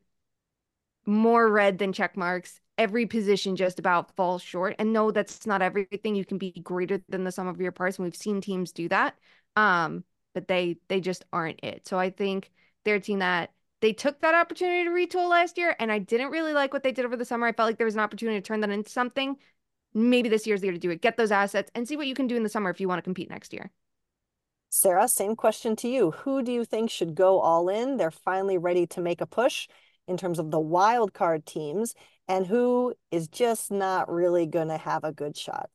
more 1.06 1.48
red 1.48 1.78
than 1.78 1.92
check 1.92 2.16
marks. 2.16 2.60
Every 2.78 3.06
position 3.06 3.56
just 3.56 3.78
about 3.78 4.14
falls 4.16 4.42
short. 4.42 4.76
And 4.78 4.92
no, 4.92 5.10
that's 5.10 5.46
not 5.46 5.62
everything. 5.62 6.14
You 6.14 6.24
can 6.24 6.38
be 6.38 6.52
greater 6.62 7.00
than 7.08 7.24
the 7.24 7.32
sum 7.32 7.46
of 7.46 7.60
your 7.60 7.72
parts. 7.72 7.98
And 7.98 8.04
we've 8.04 8.16
seen 8.16 8.40
teams 8.40 8.72
do 8.72 8.88
that. 8.88 9.14
Um, 9.54 10.04
but 10.34 10.48
they 10.48 10.76
they 10.88 11.00
just 11.00 11.24
aren't 11.32 11.60
it. 11.62 11.88
So 11.88 11.98
I 11.98 12.10
think 12.10 12.50
they're 12.84 12.96
a 12.96 13.00
team 13.00 13.20
that 13.20 13.52
they 13.80 13.92
took 13.92 14.20
that 14.20 14.34
opportunity 14.34 14.84
to 14.84 14.90
retool 14.90 15.30
last 15.30 15.56
year. 15.56 15.74
And 15.78 15.90
I 15.90 15.98
didn't 15.98 16.30
really 16.30 16.52
like 16.52 16.72
what 16.72 16.82
they 16.82 16.92
did 16.92 17.06
over 17.06 17.16
the 17.16 17.24
summer. 17.24 17.46
I 17.46 17.52
felt 17.52 17.68
like 17.68 17.78
there 17.78 17.86
was 17.86 17.94
an 17.94 18.00
opportunity 18.00 18.38
to 18.38 18.46
turn 18.46 18.60
that 18.60 18.70
into 18.70 18.90
something. 18.90 19.36
Maybe 19.94 20.28
this 20.28 20.46
year's 20.46 20.60
the 20.60 20.66
year 20.66 20.74
to 20.74 20.78
do 20.78 20.90
it. 20.90 21.00
Get 21.00 21.16
those 21.16 21.32
assets 21.32 21.70
and 21.74 21.88
see 21.88 21.96
what 21.96 22.06
you 22.06 22.14
can 22.14 22.26
do 22.26 22.36
in 22.36 22.42
the 22.42 22.50
summer 22.50 22.68
if 22.68 22.80
you 22.80 22.88
want 22.88 22.98
to 22.98 23.02
compete 23.02 23.30
next 23.30 23.54
year. 23.54 23.70
Sara, 24.68 25.08
same 25.08 25.36
question 25.36 25.74
to 25.76 25.88
you. 25.88 26.10
Who 26.10 26.42
do 26.42 26.52
you 26.52 26.64
think 26.66 26.90
should 26.90 27.14
go 27.14 27.40
all 27.40 27.70
in? 27.70 27.96
They're 27.96 28.10
finally 28.10 28.58
ready 28.58 28.86
to 28.88 29.00
make 29.00 29.22
a 29.22 29.26
push 29.26 29.68
in 30.08 30.16
terms 30.16 30.38
of 30.38 30.50
the 30.50 30.60
wild 30.60 31.12
card 31.12 31.46
teams, 31.46 31.94
and 32.28 32.46
who 32.46 32.94
is 33.10 33.28
just 33.28 33.70
not 33.70 34.10
really 34.10 34.46
going 34.46 34.68
to 34.68 34.78
have 34.78 35.04
a 35.04 35.12
good 35.12 35.36
shot. 35.36 35.70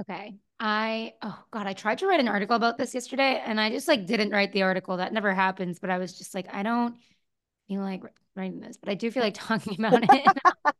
Okay. 0.00 0.34
I 0.58 1.14
oh 1.22 1.38
god, 1.50 1.66
I 1.66 1.72
tried 1.72 1.98
to 1.98 2.06
write 2.06 2.20
an 2.20 2.28
article 2.28 2.54
about 2.54 2.78
this 2.78 2.94
yesterday 2.94 3.42
and 3.44 3.60
I 3.60 3.70
just 3.70 3.88
like 3.88 4.06
didn't 4.06 4.30
write 4.30 4.52
the 4.52 4.62
article. 4.62 4.96
That 4.96 5.12
never 5.12 5.34
happens, 5.34 5.80
but 5.80 5.90
I 5.90 5.98
was 5.98 6.16
just 6.16 6.34
like, 6.34 6.46
I 6.54 6.62
don't 6.62 6.96
feel 7.68 7.80
like 7.80 8.02
writing 8.36 8.60
this, 8.60 8.76
but 8.76 8.88
I 8.88 8.94
do 8.94 9.10
feel 9.10 9.24
like 9.24 9.34
talking 9.36 9.74
about 9.78 10.04
it. 10.04 10.26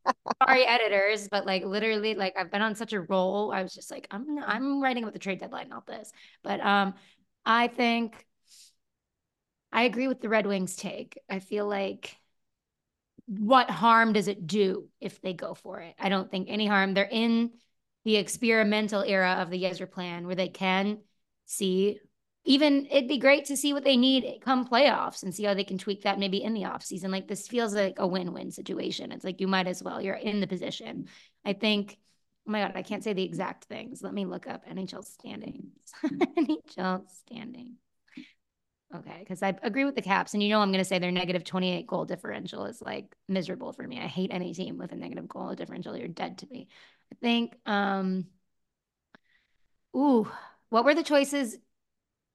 Sorry, 0.43 0.65
editors, 0.65 1.29
but 1.29 1.47
like 1.47 1.65
literally, 1.65 2.15
like 2.15 2.35
I've 2.37 2.51
been 2.51 2.63
on 2.63 2.77
such 2.77 2.93
a 2.93 3.01
roll. 3.01 3.53
I 3.53 3.63
was 3.63 3.75
just 3.75 3.91
like, 3.91 4.07
I'm 4.11 4.39
I'm 4.45 4.81
writing 4.81 5.03
about 5.03 5.15
the 5.15 5.19
trade 5.19 5.41
deadline, 5.41 5.69
not 5.69 5.87
this. 5.87 6.13
But 6.45 6.61
um, 6.61 6.95
I 7.45 7.67
think 7.69 8.25
I 9.73 9.85
agree 9.85 10.09
with 10.09 10.21
the 10.21 10.29
Red 10.29 10.47
Wings 10.47 10.77
take. 10.77 11.19
I 11.29 11.39
feel 11.39 11.67
like 11.67 12.17
what 13.27 13.71
harm 13.71 14.13
does 14.13 14.29
it 14.29 14.47
do 14.47 14.89
if 15.01 15.21
they 15.21 15.33
go 15.33 15.55
for 15.55 15.81
it? 15.81 15.95
I 15.99 16.09
don't 16.09 16.31
think 16.31 16.49
any 16.49 16.67
harm. 16.67 16.95
They're 16.95 17.09
in 17.11 17.53
the 18.05 18.17
experimental 18.17 19.03
era 19.03 19.37
of 19.41 19.51
the 19.51 19.63
Yzer 19.63 19.91
plan 19.91 20.27
where 20.27 20.35
they 20.35 20.49
can 20.49 20.99
see 21.47 22.01
even 22.45 22.87
it'd 22.87 23.09
be 23.09 23.19
great 23.19 23.45
to 23.47 23.57
see 23.57 23.73
what 23.73 23.85
they 23.85 23.97
need 23.97 24.41
come 24.41 24.67
playoffs 24.67 25.23
and 25.23 25.33
see 25.33 25.45
how 25.45 25.55
they 25.55 25.63
can 25.63 25.79
tweak 25.79 26.03
that 26.03 26.19
maybe 26.19 26.43
in 26.43 26.55
the 26.55 26.65
off 26.65 26.83
season. 26.85 27.13
Like 27.13 27.29
this 27.29 27.47
feels 27.47 27.73
like 27.75 27.95
a 27.99 28.07
win-win 28.07 28.51
situation. 28.51 29.13
It's 29.13 29.25
like 29.25 29.41
you 29.41 29.47
might 29.47 29.69
as 29.69 29.83
well. 29.83 30.03
You're 30.03 30.15
in 30.15 30.41
the 30.41 30.49
position. 30.49 31.07
I 31.45 31.53
think 31.53 31.99
oh 32.49 32.51
my 32.51 32.63
god, 32.63 32.73
I 32.75 32.83
can't 32.83 33.05
say 33.05 33.13
the 33.13 33.23
exact 33.23 33.65
things. 33.65 34.03
Let 34.03 34.13
me 34.13 34.25
look 34.25 34.49
up 34.49 34.67
NHL 34.67 35.05
standings. 35.05 35.73
NHL 36.05 37.05
standings. 37.09 37.79
Okay, 38.95 39.17
because 39.21 39.43
I 39.43 39.55
agree 39.63 39.87
with 39.87 39.95
the 39.95 40.03
Caps, 40.03 40.35
and 40.35 40.43
you 40.43 40.51
know 40.51 40.61
I'm 40.61 40.71
going 40.71 40.83
to 40.83 40.89
say 40.89 40.99
their 40.99 41.11
negative 41.11 41.45
28 41.45 41.87
goal 41.87 42.05
differential 42.05 42.67
is 42.67 42.83
like 42.83 43.15
miserable 43.27 43.73
for 43.73 43.87
me. 43.87 43.99
I 43.99 44.07
hate 44.07 44.31
any 44.33 44.53
team 44.53 44.77
with 44.77 44.93
a 44.93 44.97
negative 44.97 45.29
goal 45.29 45.55
differential. 45.55 45.97
You're 45.97 46.09
dead 46.09 46.39
to 46.39 46.47
me. 46.51 46.69
I 47.11 47.17
think. 47.21 47.57
um 47.67 48.27
Ooh, 49.97 50.31
what 50.69 50.85
were 50.85 50.95
the 50.95 51.03
choices? 51.03 51.57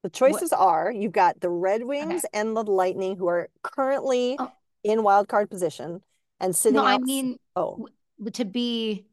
The 0.04 0.10
choices 0.10 0.52
what? 0.52 0.60
are 0.60 0.92
you've 0.92 1.12
got 1.12 1.40
the 1.40 1.50
Red 1.50 1.84
Wings 1.84 2.24
okay. 2.26 2.40
and 2.40 2.56
the 2.56 2.64
Lightning, 2.64 3.18
who 3.18 3.28
are 3.28 3.50
currently 3.64 4.36
oh. 4.40 4.52
in 4.84 5.04
wild 5.04 5.28
card 5.28 5.50
position 5.50 6.02
and 6.40 6.56
sitting. 6.56 6.76
No, 6.76 6.86
I 6.86 6.98
mean, 6.98 7.38
oh, 7.56 7.88
to 8.34 8.46
be. 8.46 9.06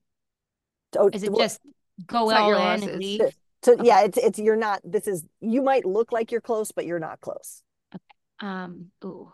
Oh, 0.96 1.10
is 1.12 1.22
it 1.22 1.34
just 1.36 1.60
go 2.06 2.30
all 2.30 2.54
in 2.54 2.82
and 2.88 2.98
leave? 2.98 3.22
So 3.64 3.72
okay. 3.72 3.84
yeah, 3.84 4.02
it's 4.02 4.18
it's 4.18 4.38
you're 4.38 4.56
not. 4.56 4.80
This 4.84 5.08
is 5.08 5.24
you 5.40 5.62
might 5.62 5.84
look 5.84 6.12
like 6.12 6.30
you're 6.30 6.40
close, 6.40 6.70
but 6.70 6.84
you're 6.84 6.98
not 6.98 7.20
close. 7.20 7.62
Okay. 7.94 8.02
Um. 8.40 8.90
Ooh. 9.04 9.32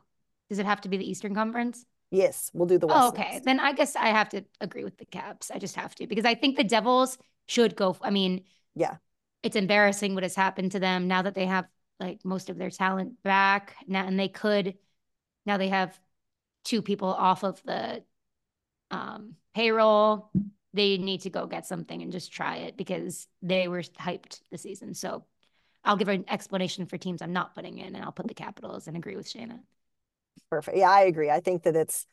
Does 0.48 0.58
it 0.58 0.66
have 0.66 0.80
to 0.82 0.88
be 0.88 0.96
the 0.96 1.08
Eastern 1.08 1.34
Conference? 1.34 1.84
Yes, 2.10 2.50
we'll 2.52 2.66
do 2.66 2.78
the 2.78 2.88
West. 2.88 2.98
Oh, 3.00 3.08
okay, 3.08 3.32
next. 3.32 3.44
then 3.44 3.60
I 3.60 3.72
guess 3.72 3.94
I 3.94 4.08
have 4.08 4.28
to 4.30 4.42
agree 4.60 4.82
with 4.84 4.98
the 4.98 5.04
Caps. 5.04 5.50
I 5.50 5.58
just 5.58 5.76
have 5.76 5.94
to 5.96 6.06
because 6.06 6.24
I 6.24 6.34
think 6.34 6.56
the 6.56 6.64
Devils 6.64 7.18
should 7.46 7.76
go. 7.76 7.96
I 8.00 8.10
mean, 8.10 8.44
yeah, 8.74 8.96
it's 9.42 9.56
embarrassing 9.56 10.14
what 10.14 10.22
has 10.24 10.34
happened 10.34 10.72
to 10.72 10.80
them 10.80 11.08
now 11.08 11.22
that 11.22 11.34
they 11.34 11.46
have 11.46 11.66
like 11.98 12.24
most 12.24 12.50
of 12.50 12.58
their 12.58 12.70
talent 12.70 13.22
back 13.22 13.76
now, 13.86 14.06
and 14.06 14.18
they 14.18 14.28
could 14.28 14.74
now 15.46 15.56
they 15.56 15.68
have 15.68 15.98
two 16.64 16.82
people 16.82 17.08
off 17.08 17.44
of 17.44 17.62
the 17.64 18.02
um, 18.90 19.34
payroll 19.54 20.30
they 20.72 20.98
need 20.98 21.22
to 21.22 21.30
go 21.30 21.46
get 21.46 21.66
something 21.66 22.02
and 22.02 22.12
just 22.12 22.32
try 22.32 22.56
it 22.56 22.76
because 22.76 23.26
they 23.42 23.68
were 23.68 23.82
hyped 23.82 24.40
this 24.50 24.62
season. 24.62 24.94
So 24.94 25.24
I'll 25.84 25.96
give 25.96 26.08
an 26.08 26.24
explanation 26.28 26.86
for 26.86 26.98
teams 26.98 27.22
I'm 27.22 27.32
not 27.32 27.54
putting 27.54 27.78
in, 27.78 27.94
and 27.94 28.04
I'll 28.04 28.12
put 28.12 28.28
the 28.28 28.34
Capitals 28.34 28.86
and 28.86 28.96
agree 28.96 29.16
with 29.16 29.26
Shayna. 29.26 29.60
Perfect. 30.50 30.76
Yeah, 30.76 30.90
I 30.90 31.02
agree. 31.02 31.30
I 31.30 31.40
think 31.40 31.62
that 31.64 31.76
it's 31.76 32.06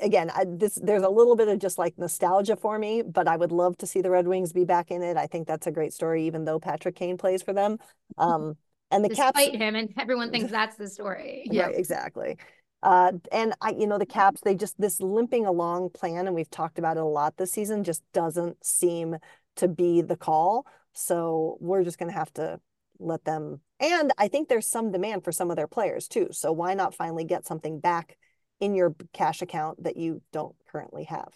again, 0.00 0.30
I, 0.30 0.44
this 0.46 0.78
there's 0.82 1.02
a 1.02 1.08
little 1.08 1.36
bit 1.36 1.48
of 1.48 1.58
just 1.58 1.78
like 1.78 1.98
nostalgia 1.98 2.56
for 2.56 2.78
me, 2.78 3.02
but 3.02 3.28
I 3.28 3.36
would 3.36 3.52
love 3.52 3.76
to 3.78 3.86
see 3.86 4.00
the 4.00 4.10
Red 4.10 4.26
Wings 4.26 4.52
be 4.52 4.64
back 4.64 4.90
in 4.90 5.02
it. 5.02 5.16
I 5.16 5.26
think 5.26 5.46
that's 5.46 5.66
a 5.66 5.70
great 5.70 5.92
story, 5.92 6.26
even 6.26 6.44
though 6.44 6.58
Patrick 6.58 6.96
Kane 6.96 7.18
plays 7.18 7.42
for 7.42 7.52
them. 7.52 7.78
Um, 8.18 8.56
and 8.90 9.04
the 9.04 9.08
Despite 9.08 9.34
Caps, 9.34 9.62
him, 9.62 9.74
and 9.74 9.92
everyone 9.98 10.30
thinks 10.30 10.50
that's 10.52 10.76
the 10.76 10.88
story. 10.88 11.48
Yeah, 11.50 11.66
right, 11.66 11.76
exactly. 11.76 12.36
Uh, 12.84 13.12
and 13.32 13.54
I, 13.62 13.70
you 13.70 13.86
know, 13.86 13.96
the 13.96 14.04
Caps, 14.04 14.42
they 14.42 14.54
just 14.54 14.78
this 14.78 15.00
limping 15.00 15.46
along 15.46 15.90
plan, 15.90 16.26
and 16.26 16.36
we've 16.36 16.50
talked 16.50 16.78
about 16.78 16.98
it 16.98 17.02
a 17.02 17.06
lot 17.06 17.38
this 17.38 17.50
season, 17.50 17.82
just 17.82 18.02
doesn't 18.12 18.62
seem 18.64 19.16
to 19.56 19.68
be 19.68 20.02
the 20.02 20.16
call. 20.16 20.66
So 20.92 21.56
we're 21.60 21.82
just 21.82 21.98
going 21.98 22.12
to 22.12 22.18
have 22.18 22.32
to 22.34 22.60
let 22.98 23.24
them. 23.24 23.60
And 23.80 24.12
I 24.18 24.28
think 24.28 24.48
there's 24.48 24.66
some 24.66 24.92
demand 24.92 25.24
for 25.24 25.32
some 25.32 25.50
of 25.50 25.56
their 25.56 25.66
players 25.66 26.08
too. 26.08 26.28
So 26.32 26.52
why 26.52 26.74
not 26.74 26.94
finally 26.94 27.24
get 27.24 27.46
something 27.46 27.80
back 27.80 28.18
in 28.60 28.74
your 28.74 28.94
cash 29.14 29.40
account 29.40 29.82
that 29.82 29.96
you 29.96 30.20
don't 30.30 30.54
currently 30.70 31.04
have? 31.04 31.32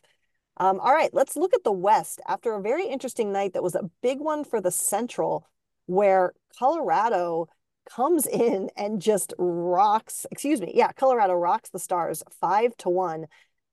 Um, 0.59 0.81
all 0.81 0.93
right, 0.93 1.15
let's 1.15 1.35
look 1.35 1.55
at 1.55 1.65
the 1.65 1.73
West. 1.73 2.21
After 2.29 2.53
a 2.53 2.61
very 2.61 2.87
interesting 2.87 3.33
night 3.33 3.55
that 3.55 3.63
was 3.63 3.75
a 3.75 3.91
big 4.03 4.19
one 4.21 4.45
for 4.45 4.61
the 4.61 4.71
Central, 4.71 5.49
where 5.87 6.35
Colorado 6.59 7.49
comes 7.89 8.27
in 8.27 8.71
and 8.77 9.01
just 9.01 9.33
rocks, 9.39 10.27
excuse 10.31 10.61
me, 10.61 10.73
yeah, 10.75 10.93
Colorado 10.93 11.35
rocks 11.35 11.71
the 11.71 11.79
stars 11.79 12.23
five 12.41 12.77
to 12.79 12.89
one. 12.89 13.27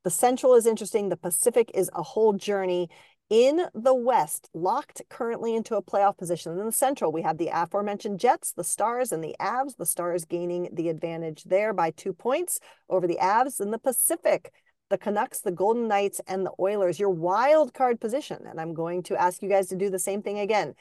The 0.03 0.09
Central 0.09 0.53
is 0.55 0.65
interesting. 0.65 1.09
The 1.09 1.17
Pacific 1.17 1.71
is 1.73 1.89
a 1.93 2.03
whole 2.03 2.33
journey. 2.33 2.89
In 3.31 3.65
the 3.73 3.95
West, 3.95 4.49
locked 4.53 5.01
currently 5.09 5.55
into 5.55 5.75
a 5.75 5.81
playoff 5.81 6.15
position. 6.15 6.59
In 6.59 6.65
the 6.65 6.71
Central, 6.71 7.11
we 7.11 7.23
have 7.23 7.39
the 7.39 7.49
aforementioned 7.51 8.19
Jets, 8.19 8.51
the 8.51 8.63
Stars, 8.63 9.11
and 9.11 9.23
the 9.23 9.35
Avs. 9.39 9.77
The 9.77 9.85
Stars 9.87 10.25
gaining 10.25 10.69
the 10.71 10.89
advantage 10.89 11.43
there 11.43 11.73
by 11.73 11.89
two 11.89 12.13
points 12.13 12.59
over 12.87 13.07
the 13.07 13.17
Avs. 13.19 13.59
In 13.59 13.71
the 13.71 13.79
Pacific, 13.79 14.53
the 14.91 14.99
Canucks, 14.99 15.41
the 15.41 15.51
Golden 15.51 15.87
Knights, 15.87 16.21
and 16.27 16.45
the 16.45 16.53
Oilers, 16.59 16.99
your 16.99 17.09
wild 17.09 17.73
card 17.73 17.99
position. 17.99 18.45
And 18.47 18.61
I'm 18.61 18.75
going 18.75 19.01
to 19.03 19.19
ask 19.19 19.41
you 19.41 19.49
guys 19.49 19.69
to 19.69 19.75
do 19.75 19.89
the 19.89 19.97
same 19.97 20.21
thing 20.21 20.37
again. 20.37 20.75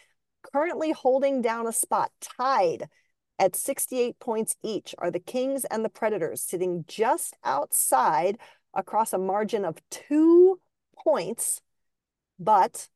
Currently 0.52 0.92
holding 0.92 1.40
down 1.40 1.66
a 1.66 1.72
spot, 1.72 2.10
tied 2.20 2.90
at 3.38 3.56
68 3.56 4.18
points 4.18 4.56
each, 4.62 4.94
are 4.98 5.10
the 5.10 5.18
Kings 5.18 5.64
and 5.64 5.84
the 5.84 5.88
Predators, 5.88 6.40
sitting 6.40 6.84
just 6.86 7.36
outside 7.44 8.38
across 8.74 9.12
a 9.12 9.18
margin 9.18 9.64
of 9.64 9.78
two 9.90 10.60
points, 10.96 11.60
but 12.38 12.88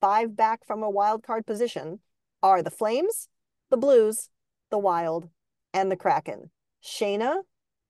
five 0.00 0.36
back 0.36 0.64
from 0.66 0.82
a 0.82 0.90
wild 0.90 1.22
card 1.22 1.46
position 1.46 2.00
are 2.42 2.62
the 2.62 2.70
Flames, 2.70 3.28
the 3.70 3.76
Blues, 3.76 4.28
the 4.70 4.78
Wild, 4.78 5.28
and 5.72 5.90
the 5.90 5.96
Kraken. 5.96 6.50
Shayna, 6.82 7.36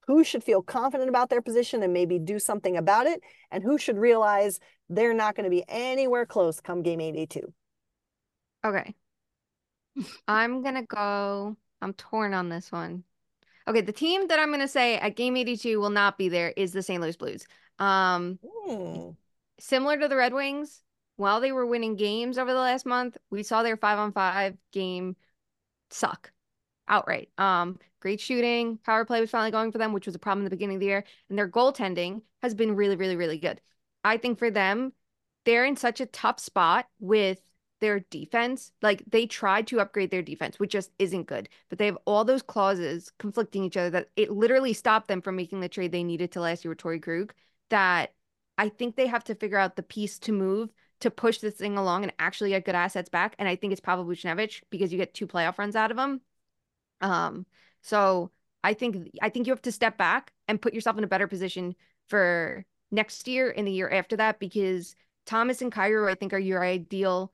who 0.07 0.23
should 0.23 0.43
feel 0.43 0.61
confident 0.61 1.09
about 1.09 1.29
their 1.29 1.41
position 1.41 1.83
and 1.83 1.91
maybe 1.93 2.19
do 2.19 2.39
something 2.39 2.77
about 2.77 3.07
it, 3.07 3.21
and 3.51 3.63
who 3.63 3.77
should 3.77 3.97
realize 3.97 4.59
they're 4.89 5.13
not 5.13 5.35
going 5.35 5.45
to 5.45 5.49
be 5.49 5.65
anywhere 5.67 6.25
close 6.25 6.61
come 6.61 6.83
game 6.83 7.01
82? 7.01 7.53
Okay. 8.63 8.93
I'm 10.27 10.61
going 10.61 10.75
to 10.75 10.83
go. 10.83 11.57
I'm 11.85 11.93
torn 11.93 12.33
on 12.33 12.49
this 12.49 12.71
one. 12.71 13.03
Okay, 13.67 13.81
the 13.81 13.91
team 13.93 14.27
that 14.27 14.39
I'm 14.39 14.49
going 14.49 14.59
to 14.59 14.67
say 14.67 14.97
at 14.97 15.15
game 15.15 15.37
82 15.37 15.79
will 15.79 15.91
not 15.91 16.17
be 16.17 16.29
there 16.29 16.53
is 16.57 16.73
the 16.73 16.83
St. 16.83 17.01
Louis 17.01 17.15
Blues. 17.15 17.45
Um, 17.79 18.39
Hmm. 18.43 19.11
similar 19.59 19.97
to 19.97 20.07
the 20.07 20.15
Red 20.15 20.33
Wings, 20.33 20.81
while 21.17 21.39
they 21.39 21.51
were 21.51 21.65
winning 21.65 21.95
games 21.95 22.37
over 22.37 22.51
the 22.53 22.59
last 22.59 22.85
month, 22.85 23.17
we 23.29 23.43
saw 23.43 23.63
their 23.63 23.77
five 23.77 23.99
on 23.99 24.11
five 24.11 24.57
game 24.71 25.15
suck 25.91 26.31
outright. 26.87 27.29
Um, 27.37 27.79
great 28.01 28.21
shooting, 28.21 28.77
power 28.79 29.05
play 29.05 29.21
was 29.21 29.31
finally 29.31 29.51
going 29.51 29.71
for 29.71 29.77
them, 29.77 29.93
which 29.93 30.05
was 30.07 30.15
a 30.15 30.19
problem 30.19 30.41
in 30.41 30.45
the 30.45 30.55
beginning 30.55 30.77
of 30.77 30.81
the 30.81 30.87
year, 30.87 31.05
and 31.29 31.37
their 31.37 31.49
goaltending 31.49 32.23
has 32.41 32.55
been 32.55 32.75
really, 32.75 32.95
really, 32.97 33.15
really 33.15 33.39
good. 33.39 33.61
I 34.03 34.17
think 34.17 34.39
for 34.39 34.51
them, 34.51 34.93
they're 35.45 35.65
in 35.65 35.77
such 35.77 36.01
a 36.01 36.05
tough 36.07 36.39
spot 36.39 36.87
with 36.99 37.41
their 37.79 37.99
defense. 37.99 38.71
Like 38.81 39.03
they 39.07 39.25
tried 39.25 39.67
to 39.67 39.79
upgrade 39.79 40.11
their 40.11 40.21
defense, 40.21 40.59
which 40.59 40.71
just 40.71 40.91
isn't 40.99 41.27
good. 41.27 41.49
But 41.69 41.79
they 41.79 41.85
have 41.87 41.97
all 42.05 42.25
those 42.25 42.41
clauses 42.41 43.11
conflicting 43.19 43.63
each 43.63 43.77
other 43.77 43.89
that 43.91 44.09
it 44.15 44.31
literally 44.31 44.73
stopped 44.73 45.07
them 45.07 45.21
from 45.21 45.35
making 45.35 45.59
the 45.59 45.69
trade 45.69 45.91
they 45.91 46.03
needed 46.03 46.31
to 46.33 46.41
last 46.41 46.63
year 46.63 46.71
with 46.71 46.79
Torey 46.79 47.01
Krug. 47.01 47.33
That 47.69 48.13
I 48.57 48.69
think 48.69 48.95
they 48.95 49.07
have 49.07 49.23
to 49.25 49.35
figure 49.35 49.57
out 49.57 49.75
the 49.75 49.83
piece 49.83 50.19
to 50.19 50.31
move 50.31 50.69
to 51.01 51.11
push 51.11 51.39
this 51.39 51.55
thing 51.55 51.77
along 51.77 52.03
and 52.03 52.13
actually 52.19 52.51
get 52.51 52.65
good 52.65 52.75
assets 52.75 53.09
back. 53.09 53.35
And 53.37 53.47
I 53.47 53.55
think 53.55 53.73
it's 53.73 53.81
probably 53.81 54.15
Buchnevich 54.15 54.61
because 54.69 54.91
you 54.91 54.97
get 54.97 55.13
two 55.13 55.27
playoff 55.27 55.57
runs 55.57 55.75
out 55.75 55.91
of 55.91 55.97
him. 55.97 56.21
Um, 57.01 57.45
so 57.81 58.31
I 58.63 58.73
think 58.73 59.09
I 59.21 59.29
think 59.29 59.47
you 59.47 59.53
have 59.53 59.61
to 59.63 59.71
step 59.71 59.97
back 59.97 60.31
and 60.47 60.61
put 60.61 60.73
yourself 60.73 60.97
in 60.97 61.03
a 61.03 61.07
better 61.07 61.27
position 61.27 61.75
for 62.07 62.65
next 62.91 63.27
year 63.27 63.53
and 63.55 63.67
the 63.67 63.71
year 63.71 63.89
after 63.89 64.15
that 64.17 64.39
because 64.39 64.95
Thomas 65.25 65.61
and 65.61 65.71
Kyrou, 65.71 66.09
I 66.09 66.15
think, 66.15 66.33
are 66.33 66.39
your 66.39 66.63
ideal 66.63 67.31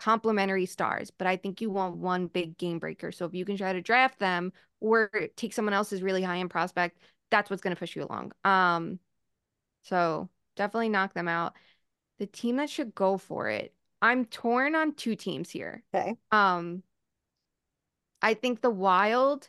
complementary 0.00 0.66
stars, 0.66 1.10
but 1.10 1.26
I 1.26 1.36
think 1.36 1.60
you 1.60 1.70
want 1.70 1.98
one 1.98 2.26
big 2.26 2.56
game 2.56 2.78
breaker. 2.78 3.12
So 3.12 3.26
if 3.26 3.34
you 3.34 3.44
can 3.44 3.56
try 3.56 3.72
to 3.72 3.82
draft 3.82 4.18
them 4.18 4.52
or 4.80 5.10
take 5.36 5.52
someone 5.52 5.74
else's 5.74 6.02
really 6.02 6.22
high 6.22 6.38
end 6.38 6.50
prospect, 6.50 6.98
that's 7.30 7.50
what's 7.50 7.62
going 7.62 7.76
to 7.76 7.78
push 7.78 7.94
you 7.94 8.04
along. 8.04 8.32
Um, 8.44 8.98
so 9.82 10.28
definitely 10.56 10.88
knock 10.88 11.14
them 11.14 11.28
out. 11.28 11.54
The 12.18 12.26
team 12.26 12.56
that 12.56 12.70
should 12.70 12.94
go 12.94 13.18
for 13.18 13.48
it. 13.48 13.74
I'm 14.02 14.24
torn 14.24 14.74
on 14.74 14.94
two 14.94 15.14
teams 15.14 15.50
here. 15.50 15.82
Okay. 15.94 16.16
Um, 16.32 16.82
I 18.22 18.34
think 18.34 18.60
the 18.60 18.70
Wild 18.70 19.48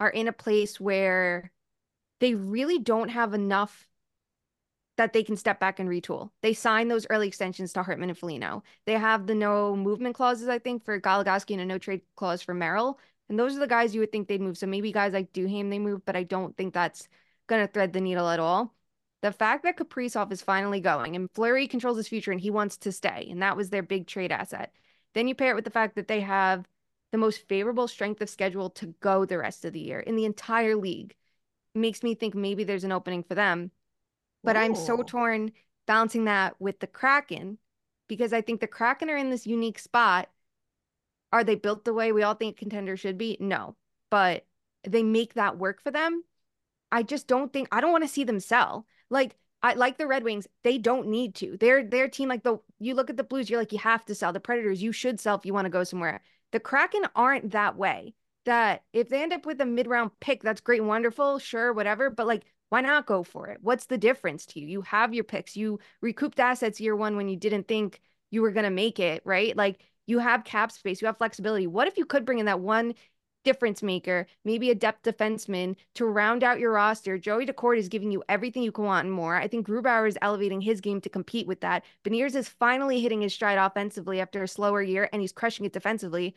are 0.00 0.10
in 0.10 0.28
a 0.28 0.32
place 0.32 0.80
where 0.80 1.52
they 2.20 2.34
really 2.34 2.78
don't 2.78 3.08
have 3.08 3.34
enough 3.34 3.87
that 4.98 5.12
they 5.12 5.22
can 5.22 5.36
step 5.36 5.60
back 5.60 5.78
and 5.78 5.88
retool. 5.88 6.30
They 6.42 6.52
signed 6.52 6.90
those 6.90 7.06
early 7.08 7.28
extensions 7.28 7.72
to 7.72 7.82
Hartman 7.82 8.10
and 8.10 8.18
Foligno. 8.18 8.64
They 8.84 8.94
have 8.94 9.26
the 9.26 9.34
no 9.34 9.74
movement 9.74 10.16
clauses, 10.16 10.48
I 10.48 10.58
think, 10.58 10.84
for 10.84 11.00
Goligoski 11.00 11.52
and 11.52 11.60
a 11.60 11.64
no 11.64 11.78
trade 11.78 12.02
clause 12.16 12.42
for 12.42 12.52
Merrill. 12.52 12.98
And 13.28 13.38
those 13.38 13.56
are 13.56 13.60
the 13.60 13.68
guys 13.68 13.94
you 13.94 14.00
would 14.00 14.10
think 14.10 14.26
they'd 14.26 14.40
move. 14.40 14.58
So 14.58 14.66
maybe 14.66 14.90
guys 14.90 15.12
like 15.12 15.32
Duhaime 15.32 15.70
they 15.70 15.78
move, 15.78 16.04
but 16.04 16.16
I 16.16 16.24
don't 16.24 16.56
think 16.56 16.74
that's 16.74 17.08
going 17.46 17.64
to 17.64 17.72
thread 17.72 17.92
the 17.92 18.00
needle 18.00 18.28
at 18.28 18.40
all. 18.40 18.74
The 19.22 19.32
fact 19.32 19.62
that 19.64 19.76
Kaprizov 19.76 20.32
is 20.32 20.42
finally 20.42 20.80
going 20.80 21.14
and 21.16 21.30
Fleury 21.32 21.68
controls 21.68 21.96
his 21.96 22.08
future 22.08 22.32
and 22.32 22.40
he 22.40 22.50
wants 22.50 22.76
to 22.78 22.92
stay, 22.92 23.28
and 23.30 23.40
that 23.42 23.56
was 23.56 23.70
their 23.70 23.82
big 23.82 24.06
trade 24.06 24.32
asset. 24.32 24.72
Then 25.14 25.28
you 25.28 25.34
pair 25.34 25.52
it 25.52 25.56
with 25.56 25.64
the 25.64 25.70
fact 25.70 25.94
that 25.96 26.08
they 26.08 26.20
have 26.20 26.66
the 27.12 27.18
most 27.18 27.48
favorable 27.48 27.88
strength 27.88 28.20
of 28.20 28.28
schedule 28.28 28.70
to 28.70 28.94
go 29.00 29.24
the 29.24 29.38
rest 29.38 29.64
of 29.64 29.72
the 29.72 29.80
year 29.80 30.00
in 30.00 30.16
the 30.16 30.24
entire 30.24 30.76
league. 30.76 31.14
Makes 31.74 32.02
me 32.02 32.14
think 32.14 32.34
maybe 32.34 32.64
there's 32.64 32.84
an 32.84 32.92
opening 32.92 33.22
for 33.22 33.34
them. 33.34 33.70
But 34.44 34.56
I'm 34.56 34.74
so 34.74 35.02
torn 35.02 35.52
balancing 35.86 36.24
that 36.24 36.60
with 36.60 36.80
the 36.80 36.86
Kraken 36.86 37.58
because 38.08 38.32
I 38.32 38.40
think 38.40 38.60
the 38.60 38.66
Kraken 38.66 39.10
are 39.10 39.16
in 39.16 39.30
this 39.30 39.46
unique 39.46 39.78
spot. 39.78 40.28
Are 41.32 41.44
they 41.44 41.56
built 41.56 41.84
the 41.84 41.92
way 41.92 42.12
we 42.12 42.22
all 42.22 42.34
think 42.34 42.56
contenders 42.56 43.00
should 43.00 43.18
be? 43.18 43.36
No, 43.40 43.76
but 44.10 44.46
they 44.84 45.02
make 45.02 45.34
that 45.34 45.58
work 45.58 45.82
for 45.82 45.90
them. 45.90 46.24
I 46.90 47.02
just 47.02 47.26
don't 47.26 47.52
think 47.52 47.68
I 47.70 47.80
don't 47.80 47.92
want 47.92 48.04
to 48.04 48.08
see 48.08 48.24
them 48.24 48.40
sell. 48.40 48.86
Like 49.10 49.36
I 49.62 49.74
like 49.74 49.98
the 49.98 50.06
Red 50.06 50.24
Wings, 50.24 50.46
they 50.62 50.78
don't 50.78 51.08
need 51.08 51.34
to. 51.36 51.56
They're 51.58 51.84
their 51.84 52.08
team 52.08 52.28
like 52.28 52.44
the 52.44 52.58
you 52.78 52.94
look 52.94 53.10
at 53.10 53.16
the 53.16 53.24
Blues, 53.24 53.50
you're 53.50 53.60
like 53.60 53.72
you 53.72 53.78
have 53.78 54.04
to 54.06 54.14
sell. 54.14 54.32
The 54.32 54.40
Predators, 54.40 54.82
you 54.82 54.92
should 54.92 55.20
sell 55.20 55.36
if 55.36 55.44
you 55.44 55.52
want 55.52 55.66
to 55.66 55.70
go 55.70 55.84
somewhere. 55.84 56.22
The 56.52 56.60
Kraken 56.60 57.06
aren't 57.14 57.50
that 57.50 57.76
way. 57.76 58.14
That 58.44 58.84
if 58.94 59.10
they 59.10 59.22
end 59.22 59.34
up 59.34 59.44
with 59.44 59.60
a 59.60 59.66
mid-round 59.66 60.12
pick, 60.20 60.42
that's 60.42 60.62
great 60.62 60.82
wonderful, 60.82 61.38
sure, 61.38 61.72
whatever, 61.72 62.08
but 62.08 62.26
like 62.26 62.44
why 62.70 62.80
not 62.80 63.06
go 63.06 63.22
for 63.22 63.48
it? 63.48 63.58
What's 63.62 63.86
the 63.86 63.98
difference 63.98 64.46
to 64.46 64.60
you? 64.60 64.66
You 64.66 64.82
have 64.82 65.14
your 65.14 65.24
picks. 65.24 65.56
You 65.56 65.78
recouped 66.00 66.40
assets 66.40 66.80
year 66.80 66.94
1 66.94 67.16
when 67.16 67.28
you 67.28 67.36
didn't 67.36 67.68
think 67.68 68.00
you 68.30 68.42
were 68.42 68.50
going 68.50 68.64
to 68.64 68.70
make 68.70 69.00
it, 69.00 69.22
right? 69.24 69.56
Like 69.56 69.80
you 70.06 70.18
have 70.18 70.44
cap 70.44 70.72
space, 70.72 71.00
you 71.00 71.06
have 71.06 71.18
flexibility. 71.18 71.66
What 71.66 71.88
if 71.88 71.96
you 71.96 72.04
could 72.04 72.24
bring 72.24 72.38
in 72.38 72.46
that 72.46 72.60
one 72.60 72.94
difference 73.44 73.82
maker, 73.82 74.26
maybe 74.44 74.70
a 74.70 74.74
depth 74.74 75.04
defenseman 75.04 75.74
to 75.94 76.04
round 76.04 76.44
out 76.44 76.58
your 76.58 76.72
roster. 76.72 77.16
Joey 77.16 77.46
Daccord 77.46 77.78
is 77.78 77.88
giving 77.88 78.10
you 78.10 78.22
everything 78.28 78.62
you 78.62 78.72
can 78.72 78.84
want 78.84 79.06
and 79.06 79.14
more. 79.14 79.36
I 79.36 79.48
think 79.48 79.66
Grubauer 79.66 80.06
is 80.06 80.18
elevating 80.20 80.60
his 80.60 80.82
game 80.82 81.00
to 81.00 81.08
compete 81.08 81.46
with 81.46 81.60
that. 81.60 81.84
Beniers 82.04 82.34
is 82.34 82.48
finally 82.48 83.00
hitting 83.00 83.22
his 83.22 83.32
stride 83.32 83.56
offensively 83.56 84.20
after 84.20 84.42
a 84.42 84.48
slower 84.48 84.82
year, 84.82 85.08
and 85.12 85.22
he's 85.22 85.32
crushing 85.32 85.64
it 85.64 85.72
defensively. 85.72 86.34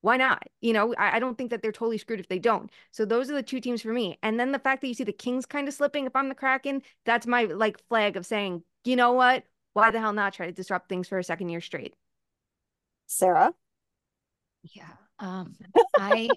Why 0.00 0.16
not? 0.16 0.42
You 0.60 0.72
know, 0.72 0.94
I, 0.96 1.16
I 1.16 1.18
don't 1.18 1.36
think 1.36 1.50
that 1.50 1.62
they're 1.62 1.72
totally 1.72 1.98
screwed 1.98 2.20
if 2.20 2.28
they 2.28 2.38
don't. 2.38 2.70
So 2.92 3.04
those 3.04 3.30
are 3.30 3.34
the 3.34 3.42
two 3.42 3.60
teams 3.60 3.82
for 3.82 3.92
me. 3.92 4.18
And 4.22 4.38
then 4.38 4.52
the 4.52 4.58
fact 4.58 4.80
that 4.82 4.88
you 4.88 4.94
see 4.94 5.04
the 5.04 5.12
Kings 5.12 5.46
kind 5.46 5.66
of 5.68 5.74
slipping, 5.74 6.06
if 6.06 6.14
I'm 6.14 6.28
the 6.28 6.34
Kraken, 6.34 6.82
that's 7.04 7.26
my 7.26 7.44
like 7.44 7.78
flag 7.88 8.16
of 8.16 8.26
saying, 8.26 8.62
you 8.84 8.96
know 8.96 9.12
what? 9.12 9.44
Why 9.72 9.90
the 9.90 10.00
hell 10.00 10.12
not 10.12 10.32
try 10.32 10.46
to 10.46 10.52
disrupt 10.52 10.88
things 10.88 11.08
for 11.08 11.18
a 11.18 11.24
second 11.24 11.48
year 11.48 11.60
straight? 11.60 11.94
Sara? 13.06 13.52
Yeah. 14.62 14.84
Um, 15.18 15.54
I 15.96 16.28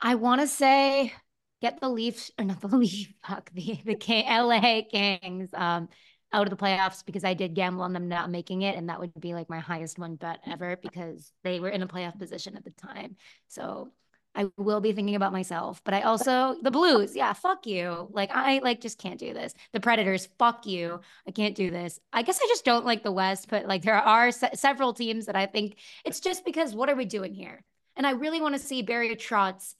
I 0.00 0.14
want 0.14 0.40
to 0.40 0.46
say 0.46 1.12
get 1.60 1.80
the 1.80 1.88
Leafs 1.88 2.30
or 2.38 2.44
not 2.44 2.60
the 2.60 2.68
Leaf, 2.76 3.12
fuck 3.26 3.50
the 3.52 3.80
the 3.84 3.94
King, 3.94 4.26
LA 4.26 4.82
Kings 4.90 5.50
um 5.54 5.88
out 6.32 6.46
of 6.46 6.50
the 6.50 6.62
playoffs 6.62 7.04
because 7.04 7.24
I 7.24 7.34
did 7.34 7.54
gamble 7.54 7.82
on 7.82 7.92
them 7.92 8.08
not 8.08 8.30
making 8.30 8.62
it, 8.62 8.76
and 8.76 8.88
that 8.88 9.00
would 9.00 9.12
be 9.18 9.34
like 9.34 9.48
my 9.48 9.60
highest 9.60 9.98
one 9.98 10.16
bet 10.16 10.40
ever 10.46 10.76
because 10.76 11.32
they 11.42 11.60
were 11.60 11.70
in 11.70 11.82
a 11.82 11.88
playoff 11.88 12.18
position 12.18 12.56
at 12.56 12.64
the 12.64 12.70
time. 12.70 13.16
So 13.48 13.92
I 14.34 14.46
will 14.56 14.80
be 14.80 14.92
thinking 14.92 15.16
about 15.16 15.32
myself, 15.32 15.82
but 15.84 15.94
I 15.94 16.02
also 16.02 16.56
the 16.62 16.70
Blues, 16.70 17.16
yeah, 17.16 17.32
fuck 17.32 17.66
you. 17.66 18.08
Like 18.12 18.30
I 18.32 18.60
like 18.62 18.80
just 18.80 18.98
can't 18.98 19.18
do 19.18 19.32
this. 19.32 19.54
The 19.72 19.80
Predators, 19.80 20.28
fuck 20.38 20.66
you. 20.66 21.00
I 21.26 21.30
can't 21.30 21.54
do 21.54 21.70
this. 21.70 21.98
I 22.12 22.22
guess 22.22 22.38
I 22.42 22.46
just 22.48 22.64
don't 22.64 22.84
like 22.84 23.02
the 23.02 23.12
West, 23.12 23.48
but 23.48 23.66
like 23.66 23.82
there 23.82 23.94
are 23.94 24.30
se- 24.30 24.50
several 24.54 24.92
teams 24.92 25.26
that 25.26 25.36
I 25.36 25.46
think 25.46 25.76
it's 26.04 26.20
just 26.20 26.44
because 26.44 26.74
what 26.74 26.88
are 26.88 26.94
we 26.94 27.04
doing 27.04 27.34
here? 27.34 27.64
And 27.96 28.06
I 28.06 28.12
really 28.12 28.40
want 28.40 28.54
to 28.54 28.60
see 28.60 28.82
Barry 28.82 29.16
Trotz 29.16 29.74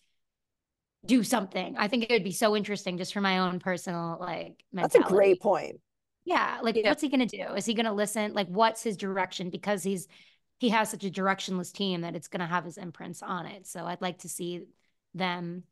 do 1.07 1.23
something. 1.23 1.77
I 1.79 1.89
think 1.89 2.05
it 2.05 2.11
would 2.11 2.25
be 2.25 2.33
so 2.33 2.57
interesting 2.57 2.99
just 2.99 3.13
for 3.13 3.21
my 3.21 3.39
own 3.39 3.61
personal 3.61 4.17
like 4.19 4.65
That's 4.73 4.97
a 4.97 5.01
great 5.01 5.41
point. 5.41 5.81
Yeah, 6.29 6.59
like 6.63 6.77
Yeah. 6.77 6.91
what's 6.91 7.01
he 7.03 7.09
gonna 7.09 7.27
do? 7.27 7.55
Is 7.55 7.65
he 7.65 7.75
gonna 7.75 7.93
listen? 7.95 8.35
Like, 8.35 8.49
what's 8.49 8.83
his 8.83 8.97
direction? 8.97 9.51
Because 9.51 9.83
he's 9.83 10.09
he 10.59 10.71
has 10.71 10.91
such 10.91 11.05
a 11.05 11.11
directionless 11.11 11.73
team 11.73 12.03
that 12.03 12.15
it's 12.17 12.29
gonna 12.29 12.47
have 12.47 12.65
his 12.65 12.77
imprints 12.79 13.23
on 13.23 13.47
it. 13.47 13.67
So 13.67 13.87
I'd 13.87 14.03
like 14.03 14.19
to 14.19 14.29
see 14.29 14.65
them 15.15 15.65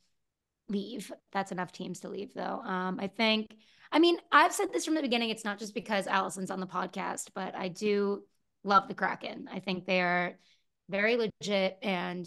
leave. 0.68 1.12
That's 1.32 1.52
enough 1.52 1.72
teams 1.72 2.00
to 2.00 2.08
leave, 2.08 2.34
though. 2.34 2.60
Um, 2.64 2.98
I 3.00 3.08
think. 3.08 3.56
I 3.92 4.00
mean, 4.00 4.18
I've 4.32 4.52
said 4.52 4.72
this 4.72 4.84
from 4.84 4.94
the 4.96 5.02
beginning. 5.02 5.30
It's 5.30 5.44
not 5.44 5.58
just 5.58 5.74
because 5.74 6.06
Alison's 6.08 6.50
on 6.50 6.60
the 6.60 6.66
podcast, 6.66 7.30
but 7.34 7.54
I 7.54 7.68
do 7.68 8.24
love 8.64 8.88
the 8.88 8.94
Kraken. 8.94 9.48
I 9.52 9.60
think 9.60 9.86
they 9.86 10.00
are 10.02 10.38
very 10.88 11.16
legit 11.16 11.78
and 11.82 12.26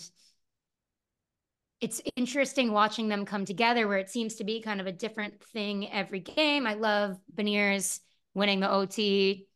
it's 1.82 2.01
interesting 2.15 2.71
watching 2.71 3.07
them 3.07 3.25
come 3.25 3.45
together 3.45 3.88
where 3.88 3.97
it 3.97 4.09
seems 4.09 4.36
to 4.36 4.43
be 4.43 4.61
kind 4.61 4.82
of 4.82 4.88
a 4.88 4.91
different 4.91 5.41
thing 5.41 5.89
every 5.89 6.19
game. 6.19 6.67
I 6.67 6.73
love 6.73 7.17
Beniers 7.34 7.99
winning 8.34 8.59
the 8.59 8.71
OT 8.71 9.47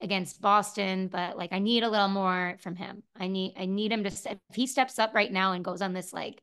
against 0.00 0.40
Boston, 0.40 1.08
but 1.08 1.36
like 1.36 1.52
I 1.52 1.58
need 1.58 1.82
a 1.82 1.88
little 1.88 2.08
more 2.08 2.56
from 2.60 2.76
him. 2.76 3.02
I 3.16 3.28
need 3.28 3.54
I 3.58 3.66
need 3.66 3.92
him 3.92 4.04
to 4.04 4.10
if 4.10 4.38
he 4.54 4.66
steps 4.66 4.98
up 4.98 5.14
right 5.14 5.32
now 5.32 5.52
and 5.52 5.64
goes 5.64 5.82
on 5.82 5.92
this 5.92 6.12
like 6.12 6.42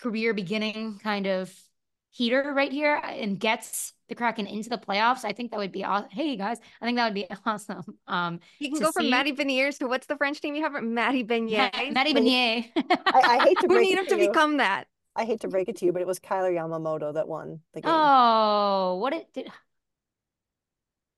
career 0.00 0.32
beginning 0.32 1.00
kind 1.02 1.26
of 1.26 1.52
heater 2.10 2.52
right 2.54 2.72
here 2.72 2.94
and 2.94 3.38
gets 3.38 3.92
the 4.08 4.14
Kraken 4.14 4.46
into 4.46 4.70
the 4.70 4.78
playoffs, 4.78 5.24
I 5.24 5.32
think 5.32 5.50
that 5.50 5.58
would 5.58 5.72
be 5.72 5.84
awesome. 5.84 6.08
Hey 6.10 6.36
guys, 6.36 6.58
I 6.80 6.86
think 6.86 6.96
that 6.96 7.04
would 7.04 7.14
be 7.14 7.26
awesome. 7.46 7.82
Um, 8.06 8.40
you 8.58 8.70
can 8.70 8.80
go 8.80 8.92
from 8.92 9.10
Matty 9.10 9.32
Beniers 9.32 9.78
to 9.78 9.88
what's 9.88 10.06
the 10.06 10.16
French 10.16 10.42
name 10.42 10.54
you 10.54 10.62
have? 10.62 10.80
Matty 10.82 11.24
Beignet. 11.24 11.92
Matty 11.92 12.14
Beignet. 12.14 12.70
I, 13.06 13.20
I, 13.20 13.44
hate 13.44 13.58
to 13.60 13.66
we 13.68 13.80
need 13.80 13.98
him 13.98 14.06
to, 14.06 14.16
to 14.16 14.28
become 14.28 14.58
that. 14.58 14.86
I 15.18 15.24
hate 15.24 15.40
to 15.40 15.48
break 15.48 15.68
it 15.68 15.76
to 15.78 15.84
you, 15.84 15.92
but 15.92 16.00
it 16.00 16.06
was 16.06 16.20
Kailer 16.20 16.52
Yamamoto 16.52 17.12
that 17.14 17.26
won 17.26 17.60
the 17.74 17.80
game. 17.80 17.90
Oh, 17.92 18.98
what 19.00 19.12
it 19.12 19.26
did. 19.34 19.50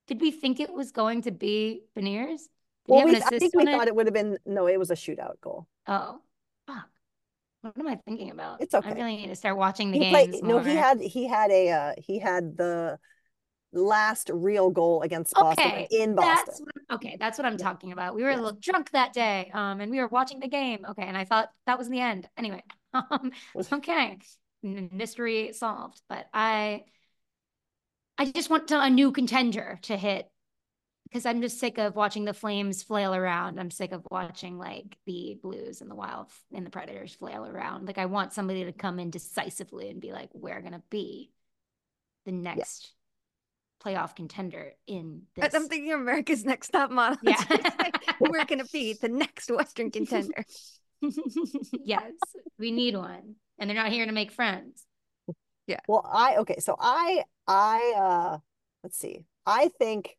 Did 0.06 0.20
we 0.22 0.30
think 0.30 0.58
it 0.58 0.72
was 0.72 0.90
going 0.90 1.22
to 1.22 1.30
be 1.30 1.82
Beniers? 1.96 2.40
Well, 2.86 3.04
we, 3.04 3.16
I 3.16 3.20
think 3.38 3.54
we 3.54 3.66
thought 3.66 3.88
it 3.88 3.94
would 3.94 4.06
have 4.06 4.14
been 4.14 4.38
no. 4.46 4.66
It 4.66 4.78
was 4.78 4.90
a 4.90 4.94
shootout 4.94 5.40
goal. 5.42 5.68
Oh, 5.86 6.18
fuck. 6.66 6.88
What 7.60 7.78
am 7.78 7.86
I 7.86 7.96
thinking 7.96 8.30
about? 8.30 8.62
It's 8.62 8.74
okay. 8.74 8.90
I 8.90 8.94
really 8.94 9.16
need 9.16 9.28
to 9.28 9.36
start 9.36 9.56
watching 9.58 9.90
the 9.90 9.98
he 9.98 10.10
games. 10.10 10.30
Played, 10.30 10.44
no, 10.44 10.60
he 10.60 10.74
had 10.74 11.00
he 11.00 11.28
had 11.28 11.50
a 11.50 11.70
uh, 11.70 11.92
he 11.98 12.18
had 12.18 12.56
the 12.56 12.98
last 13.72 14.30
real 14.32 14.70
goal 14.70 15.02
against 15.02 15.34
Boston 15.34 15.66
okay. 15.66 15.88
in 15.90 16.14
Boston. 16.14 16.46
That's 16.46 16.60
what, 16.60 16.96
okay, 16.96 17.16
that's 17.20 17.38
what 17.38 17.44
I'm 17.44 17.52
yeah. 17.52 17.58
talking 17.58 17.92
about. 17.92 18.14
We 18.14 18.22
were 18.22 18.30
yeah. 18.30 18.36
a 18.36 18.40
little 18.40 18.58
drunk 18.60 18.90
that 18.92 19.12
day, 19.12 19.50
um, 19.52 19.80
and 19.80 19.90
we 19.90 20.00
were 20.00 20.08
watching 20.08 20.40
the 20.40 20.48
game. 20.48 20.84
Okay, 20.90 21.04
and 21.04 21.16
I 21.16 21.24
thought 21.24 21.50
that 21.66 21.78
was 21.78 21.88
the 21.88 22.00
end. 22.00 22.28
Anyway, 22.36 22.64
um, 22.94 23.32
okay, 23.72 24.18
mystery 24.62 25.52
solved. 25.52 26.00
But 26.08 26.26
I, 26.32 26.84
I 28.18 28.26
just 28.26 28.50
want 28.50 28.68
to, 28.68 28.80
a 28.80 28.90
new 28.90 29.12
contender 29.12 29.78
to 29.82 29.96
hit 29.96 30.30
because 31.10 31.26
I'm 31.26 31.42
just 31.42 31.58
sick 31.58 31.78
of 31.78 31.96
watching 31.96 32.24
the 32.24 32.32
Flames 32.32 32.82
flail 32.82 33.14
around. 33.14 33.58
I'm 33.58 33.70
sick 33.70 33.92
of 33.92 34.06
watching 34.10 34.58
like 34.58 34.96
the 35.06 35.38
Blues 35.42 35.80
and 35.80 35.90
the 35.90 35.94
Wild 35.96 36.28
and 36.54 36.64
the 36.64 36.70
Predators 36.70 37.14
flail 37.14 37.44
around. 37.44 37.86
Like 37.86 37.98
I 37.98 38.06
want 38.06 38.32
somebody 38.32 38.64
to 38.64 38.72
come 38.72 39.00
in 39.00 39.10
decisively 39.10 39.90
and 39.90 40.00
be 40.00 40.12
like, 40.12 40.30
we're 40.32 40.60
gonna 40.60 40.82
be 40.88 41.32
the 42.26 42.32
next 42.32 42.92
yeah. 43.84 43.92
playoff 43.92 44.14
contender 44.14 44.72
in 44.86 45.22
this. 45.34 45.52
I'm 45.52 45.66
thinking 45.66 45.92
America's 45.92 46.44
Next 46.44 46.68
Top 46.68 46.92
Model. 46.92 47.18
Yeah, 47.22 47.42
we're 48.20 48.44
gonna 48.44 48.64
be 48.72 48.92
the 49.00 49.08
next 49.08 49.50
Western 49.50 49.90
contender. 49.90 50.44
yes, 51.84 52.12
we 52.58 52.70
need 52.70 52.96
one, 52.96 53.36
and 53.58 53.68
they're 53.68 53.76
not 53.76 53.92
here 53.92 54.06
to 54.06 54.12
make 54.12 54.32
friends. 54.32 54.84
Yeah. 55.66 55.80
Well, 55.86 56.08
I 56.10 56.36
okay. 56.38 56.58
So 56.58 56.76
I 56.78 57.24
I 57.46 57.94
uh 57.96 58.38
let's 58.82 58.98
see. 58.98 59.24
I 59.46 59.68
think 59.78 60.16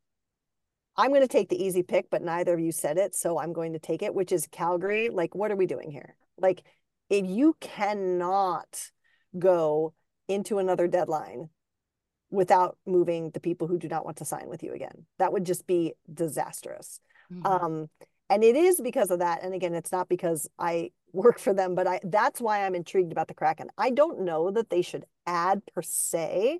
I'm 0.97 1.09
going 1.09 1.21
to 1.21 1.27
take 1.27 1.49
the 1.49 1.61
easy 1.61 1.83
pick, 1.83 2.09
but 2.09 2.21
neither 2.21 2.53
of 2.53 2.59
you 2.59 2.71
said 2.71 2.97
it. 2.97 3.15
So 3.15 3.39
I'm 3.39 3.53
going 3.53 3.73
to 3.73 3.79
take 3.79 4.01
it, 4.01 4.13
which 4.13 4.31
is 4.31 4.47
Calgary. 4.51 5.09
Like, 5.09 5.33
what 5.33 5.51
are 5.51 5.55
we 5.55 5.65
doing 5.65 5.89
here? 5.89 6.15
Like, 6.37 6.63
if 7.09 7.25
you 7.25 7.55
cannot 7.59 8.91
go 9.37 9.93
into 10.27 10.59
another 10.59 10.87
deadline 10.87 11.49
without 12.29 12.77
moving 12.85 13.31
the 13.31 13.39
people 13.39 13.67
who 13.67 13.77
do 13.77 13.87
not 13.87 14.05
want 14.05 14.17
to 14.17 14.25
sign 14.25 14.47
with 14.47 14.63
you 14.63 14.73
again, 14.73 15.05
that 15.17 15.33
would 15.33 15.45
just 15.45 15.65
be 15.65 15.93
disastrous. 16.13 16.99
Mm-hmm. 17.31 17.45
Um, 17.45 17.89
and 18.31 18.43
it 18.43 18.55
is 18.55 18.81
because 18.81 19.11
of 19.11 19.19
that. 19.19 19.43
And 19.43 19.53
again, 19.53 19.75
it's 19.75 19.91
not 19.91 20.09
because 20.09 20.49
I 20.57 20.91
work 21.13 21.37
for 21.39 21.53
them, 21.53 21.75
but 21.75 21.85
I 21.85 21.99
that's 22.03 22.41
why 22.41 22.65
I'm 22.65 22.73
intrigued 22.73 23.11
about 23.11 23.27
the 23.27 23.33
Kraken. 23.35 23.69
I 23.77 23.91
don't 23.91 24.21
know 24.21 24.49
that 24.51 24.69
they 24.69 24.81
should 24.81 25.05
add 25.27 25.61
per 25.75 25.83
se, 25.83 26.59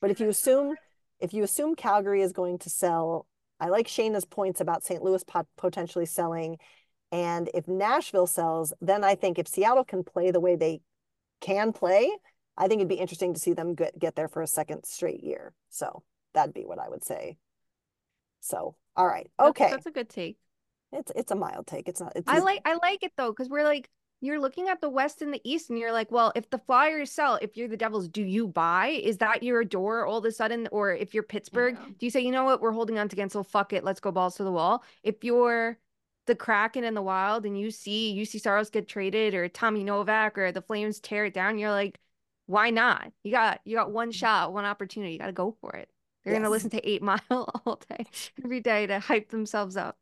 but 0.00 0.10
if 0.10 0.20
you 0.20 0.28
assume 0.28 0.76
if 1.20 1.34
you 1.34 1.42
assume 1.42 1.74
Calgary 1.74 2.22
is 2.22 2.32
going 2.32 2.58
to 2.58 2.70
sell 2.70 3.26
I 3.60 3.68
like 3.68 3.86
Shayna's 3.86 4.24
points 4.24 4.60
about 4.60 4.84
St. 4.84 5.02
Louis 5.02 5.24
pot- 5.24 5.46
potentially 5.56 6.06
selling. 6.06 6.58
And 7.10 7.50
if 7.54 7.66
Nashville 7.66 8.26
sells, 8.26 8.72
then 8.80 9.02
I 9.02 9.14
think 9.14 9.38
if 9.38 9.48
Seattle 9.48 9.84
can 9.84 10.04
play 10.04 10.30
the 10.30 10.40
way 10.40 10.56
they 10.56 10.80
can 11.40 11.72
play, 11.72 12.10
I 12.56 12.68
think 12.68 12.80
it'd 12.80 12.88
be 12.88 12.96
interesting 12.96 13.34
to 13.34 13.40
see 13.40 13.52
them 13.52 13.74
get, 13.74 13.98
get 13.98 14.14
there 14.14 14.28
for 14.28 14.42
a 14.42 14.46
second 14.46 14.84
straight 14.84 15.22
year. 15.22 15.54
So 15.70 16.02
that'd 16.34 16.54
be 16.54 16.64
what 16.64 16.78
I 16.78 16.88
would 16.88 17.04
say. 17.04 17.38
So, 18.40 18.76
all 18.94 19.06
right. 19.06 19.28
Okay. 19.40 19.64
That's, 19.64 19.76
that's 19.76 19.86
a 19.86 19.90
good 19.90 20.08
take. 20.08 20.36
It's 20.92 21.12
it's 21.14 21.30
a 21.30 21.36
mild 21.36 21.66
take. 21.66 21.88
It's 21.88 22.00
not. 22.00 22.12
It's, 22.16 22.28
I 22.28 22.38
like 22.38 22.62
I 22.64 22.74
like 22.74 23.02
it 23.02 23.12
though 23.16 23.30
because 23.30 23.48
we're 23.48 23.64
like 23.64 23.88
you're 24.20 24.40
looking 24.40 24.68
at 24.68 24.80
the 24.80 24.88
West 24.88 25.22
and 25.22 25.32
the 25.32 25.40
East, 25.44 25.70
and 25.70 25.78
you're 25.78 25.92
like, 25.92 26.10
well, 26.10 26.32
if 26.34 26.50
the 26.50 26.58
Flyers 26.58 27.10
sell, 27.12 27.38
if 27.40 27.56
you're 27.56 27.68
the 27.68 27.76
Devils, 27.76 28.08
do 28.08 28.22
you 28.22 28.48
buy? 28.48 28.88
Is 28.88 29.18
that 29.18 29.42
your 29.42 29.62
door 29.64 30.06
all 30.06 30.18
of 30.18 30.24
a 30.24 30.32
sudden? 30.32 30.68
Or 30.72 30.90
if 30.90 31.14
you're 31.14 31.22
Pittsburgh, 31.22 31.76
do 31.98 32.06
you 32.06 32.10
say, 32.10 32.20
you 32.20 32.32
know 32.32 32.44
what, 32.44 32.60
we're 32.60 32.72
holding 32.72 32.98
on 32.98 33.08
to 33.08 33.16
Guentzel, 33.16 33.46
fuck 33.46 33.72
it, 33.72 33.84
let's 33.84 34.00
go 34.00 34.10
balls 34.10 34.36
to 34.36 34.44
the 34.44 34.50
wall? 34.50 34.82
If 35.04 35.22
you're 35.22 35.78
the 36.26 36.34
Kraken 36.34 36.84
and 36.84 36.96
the 36.96 37.02
Wild, 37.02 37.46
and 37.46 37.58
you 37.58 37.70
see 37.70 38.10
you 38.10 38.24
see 38.24 38.38
Saros 38.38 38.70
get 38.70 38.88
traded, 38.88 39.34
or 39.34 39.48
Tommy 39.48 39.84
Novak, 39.84 40.36
or 40.36 40.50
the 40.50 40.62
Flames 40.62 40.98
tear 40.98 41.26
it 41.26 41.34
down, 41.34 41.58
you're 41.58 41.70
like, 41.70 42.00
why 42.46 42.70
not? 42.70 43.12
You 43.22 43.30
got 43.30 43.60
you 43.64 43.76
got 43.76 43.92
one 43.92 44.10
mm. 44.10 44.14
shot, 44.14 44.52
one 44.52 44.64
opportunity. 44.64 45.12
You 45.12 45.18
got 45.18 45.26
to 45.26 45.32
go 45.32 45.56
for 45.60 45.76
it. 45.76 45.88
They're 46.24 46.32
yes. 46.32 46.40
gonna 46.40 46.50
listen 46.50 46.70
to 46.70 46.88
Eight 46.88 47.02
Mile 47.02 47.20
all 47.30 47.80
day, 47.88 48.04
every 48.42 48.60
day 48.60 48.86
to 48.86 48.98
hype 48.98 49.30
themselves 49.30 49.76
up. 49.76 49.96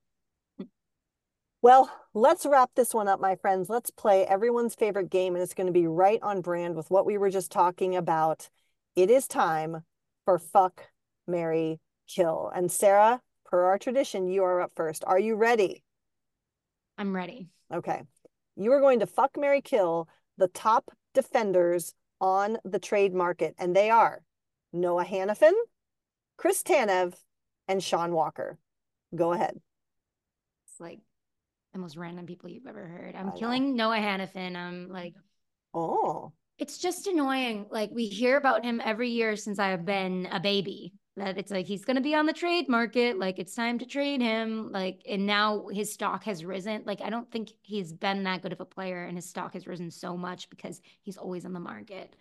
Well, 1.67 1.91
let's 2.15 2.47
wrap 2.47 2.71
this 2.77 2.95
one 2.95 3.09
up, 3.09 3.19
my 3.19 3.35
friends. 3.35 3.69
Let's 3.69 3.91
play 3.91 4.25
everyone's 4.25 4.77
favorite 4.77 5.11
game, 5.11 5.35
and 5.35 5.43
it's 5.43 5.53
going 5.53 5.67
to 5.67 5.73
be 5.73 5.89
right 5.89 6.21
on 6.23 6.41
brand 6.41 6.77
with 6.77 6.93
what 6.93 7.05
we 7.05 7.19
were 7.19 7.29
just 7.29 7.51
talking 7.51 7.97
about. 7.97 8.49
It 8.95 9.11
is 9.11 9.27
time 9.27 9.83
for 10.25 10.39
Fuck, 10.39 10.85
Marry, 11.27 11.81
Kill. 12.07 12.53
And 12.55 12.71
Sara, 12.71 13.21
per 13.45 13.65
our 13.65 13.81
tradition, 13.81 14.29
you 14.29 14.45
are 14.45 14.61
up 14.61 14.71
first. 14.77 15.03
Are 15.09 15.19
you 15.19 15.35
ready? 15.35 15.83
I'm 16.99 17.13
ready. 17.13 17.49
Okay. 17.75 18.05
You 18.55 18.71
are 18.71 18.81
going 18.81 19.01
to 19.01 19.07
Fuck, 19.09 19.37
Marry, 19.37 19.61
Kill 19.61 20.09
the 20.39 20.47
top 20.47 20.93
defenders 21.15 21.95
on 22.21 22.59
the 22.65 22.79
trade 22.79 23.13
market, 23.13 23.57
and 23.59 23.75
they 23.75 23.91
are 23.91 24.23
Noah 24.73 25.05
Hanifin, 25.05 25.55
Chris 26.37 26.63
Tanev, 26.63 27.15
and 27.67 27.83
Sean 27.83 28.13
Walker. 28.13 28.57
Go 29.17 29.33
ahead. 29.33 29.61
It's 30.69 30.79
like 30.79 31.01
the 31.77 31.83
most 31.83 31.97
random 31.97 32.27
people 32.27 32.49
you've 32.49 32.67
ever 32.67 32.87
heard. 32.87 33.15
I'm 33.15 33.29
I 33.29 33.39
killing 33.39 33.77
know. 33.77 33.91
Noah 33.91 33.99
Hanifin. 33.99 34.57
I'm 34.57 34.89
like, 34.89 35.15
oh, 35.75 36.33
it's 36.59 36.79
just 36.79 37.07
annoying. 37.07 37.67
Like 37.71 37.91
we 37.93 38.07
hear 38.07 38.39
about 38.39 38.65
him 38.65 38.81
every 38.83 39.11
year 39.11 39.37
since 39.37 39.59
I've 39.59 39.85
been 39.85 40.27
a 40.33 40.41
baby. 40.41 40.95
That 41.19 41.39
it's 41.39 41.51
like 41.51 41.67
he's 41.67 41.85
going 41.85 41.97
to 41.97 42.03
be 42.03 42.15
on 42.15 42.27
the 42.27 42.33
trade 42.33 42.69
market. 42.69 43.19
Like 43.19 43.39
it's 43.39 43.55
time 43.55 43.79
to 43.79 43.87
trade 43.87 44.21
him. 44.21 44.71
Like 44.73 45.03
and 45.09 45.27
now 45.27 45.67
his 45.69 45.93
stock 45.93 46.25
has 46.25 46.45
risen. 46.45 46.83
Like 46.87 47.01
I 47.03 47.11
don't 47.11 47.31
think 47.31 47.51
he's 47.63 47.93
been 47.93 48.25
that 48.25 48.43
good 48.43 48.53
of 48.53 48.61
a 48.61 48.67
player, 48.67 49.05
and 49.05 49.17
his 49.17 49.29
stock 49.29 49.53
has 49.53 49.67
risen 49.67 49.91
so 49.91 50.17
much 50.17 50.49
because 50.51 50.81
he's 51.03 51.19
always 51.19 51.45
on 51.45 51.53
the 51.53 51.61
market. 51.61 52.17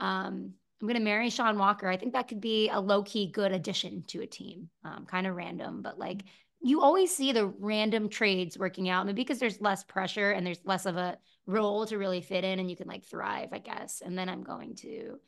Um, 0.00 0.54
I'm 0.80 0.86
going 0.86 0.94
to 0.94 1.04
marry 1.04 1.30
Sean 1.30 1.58
Walker. 1.58 1.88
I 1.88 1.96
think 1.96 2.12
that 2.12 2.28
could 2.28 2.40
be 2.40 2.68
a 2.68 2.80
low 2.80 3.02
key 3.02 3.26
good 3.26 3.50
addition 3.50 4.04
to 4.08 4.22
a 4.22 4.26
team. 4.26 4.68
Um, 4.84 5.06
kind 5.06 5.26
of 5.26 5.34
random, 5.34 5.82
but 5.82 5.98
like 5.98 6.22
you 6.60 6.80
always 6.82 7.14
see 7.14 7.32
the 7.32 7.46
random 7.46 8.08
trades 8.08 8.58
working 8.58 8.88
out, 8.88 9.06
maybe 9.06 9.22
because 9.22 9.38
there's 9.38 9.60
less 9.60 9.84
pressure 9.84 10.32
and 10.32 10.46
there's 10.46 10.60
less 10.64 10.86
of 10.86 10.96
a 10.96 11.18
role 11.46 11.86
to 11.86 11.98
really 11.98 12.20
fit 12.20 12.44
in 12.44 12.58
and 12.58 12.70
you 12.70 12.76
can 12.76 12.88
like 12.88 13.04
thrive, 13.04 13.50
I 13.52 13.58
guess. 13.58 14.02
And 14.04 14.18
then 14.18 14.28
I'm 14.28 14.42
going 14.42 14.74
to 14.76 15.18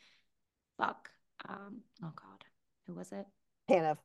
fuck. 0.77 1.11
Um, 1.49 1.81
oh 2.03 2.13
God, 2.15 2.45
who 2.87 2.95
was 2.95 3.13
it? 3.13 3.27
Tanev. 3.71 3.97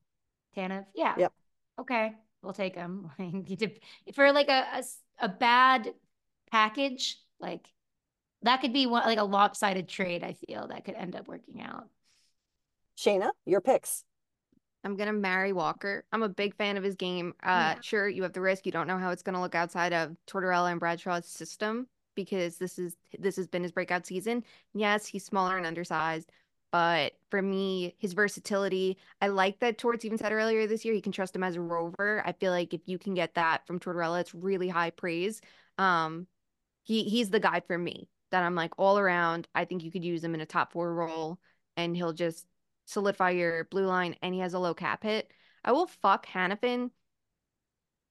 Tanev. 0.56 0.86
Yeah. 0.96 1.16
Yep. 1.18 1.34
Okay. 1.82 2.14
We'll 2.42 2.54
take 2.54 2.76
him. 2.76 3.10
For 4.14 4.32
like 4.32 4.50
a, 4.50 4.66
a, 4.74 4.84
a 5.20 5.30
bad 5.30 5.94
package, 6.52 7.18
like 7.40 7.68
that 8.44 8.62
could 8.62 8.74
be 8.74 8.86
one 8.86 9.04
like 9.06 9.18
a 9.18 9.24
lopsided 9.24 9.90
trade, 9.90 10.24
I 10.24 10.34
feel 10.34 10.68
that 10.68 10.86
could 10.86 10.96
end 10.96 11.16
up 11.16 11.28
working 11.28 11.62
out. 11.62 11.88
Shayna, 12.98 13.32
your 13.46 13.62
picks. 13.62 14.04
I'm 14.86 14.96
gonna 14.96 15.14
marry 15.14 15.52
Walker. 15.52 16.06
I'm 16.14 16.24
a 16.24 16.30
big 16.30 16.56
fan 16.56 16.78
of 16.78 16.84
his 16.84 16.96
game. 16.96 17.34
Uh, 17.44 17.74
yeah. 17.76 17.82
sure, 17.82 18.08
you 18.08 18.22
have 18.24 18.34
the 18.34 18.42
risk. 18.42 18.66
You 18.66 18.72
don't 18.72 18.88
know 18.88 19.00
how 19.00 19.10
it's 19.10 19.24
gonna 19.24 19.42
look 19.42 19.56
outside 19.56 19.94
of 19.94 20.16
Tortorella 20.28 20.72
and 20.72 20.80
Brad 20.80 21.02
Shaw's 21.02 21.26
system 21.26 21.88
because 22.14 22.58
this 22.58 22.78
is 22.78 22.96
this 23.18 23.36
has 23.36 23.48
been 23.48 23.64
his 23.64 23.72
breakout 23.72 24.06
season. 24.06 24.44
Yes, 24.74 25.08
he's 25.08 25.26
smaller 25.26 25.58
and 25.58 25.66
undersized, 25.66 26.32
but 26.72 27.14
for 27.32 27.42
me, 27.42 27.96
his 27.98 28.14
versatility, 28.14 28.98
I 29.22 29.28
like 29.28 29.60
that 29.60 29.80
Torts 29.80 30.06
even 30.06 30.20
said 30.20 30.32
earlier 30.32 30.68
this 30.68 30.86
year 30.86 30.94
he 30.94 31.02
can 31.02 31.12
trust 31.12 31.36
him 31.36 31.44
as 31.44 31.56
a 31.56 31.62
rover. 31.62 32.22
I 32.24 32.34
feel 32.34 32.52
like 32.52 32.74
if 32.74 32.82
you 32.86 33.00
can 33.00 33.16
get 33.16 33.34
that 33.34 33.66
from 33.66 33.80
Tortorella, 33.80 34.22
it's 34.22 34.36
really 34.36 34.70
high 34.70 34.92
praise. 34.92 35.42
Um, 35.80 36.28
he 36.84 37.06
he's 37.06 37.32
the 37.32 37.40
guy 37.40 37.62
for 37.62 37.78
me 37.78 38.08
that 38.30 38.44
I'm 38.44 38.56
like 38.56 38.74
all 38.78 39.00
around. 39.00 39.48
I 39.56 39.66
think 39.66 39.84
you 39.84 39.92
could 39.92 40.06
use 40.06 40.24
him 40.24 40.36
in 40.36 40.42
a 40.42 40.46
top 40.46 40.74
four 40.74 40.94
role, 40.94 41.40
and 41.76 41.96
he'll 41.96 42.14
just 42.14 42.46
solidify 42.86 43.32
your 43.32 43.66
blue 43.66 43.86
line 43.86 44.16
and 44.22 44.34
he 44.34 44.40
has 44.42 44.54
a 44.54 44.60
low 44.60 44.74
cap 44.74 45.04
hit, 45.04 45.32
I 45.64 45.72
will 45.72 45.88
fuck 45.88 46.28
Hanifin. 46.28 46.92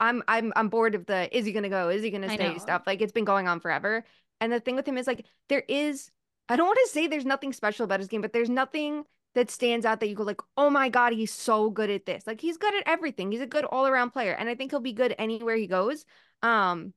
I'm 0.00 0.22
I'm 0.28 0.52
I'm 0.56 0.68
bored 0.68 0.94
of 0.94 1.06
the 1.06 1.34
is 1.36 1.46
he 1.46 1.52
gonna 1.52 1.68
go? 1.68 1.88
Is 1.88 2.02
he 2.02 2.10
gonna 2.10 2.28
stay 2.28 2.58
stuff? 2.58 2.82
Like 2.86 3.00
it's 3.00 3.12
been 3.12 3.24
going 3.24 3.48
on 3.48 3.60
forever. 3.60 4.04
And 4.40 4.52
the 4.52 4.60
thing 4.60 4.76
with 4.76 4.86
him 4.86 4.98
is 4.98 5.06
like 5.06 5.24
there 5.48 5.64
is 5.68 6.10
I 6.48 6.56
don't 6.56 6.66
want 6.66 6.78
to 6.84 6.90
say 6.90 7.06
there's 7.06 7.24
nothing 7.24 7.52
special 7.52 7.84
about 7.84 8.00
his 8.00 8.08
game, 8.08 8.20
but 8.20 8.32
there's 8.32 8.50
nothing 8.50 9.04
that 9.34 9.50
stands 9.50 9.84
out 9.84 10.00
that 10.00 10.08
you 10.08 10.14
go 10.14 10.22
like, 10.22 10.40
oh 10.56 10.70
my 10.70 10.88
god, 10.88 11.12
he's 11.12 11.32
so 11.32 11.70
good 11.70 11.90
at 11.90 12.06
this. 12.06 12.26
Like 12.26 12.40
he's 12.40 12.56
good 12.56 12.74
at 12.74 12.84
everything. 12.86 13.32
He's 13.32 13.40
a 13.40 13.46
good 13.46 13.64
all 13.64 13.86
around 13.86 14.10
player, 14.10 14.32
and 14.32 14.48
I 14.48 14.54
think 14.54 14.70
he'll 14.70 14.80
be 14.80 14.92
good 14.92 15.14
anywhere 15.18 15.56
he 15.56 15.66
goes. 15.66 16.04
Um, 16.42 16.92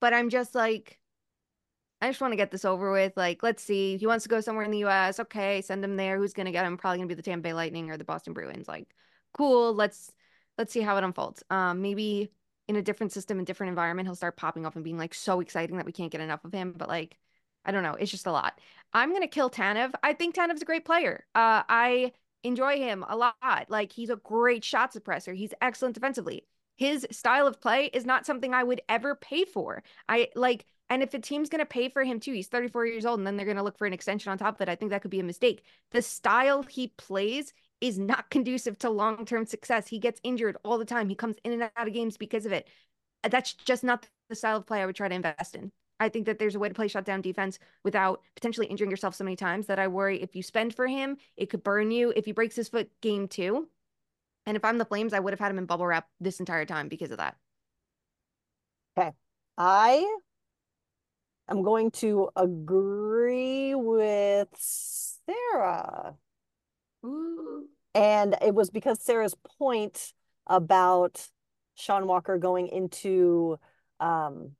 but 0.00 0.14
I'm 0.14 0.30
just 0.30 0.54
like, 0.54 0.99
I 2.00 2.08
just 2.08 2.20
want 2.20 2.32
to 2.32 2.36
get 2.36 2.50
this 2.50 2.64
over 2.64 2.90
with. 2.92 3.16
Like, 3.16 3.42
let's 3.42 3.62
see. 3.62 3.96
He 3.98 4.06
wants 4.06 4.22
to 4.24 4.28
go 4.28 4.40
somewhere 4.40 4.64
in 4.64 4.70
the 4.70 4.84
US. 4.84 5.20
Okay, 5.20 5.60
send 5.60 5.84
him 5.84 5.96
there. 5.96 6.16
Who's 6.18 6.32
gonna 6.32 6.52
get 6.52 6.64
him? 6.64 6.76
Probably 6.76 6.98
gonna 6.98 7.08
be 7.08 7.14
the 7.14 7.22
Tampa 7.22 7.42
Bay 7.42 7.52
Lightning 7.52 7.90
or 7.90 7.96
the 7.96 8.04
Boston 8.04 8.32
Bruins. 8.32 8.68
Like, 8.68 8.88
cool. 9.34 9.74
Let's 9.74 10.12
let's 10.58 10.72
see 10.72 10.80
how 10.80 10.96
it 10.96 11.04
unfolds. 11.04 11.42
Um, 11.50 11.82
maybe 11.82 12.32
in 12.68 12.76
a 12.76 12.82
different 12.82 13.12
system, 13.12 13.38
and 13.38 13.46
different 13.46 13.70
environment, 13.70 14.06
he'll 14.06 14.14
start 14.14 14.36
popping 14.36 14.64
off 14.64 14.76
and 14.76 14.84
being 14.84 14.98
like 14.98 15.14
so 15.14 15.40
exciting 15.40 15.76
that 15.76 15.86
we 15.86 15.92
can't 15.92 16.12
get 16.12 16.20
enough 16.20 16.44
of 16.44 16.52
him. 16.52 16.74
But 16.76 16.88
like, 16.88 17.18
I 17.64 17.72
don't 17.72 17.82
know. 17.82 17.94
It's 17.94 18.10
just 18.10 18.26
a 18.26 18.32
lot. 18.32 18.58
I'm 18.92 19.12
gonna 19.12 19.28
kill 19.28 19.50
Tanev. 19.50 19.92
I 20.02 20.14
think 20.14 20.34
Tanev's 20.34 20.62
a 20.62 20.66
great 20.66 20.84
player. 20.84 21.26
Uh, 21.34 21.62
I 21.68 22.12
enjoy 22.42 22.78
him 22.78 23.04
a 23.08 23.16
lot. 23.16 23.66
Like, 23.68 23.92
he's 23.92 24.10
a 24.10 24.16
great 24.16 24.64
shot 24.64 24.94
suppressor. 24.94 25.34
He's 25.34 25.52
excellent 25.60 25.94
defensively. 25.94 26.46
His 26.76 27.06
style 27.10 27.46
of 27.46 27.60
play 27.60 27.90
is 27.92 28.06
not 28.06 28.24
something 28.24 28.54
I 28.54 28.64
would 28.64 28.80
ever 28.88 29.14
pay 29.14 29.44
for. 29.44 29.82
I 30.08 30.28
like 30.34 30.64
and 30.90 31.04
if 31.04 31.14
a 31.14 31.20
team's 31.20 31.48
going 31.48 31.60
to 31.60 31.66
pay 31.66 31.88
for 31.88 32.02
him 32.02 32.18
too, 32.18 32.32
he's 32.32 32.48
34 32.48 32.86
years 32.86 33.06
old, 33.06 33.20
and 33.20 33.26
then 33.26 33.36
they're 33.36 33.46
going 33.46 33.56
to 33.56 33.62
look 33.62 33.78
for 33.78 33.86
an 33.86 33.92
extension 33.92 34.30
on 34.30 34.38
top 34.38 34.56
of 34.56 34.60
it. 34.60 34.68
I 34.68 34.74
think 34.74 34.90
that 34.90 35.02
could 35.02 35.10
be 35.10 35.20
a 35.20 35.24
mistake. 35.24 35.62
The 35.92 36.02
style 36.02 36.64
he 36.64 36.88
plays 36.98 37.54
is 37.80 37.98
not 37.98 38.28
conducive 38.30 38.78
to 38.80 38.90
long 38.90 39.24
term 39.24 39.46
success. 39.46 39.86
He 39.86 40.00
gets 40.00 40.20
injured 40.24 40.56
all 40.64 40.78
the 40.78 40.84
time. 40.84 41.08
He 41.08 41.14
comes 41.14 41.36
in 41.44 41.52
and 41.52 41.62
out 41.62 41.86
of 41.88 41.94
games 41.94 42.16
because 42.16 42.44
of 42.44 42.52
it. 42.52 42.68
Uh, 43.22 43.28
that's 43.28 43.54
just 43.54 43.84
not 43.84 44.08
the 44.28 44.34
style 44.34 44.56
of 44.56 44.66
play 44.66 44.82
I 44.82 44.86
would 44.86 44.96
try 44.96 45.08
to 45.08 45.14
invest 45.14 45.54
in. 45.54 45.70
I 46.00 46.08
think 46.08 46.26
that 46.26 46.38
there's 46.38 46.54
a 46.54 46.58
way 46.58 46.68
to 46.68 46.74
play 46.74 46.88
shutdown 46.88 47.20
defense 47.20 47.58
without 47.84 48.22
potentially 48.34 48.66
injuring 48.66 48.90
yourself 48.90 49.14
so 49.14 49.22
many 49.22 49.36
times 49.36 49.66
that 49.66 49.78
I 49.78 49.86
worry 49.86 50.20
if 50.20 50.34
you 50.34 50.42
spend 50.42 50.74
for 50.74 50.86
him, 50.86 51.18
it 51.36 51.50
could 51.50 51.62
burn 51.62 51.90
you. 51.90 52.12
If 52.16 52.24
he 52.24 52.32
breaks 52.32 52.56
his 52.56 52.70
foot 52.70 52.90
game 53.02 53.28
two, 53.28 53.68
and 54.46 54.56
if 54.56 54.64
I'm 54.64 54.78
the 54.78 54.86
Flames, 54.86 55.12
I 55.12 55.20
would 55.20 55.34
have 55.34 55.38
had 55.40 55.50
him 55.50 55.58
in 55.58 55.66
bubble 55.66 55.86
wrap 55.86 56.08
this 56.18 56.40
entire 56.40 56.64
time 56.64 56.88
because 56.88 57.10
of 57.10 57.18
that. 57.18 57.36
Okay. 58.96 59.12
I 59.58 60.18
I'm 61.50 61.62
going 61.62 61.90
to 61.92 62.30
agree 62.36 63.74
with 63.74 64.48
Sara. 64.56 66.14
Ooh. 67.04 67.66
And 67.94 68.36
it 68.40 68.54
was 68.54 68.70
because 68.70 69.02
Sara's 69.02 69.34
point 69.58 70.12
about 70.46 71.26
Sean 71.74 72.06
Walker 72.06 72.38
going 72.38 72.68
into 72.68 73.58
um, 73.98 74.52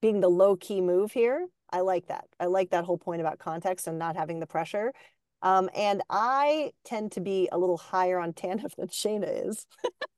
being 0.00 0.20
the 0.20 0.30
low 0.30 0.56
key 0.56 0.80
move 0.80 1.12
here. 1.12 1.46
I 1.70 1.80
like 1.80 2.06
that. 2.06 2.24
I 2.40 2.46
like 2.46 2.70
that 2.70 2.84
whole 2.84 2.96
point 2.96 3.20
about 3.20 3.38
context 3.38 3.86
and 3.86 3.98
not 3.98 4.16
having 4.16 4.40
the 4.40 4.46
pressure. 4.46 4.92
Um, 5.42 5.68
and 5.76 6.02
I 6.08 6.72
tend 6.84 7.12
to 7.12 7.20
be 7.20 7.48
a 7.52 7.58
little 7.58 7.76
higher 7.76 8.18
on 8.18 8.32
Tanev 8.32 8.74
than 8.78 8.88
Shayna 8.88 9.48
is. 9.48 9.66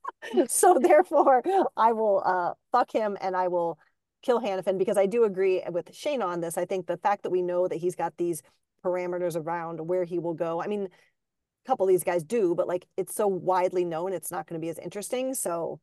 so 0.48 0.78
therefore, 0.80 1.42
I 1.76 1.92
will 1.92 2.22
uh, 2.24 2.54
fuck 2.70 2.92
him 2.92 3.18
and 3.20 3.36
I 3.36 3.48
will 3.48 3.78
kill 4.22 4.40
Hanifin 4.40 4.78
because 4.78 4.96
I 4.96 5.06
do 5.06 5.24
agree 5.24 5.62
with 5.70 5.94
Shane 5.94 6.22
on 6.22 6.40
this. 6.40 6.58
I 6.58 6.64
think 6.64 6.86
the 6.86 6.96
fact 6.96 7.22
that 7.22 7.30
we 7.30 7.42
know 7.42 7.68
that 7.68 7.76
he's 7.76 7.94
got 7.94 8.16
these 8.16 8.42
parameters 8.84 9.36
around 9.36 9.86
where 9.86 10.04
he 10.04 10.18
will 10.18 10.34
go. 10.34 10.62
I 10.62 10.66
mean, 10.66 10.84
a 10.84 11.66
couple 11.66 11.84
of 11.86 11.90
these 11.90 12.04
guys 12.04 12.22
do, 12.22 12.54
but 12.54 12.68
like 12.68 12.86
it's 12.96 13.14
so 13.14 13.26
widely 13.26 13.84
known, 13.84 14.12
it's 14.12 14.30
not 14.30 14.46
going 14.46 14.60
to 14.60 14.64
be 14.64 14.70
as 14.70 14.78
interesting. 14.78 15.34
So 15.34 15.80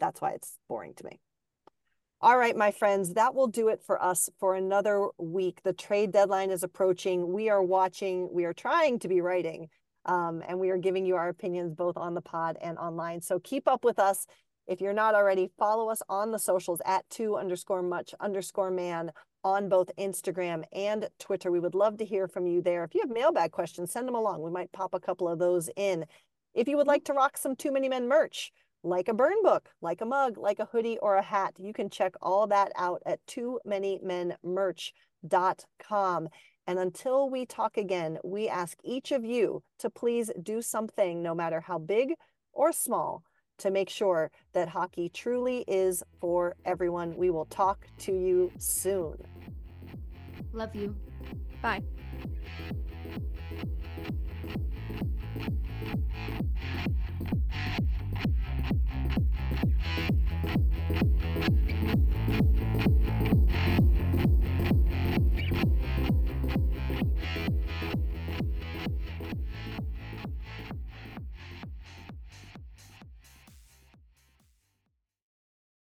that's 0.00 0.20
why 0.20 0.32
it's 0.32 0.58
boring 0.68 0.94
to 0.94 1.04
me. 1.04 1.20
All 2.20 2.38
right, 2.38 2.56
my 2.56 2.70
friends, 2.70 3.14
that 3.14 3.34
will 3.34 3.48
do 3.48 3.66
it 3.66 3.82
for 3.84 4.00
us 4.00 4.30
for 4.38 4.54
another 4.54 5.08
week. 5.18 5.60
The 5.64 5.72
trade 5.72 6.12
deadline 6.12 6.50
is 6.50 6.62
approaching. 6.62 7.32
We 7.32 7.48
are 7.48 7.62
watching, 7.62 8.32
we 8.32 8.44
are 8.44 8.52
trying 8.52 9.00
to 9.00 9.08
be 9.08 9.20
writing, 9.20 9.68
um, 10.04 10.40
and 10.46 10.60
we 10.60 10.70
are 10.70 10.76
giving 10.76 11.04
you 11.04 11.16
our 11.16 11.28
opinions 11.28 11.74
both 11.74 11.96
on 11.96 12.14
the 12.14 12.20
pod 12.20 12.58
and 12.62 12.78
online. 12.78 13.22
So 13.22 13.40
keep 13.40 13.66
up 13.66 13.84
with 13.84 13.98
us. 13.98 14.26
If 14.66 14.80
you're 14.80 14.92
not 14.92 15.14
already, 15.14 15.50
follow 15.58 15.88
us 15.90 16.02
on 16.08 16.30
the 16.30 16.38
socials 16.38 16.80
at 16.84 17.08
two 17.10 17.36
underscore 17.36 17.82
much 17.82 18.14
underscore 18.20 18.70
man 18.70 19.10
on 19.44 19.68
both 19.68 19.90
Instagram 19.98 20.64
and 20.72 21.08
Twitter. 21.18 21.50
We 21.50 21.60
would 21.60 21.74
love 21.74 21.98
to 21.98 22.04
hear 22.04 22.28
from 22.28 22.46
you 22.46 22.62
there. 22.62 22.84
If 22.84 22.94
you 22.94 23.00
have 23.00 23.10
mailbag 23.10 23.50
questions, 23.50 23.92
send 23.92 24.06
them 24.06 24.14
along. 24.14 24.42
We 24.42 24.50
might 24.50 24.72
pop 24.72 24.94
a 24.94 25.00
couple 25.00 25.28
of 25.28 25.38
those 25.38 25.68
in. 25.76 26.06
If 26.54 26.68
you 26.68 26.76
would 26.76 26.86
like 26.86 27.04
to 27.04 27.12
rock 27.12 27.36
some 27.36 27.56
Too 27.56 27.72
Many 27.72 27.88
Men 27.88 28.06
merch, 28.08 28.52
like 28.84 29.08
a 29.08 29.14
burn 29.14 29.42
book, 29.42 29.70
like 29.80 30.00
a 30.00 30.06
mug, 30.06 30.36
like 30.36 30.58
a 30.58 30.66
hoodie 30.66 30.98
or 30.98 31.16
a 31.16 31.22
hat, 31.22 31.54
you 31.58 31.72
can 31.72 31.88
check 31.88 32.14
all 32.20 32.46
that 32.48 32.72
out 32.76 33.02
at 33.06 33.24
too 33.26 33.60
many 33.64 34.00
men 34.02 34.34
merch.com. 34.42 36.28
And 36.66 36.78
until 36.78 37.30
we 37.30 37.46
talk 37.46 37.76
again, 37.76 38.18
we 38.24 38.48
ask 38.48 38.78
each 38.84 39.12
of 39.12 39.24
you 39.24 39.62
to 39.78 39.90
please 39.90 40.30
do 40.42 40.62
something, 40.62 41.22
no 41.22 41.34
matter 41.34 41.60
how 41.60 41.78
big 41.78 42.14
or 42.52 42.72
small 42.72 43.22
to 43.62 43.70
make 43.70 43.88
sure 43.88 44.30
that 44.52 44.68
hockey 44.68 45.08
truly 45.08 45.64
is 45.68 46.02
for 46.20 46.56
everyone. 46.64 47.16
We 47.16 47.30
will 47.30 47.46
talk 47.46 47.86
to 47.98 48.12
you 48.12 48.50
soon. 48.58 49.16
Love 50.52 50.74
you. 50.74 50.94
Bye. 51.62 51.82
Thank 55.82 56.86
you. 56.86 57.01